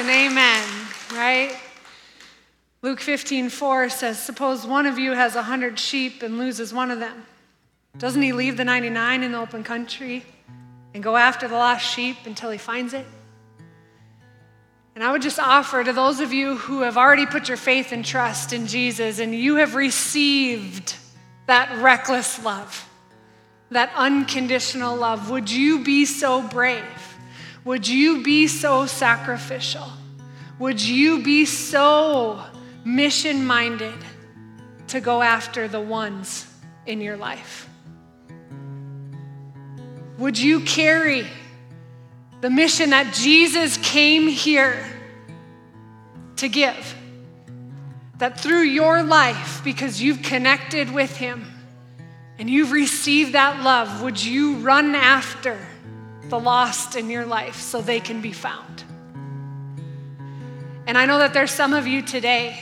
and 0.00 0.08
amen, 0.08 0.66
right? 1.12 1.54
Luke 2.80 3.00
15, 3.00 3.50
4 3.50 3.90
says, 3.90 4.18
Suppose 4.18 4.66
one 4.66 4.86
of 4.86 4.98
you 4.98 5.12
has 5.12 5.36
a 5.36 5.42
hundred 5.42 5.78
sheep 5.78 6.22
and 6.22 6.38
loses 6.38 6.72
one 6.72 6.90
of 6.90 7.00
them. 7.00 7.26
Doesn't 7.98 8.22
he 8.22 8.32
leave 8.32 8.56
the 8.56 8.64
99 8.64 9.22
in 9.22 9.32
the 9.32 9.38
open 9.38 9.62
country 9.62 10.24
and 10.94 11.02
go 11.02 11.18
after 11.18 11.46
the 11.48 11.54
lost 11.54 11.84
sheep 11.84 12.16
until 12.24 12.50
he 12.50 12.56
finds 12.56 12.94
it? 12.94 13.04
And 14.94 15.04
I 15.04 15.12
would 15.12 15.20
just 15.20 15.38
offer 15.38 15.84
to 15.84 15.92
those 15.92 16.20
of 16.20 16.32
you 16.32 16.56
who 16.56 16.80
have 16.80 16.96
already 16.96 17.26
put 17.26 17.48
your 17.48 17.58
faith 17.58 17.92
and 17.92 18.02
trust 18.02 18.54
in 18.54 18.66
Jesus 18.66 19.18
and 19.18 19.34
you 19.34 19.56
have 19.56 19.74
received 19.74 20.94
that 21.46 21.82
reckless 21.82 22.42
love, 22.42 22.88
that 23.70 23.92
unconditional 23.94 24.96
love, 24.96 25.28
would 25.28 25.50
you 25.50 25.84
be 25.84 26.06
so 26.06 26.40
brave? 26.40 27.09
Would 27.64 27.86
you 27.86 28.22
be 28.22 28.46
so 28.46 28.86
sacrificial? 28.86 29.86
Would 30.58 30.80
you 30.80 31.22
be 31.22 31.44
so 31.44 32.42
mission 32.84 33.46
minded 33.46 33.94
to 34.88 35.00
go 35.00 35.22
after 35.22 35.68
the 35.68 35.80
ones 35.80 36.46
in 36.86 37.00
your 37.00 37.16
life? 37.16 37.68
Would 40.18 40.38
you 40.38 40.60
carry 40.60 41.26
the 42.40 42.50
mission 42.50 42.90
that 42.90 43.14
Jesus 43.14 43.76
came 43.78 44.26
here 44.28 44.84
to 46.36 46.48
give? 46.48 46.94
That 48.18 48.38
through 48.38 48.62
your 48.62 49.02
life, 49.02 49.62
because 49.64 50.02
you've 50.02 50.22
connected 50.22 50.92
with 50.92 51.16
Him 51.16 51.46
and 52.38 52.50
you've 52.50 52.72
received 52.72 53.32
that 53.32 53.62
love, 53.62 54.02
would 54.02 54.22
you 54.22 54.56
run 54.56 54.94
after 54.94 55.58
the 56.30 56.40
lost 56.40 56.96
in 56.96 57.10
your 57.10 57.26
life 57.26 57.56
so 57.56 57.82
they 57.82 58.00
can 58.00 58.20
be 58.20 58.32
found? 58.32 58.84
And 60.86 60.96
I 60.96 61.06
know 61.06 61.18
that 61.18 61.34
there's 61.34 61.50
some 61.50 61.72
of 61.74 61.86
you 61.86 62.02
today 62.02 62.58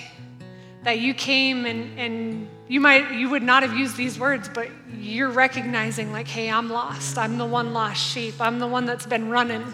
that 0.83 0.99
you 0.99 1.15
came 1.15 1.65
and, 1.67 1.99
and 1.99 2.49
you 2.67 2.81
might 2.81 3.13
you 3.13 3.31
would 3.31 3.43
not 3.43 3.63
have 3.63 3.75
used 3.75 3.97
these 3.97 4.19
words, 4.19 4.49
but 4.49 4.69
you're 4.93 5.31
recognizing 5.31 6.13
like, 6.13 6.29
hey, 6.29 6.51
I'm 6.51 6.69
lost. 6.69 7.17
I'm 7.17 7.39
the 7.39 7.47
one 7.47 7.73
lost 7.73 8.05
sheep. 8.05 8.35
I'm 8.41 8.59
the 8.59 8.67
one 8.67 8.85
that's 8.85 9.07
been 9.07 9.31
running. 9.31 9.65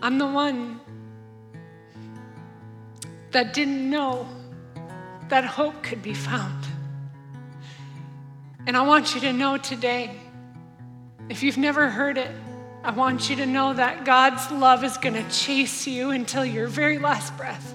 I'm 0.00 0.18
the 0.18 0.26
one 0.26 0.80
that 3.32 3.52
didn't 3.52 3.88
know 3.88 4.26
that 5.28 5.44
hope 5.44 5.82
could 5.82 6.02
be 6.02 6.14
found. 6.14 6.66
And 8.66 8.76
I 8.76 8.82
want 8.82 9.14
you 9.14 9.20
to 9.22 9.32
know 9.32 9.56
today, 9.56 10.10
if 11.28 11.42
you've 11.42 11.58
never 11.58 11.88
heard 11.88 12.18
it, 12.18 12.30
I 12.84 12.90
want 12.90 13.30
you 13.30 13.36
to 13.36 13.46
know 13.46 13.72
that 13.72 14.04
God's 14.04 14.50
love 14.50 14.82
is 14.82 14.96
going 14.96 15.14
to 15.14 15.28
chase 15.30 15.86
you 15.86 16.10
until 16.10 16.44
your 16.44 16.66
very 16.66 16.98
last 16.98 17.36
breath. 17.36 17.74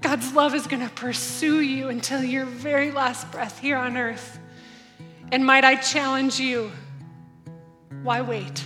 God's 0.00 0.32
love 0.32 0.54
is 0.54 0.66
going 0.66 0.86
to 0.86 0.94
pursue 0.94 1.60
you 1.60 1.88
until 1.88 2.22
your 2.22 2.44
very 2.44 2.90
last 2.90 3.30
breath 3.32 3.58
here 3.58 3.76
on 3.76 3.96
earth. 3.96 4.38
And 5.32 5.44
might 5.44 5.64
I 5.64 5.76
challenge 5.76 6.38
you, 6.40 6.70
why 8.02 8.22
wait? 8.22 8.64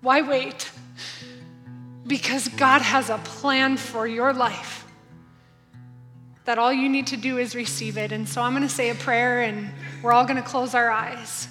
Why 0.00 0.22
wait? 0.22 0.70
Because 2.06 2.48
God 2.48 2.80
has 2.80 3.10
a 3.10 3.18
plan 3.18 3.76
for 3.76 4.06
your 4.06 4.32
life 4.32 4.79
that 6.44 6.58
all 6.58 6.72
you 6.72 6.88
need 6.88 7.08
to 7.08 7.16
do 7.16 7.38
is 7.38 7.54
receive 7.54 7.96
it. 7.98 8.12
And 8.12 8.28
so 8.28 8.42
I'm 8.42 8.52
going 8.52 8.62
to 8.62 8.68
say 8.68 8.90
a 8.90 8.94
prayer 8.94 9.42
and 9.42 9.70
we're 10.02 10.12
all 10.12 10.24
going 10.24 10.36
to 10.36 10.48
close 10.48 10.74
our 10.74 10.90
eyes. 10.90 11.48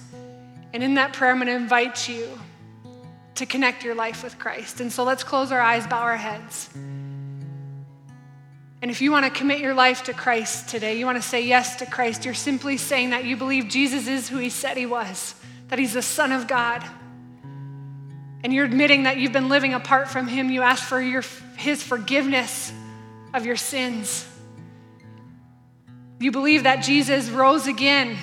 And 0.74 0.84
in 0.84 0.96
that 0.96 1.14
prayer, 1.14 1.32
I'm 1.32 1.38
going 1.38 1.48
to 1.48 1.56
invite 1.56 2.08
you 2.08 2.28
to 3.36 3.46
connect 3.46 3.84
your 3.84 3.96
life 3.96 4.24
with 4.24 4.38
Christ. 4.38 4.82
And 4.82 4.92
so 4.92 5.04
let's 5.04 5.24
close 5.24 5.52
our 5.52 5.62
eyes, 5.62 5.88
bow 5.88 6.02
our 6.02 6.18
heads. 6.18 6.70
And 8.82 8.90
if 8.90 9.02
you 9.02 9.12
want 9.12 9.26
to 9.26 9.32
commit 9.32 9.60
your 9.60 9.74
life 9.74 10.04
to 10.04 10.14
Christ 10.14 10.70
today, 10.70 10.98
you 10.98 11.06
want 11.06 11.18
to 11.18 11.28
say 11.28 11.46
yes 11.46 11.78
to 11.78 11.86
Christ, 11.86 12.24
you're 12.24 12.34
simply 12.34 12.78
saying 12.78 13.10
that 13.10 13.26
you 13.26 13.36
believe 13.36 13.68
Jesus 13.68 14.08
is 14.08 14.30
who 14.30 14.38
he 14.38 14.50
said 14.50 14.78
he 14.78 14.86
was, 14.86 15.36
that 15.68 15.80
he's 15.80 15.94
the 15.94 16.02
Son 16.02 16.32
of 16.32 16.48
God. 16.48 16.84
And 18.42 18.54
you're 18.54 18.66
admitting 18.66 19.04
that 19.04 19.18
you've 19.18 19.34
been 19.34 19.50
living 19.50 19.74
apart 19.74 20.08
from 20.08 20.28
him. 20.28 20.50
You 20.50 20.62
ask 20.62 20.84
for 20.84 21.02
your, 21.02 21.24
his 21.58 21.84
forgiveness 21.84 22.72
of 23.34 23.46
your 23.46 23.58
sins. 23.58 24.26
You 26.20 26.32
believe 26.32 26.63
that 26.63 26.84
Jesus 26.84 27.30
rose 27.30 27.65
again 27.67 28.17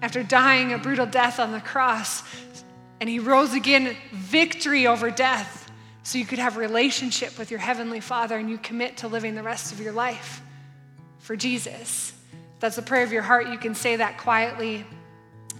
after 0.00 0.22
dying 0.22 0.72
a 0.72 0.78
brutal 0.78 1.06
death 1.06 1.38
on 1.38 1.52
the 1.52 1.60
cross, 1.60 2.22
and 3.00 3.08
he 3.08 3.18
rose 3.18 3.54
again, 3.54 3.96
victory 4.12 4.86
over 4.86 5.10
death 5.10 5.62
so 6.02 6.18
you 6.18 6.24
could 6.24 6.38
have 6.38 6.56
relationship 6.56 7.38
with 7.38 7.50
your 7.50 7.60
heavenly 7.60 8.00
father 8.00 8.36
and 8.36 8.50
you 8.50 8.58
commit 8.58 8.98
to 8.98 9.08
living 9.08 9.34
the 9.34 9.42
rest 9.42 9.72
of 9.72 9.80
your 9.80 9.92
life 9.92 10.42
for 11.18 11.36
jesus. 11.36 12.12
If 12.54 12.60
that's 12.60 12.76
the 12.76 12.82
prayer 12.82 13.04
of 13.04 13.12
your 13.12 13.22
heart 13.22 13.48
you 13.48 13.58
can 13.58 13.74
say 13.74 13.96
that 13.96 14.18
quietly 14.18 14.84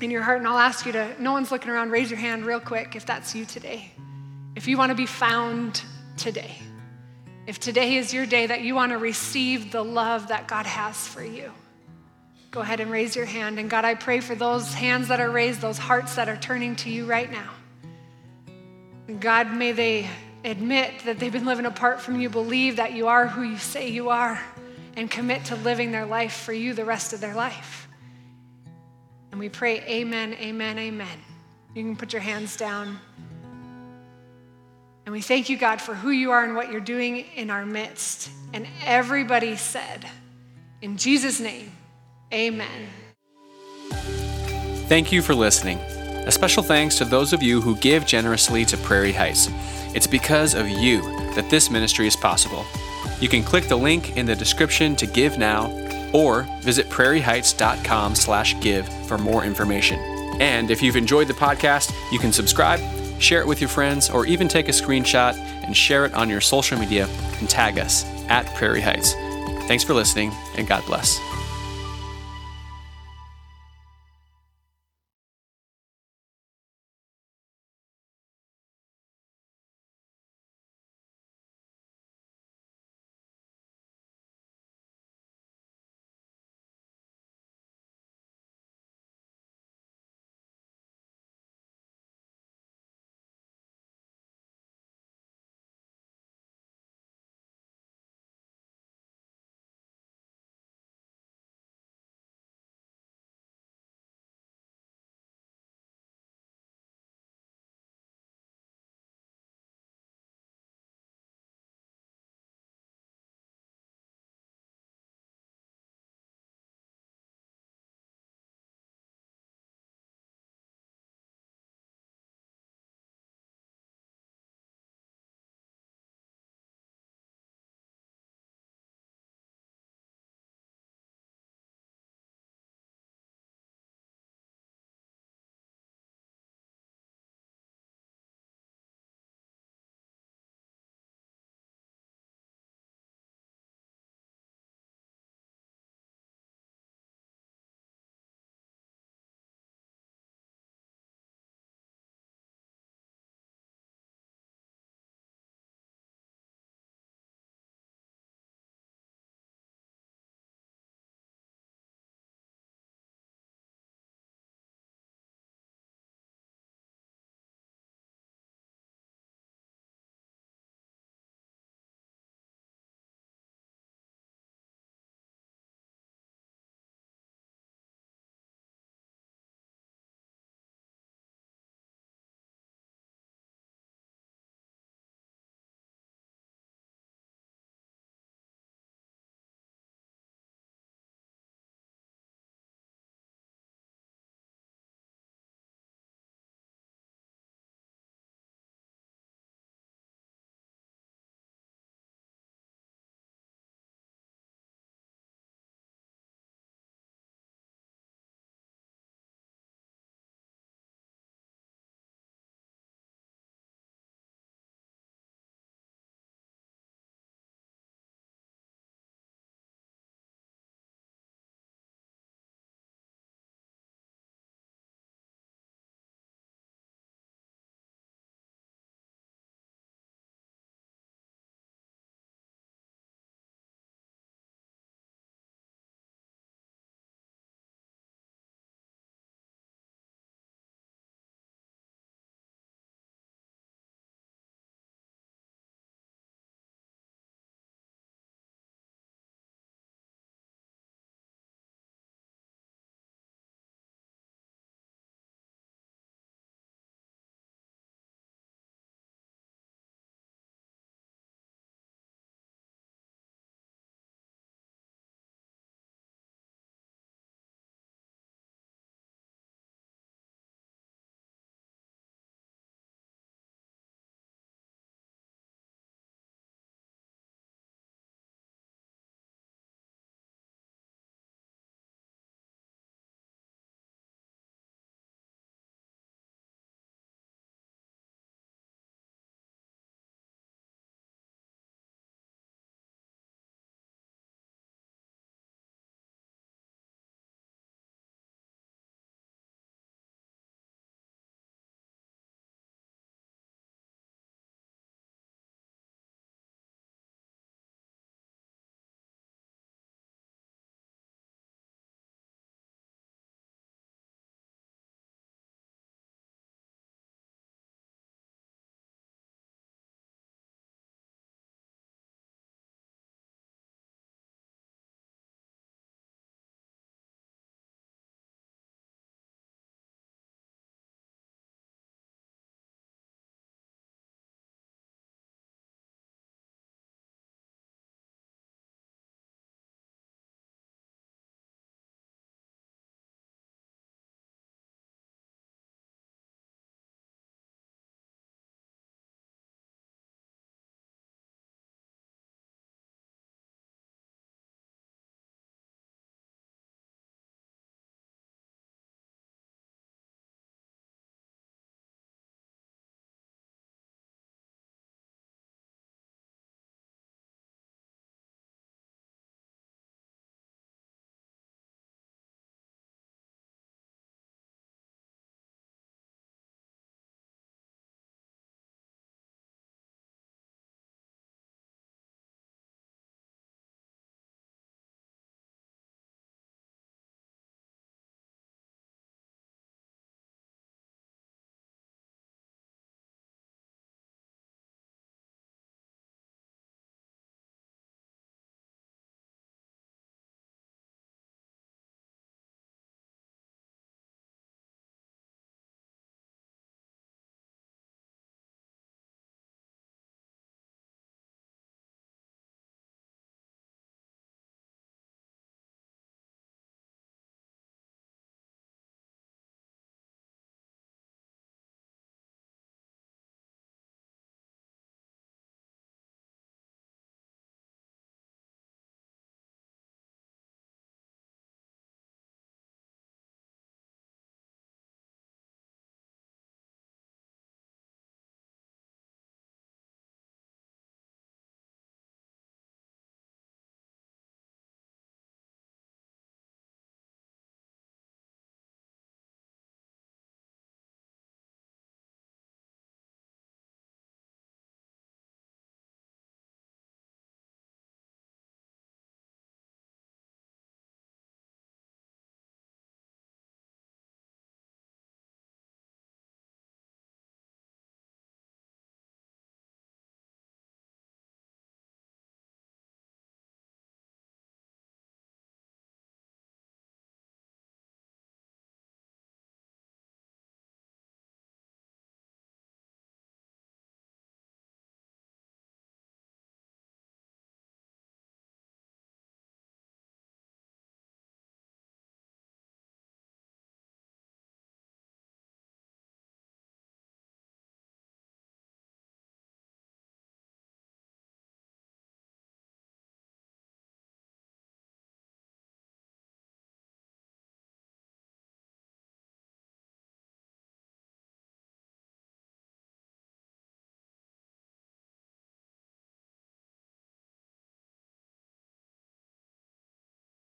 in 0.01 0.11
your 0.11 0.23
heart 0.23 0.39
and 0.39 0.49
i'll 0.49 0.59
ask 0.59 0.85
you 0.85 0.93
to 0.93 1.15
no 1.23 1.33
one's 1.33 1.53
looking 1.53 1.71
around 1.71 1.91
raise 1.91 2.11
your 2.11 2.19
hand 2.19 2.45
real 2.45 2.59
quick 2.59 2.97
if 2.97 3.07
that's 3.07 3.35
you 3.35 3.45
today. 3.45 3.93
If 4.57 4.67
you 4.67 4.77
want 4.77 4.91
to 4.91 4.97
be 4.97 5.07
found 5.07 5.83
today 6.17 6.57
if 7.47 7.59
today 7.59 7.97
is 7.97 8.15
your 8.15 8.27
day 8.27 8.47
that 8.47 8.61
you 8.61 8.75
want 8.75 8.93
to 8.93 8.99
receive 8.99 9.73
the 9.73 9.83
love 9.83 10.29
that 10.29 10.49
god 10.49 10.67
has 10.67 11.07
for 11.09 11.25
you 11.25 11.53
go 12.51 12.61
ahead 12.61 12.81
and 12.81 12.91
raise 12.91 13.17
your 13.17 13.27
hand 13.27 13.59
and 13.59 13.69
god 13.71 13.85
i 13.85 13.95
pray 13.95 14.21
for 14.21 14.35
those 14.35 14.73
hands 14.75 15.09
that 15.09 15.21
are 15.21 15.31
raised 15.31 15.61
those 15.61 15.79
hearts 15.79 16.17
that 16.17 16.29
are 16.29 16.37
turning 16.37 16.77
to 16.77 16.91
you 16.91 17.07
right 17.07 17.31
now 17.31 17.51
God, 19.21 19.53
may 19.53 19.73
they 19.73 20.09
admit 20.45 21.05
that 21.05 21.19
they've 21.19 21.33
been 21.33 21.45
living 21.45 21.67
apart 21.67 22.01
from 22.01 22.21
you, 22.21 22.31
believe 22.31 22.77
that 22.77 22.93
you 22.93 23.09
are 23.09 23.27
who 23.27 23.43
you 23.43 23.59
say 23.59 23.89
you 23.89 24.11
are, 24.11 24.41
and 24.97 25.11
commit 25.11 25.47
to 25.47 25.57
living 25.57 25.93
their 25.93 26.07
life 26.07 26.33
for 26.33 26.53
you 26.53 26.75
the 26.75 26.85
rest 26.85 27.13
of 27.13 27.21
their 27.21 27.35
life. 27.35 27.89
And 29.31 29.41
we 29.41 29.49
pray, 29.49 29.81
Amen, 29.81 30.35
Amen, 30.35 30.79
Amen. 30.79 31.19
You 31.75 31.83
can 31.83 31.97
put 31.97 32.13
your 32.13 32.23
hands 32.23 32.57
down. 32.57 32.99
And 35.05 35.13
we 35.13 35.21
thank 35.21 35.49
you, 35.49 35.57
God, 35.57 35.81
for 35.81 35.95
who 35.95 36.11
you 36.11 36.31
are 36.31 36.45
and 36.45 36.55
what 36.55 36.71
you're 36.71 36.81
doing 36.81 37.25
in 37.35 37.51
our 37.51 37.67
midst. 37.67 38.31
And 38.53 38.67
everybody 38.85 39.57
said, 39.57 40.07
in 40.81 40.97
Jesus' 40.97 41.41
name, 41.41 41.73
amen. 42.33 42.87
Thank 44.89 45.11
you 45.11 45.23
for 45.23 45.35
listening. 45.35 45.79
A 45.79 46.31
special 46.31 46.63
thanks 46.63 46.99
to 46.99 47.05
those 47.05 47.33
of 47.33 47.43
you 47.43 47.61
who 47.61 47.75
give 47.77 48.07
generously 48.07 48.65
to 48.67 48.77
Prairie 48.77 49.13
Heights. 49.13 49.49
It's 49.95 50.07
because 50.07 50.55
of 50.55 50.69
you 50.69 51.03
that 51.35 51.51
this 51.51 51.69
ministry 51.69 52.07
is 52.07 52.15
possible. 52.15 52.65
You 53.21 53.29
can 53.29 53.43
click 53.43 53.69
the 53.69 53.77
link 53.77 54.17
in 54.17 54.27
the 54.27 54.37
description 54.37 54.95
to 54.97 55.07
give 55.07 55.37
now 55.37 55.71
or 56.13 56.47
visit 56.61 56.89
prairieheights.com/give 56.91 59.09
for 59.09 59.19
more 59.19 59.45
information. 59.45 59.99
And 60.41 60.71
if 60.71 60.83
you've 60.83 60.97
enjoyed 60.97 61.29
the 61.29 61.35
podcast, 61.35 61.93
you 62.13 62.19
can 62.19 62.33
subscribe, 62.33 62.81
share 63.23 63.41
it 63.41 63.47
with 63.47 63.61
your 63.61 63.69
friends, 63.69 64.11
or 64.11 64.27
even 64.27 64.49
take 64.49 64.69
a 64.69 64.73
screenshot 64.73 65.37
and 65.65 65.77
share 65.77 66.05
it 66.05 66.15
on 66.15 66.29
your 66.29 66.41
social 66.41 66.79
media 66.79 67.07
and 67.39 67.49
tag 67.49 67.79
us 67.79 68.05
at 68.29 68.47
Prairie 68.55 68.81
Heights. 68.81 69.15
Thanks 69.67 69.85
for 69.85 69.95
listening, 69.95 70.33
and 70.57 70.67
God 70.67 70.85
bless. 70.87 71.19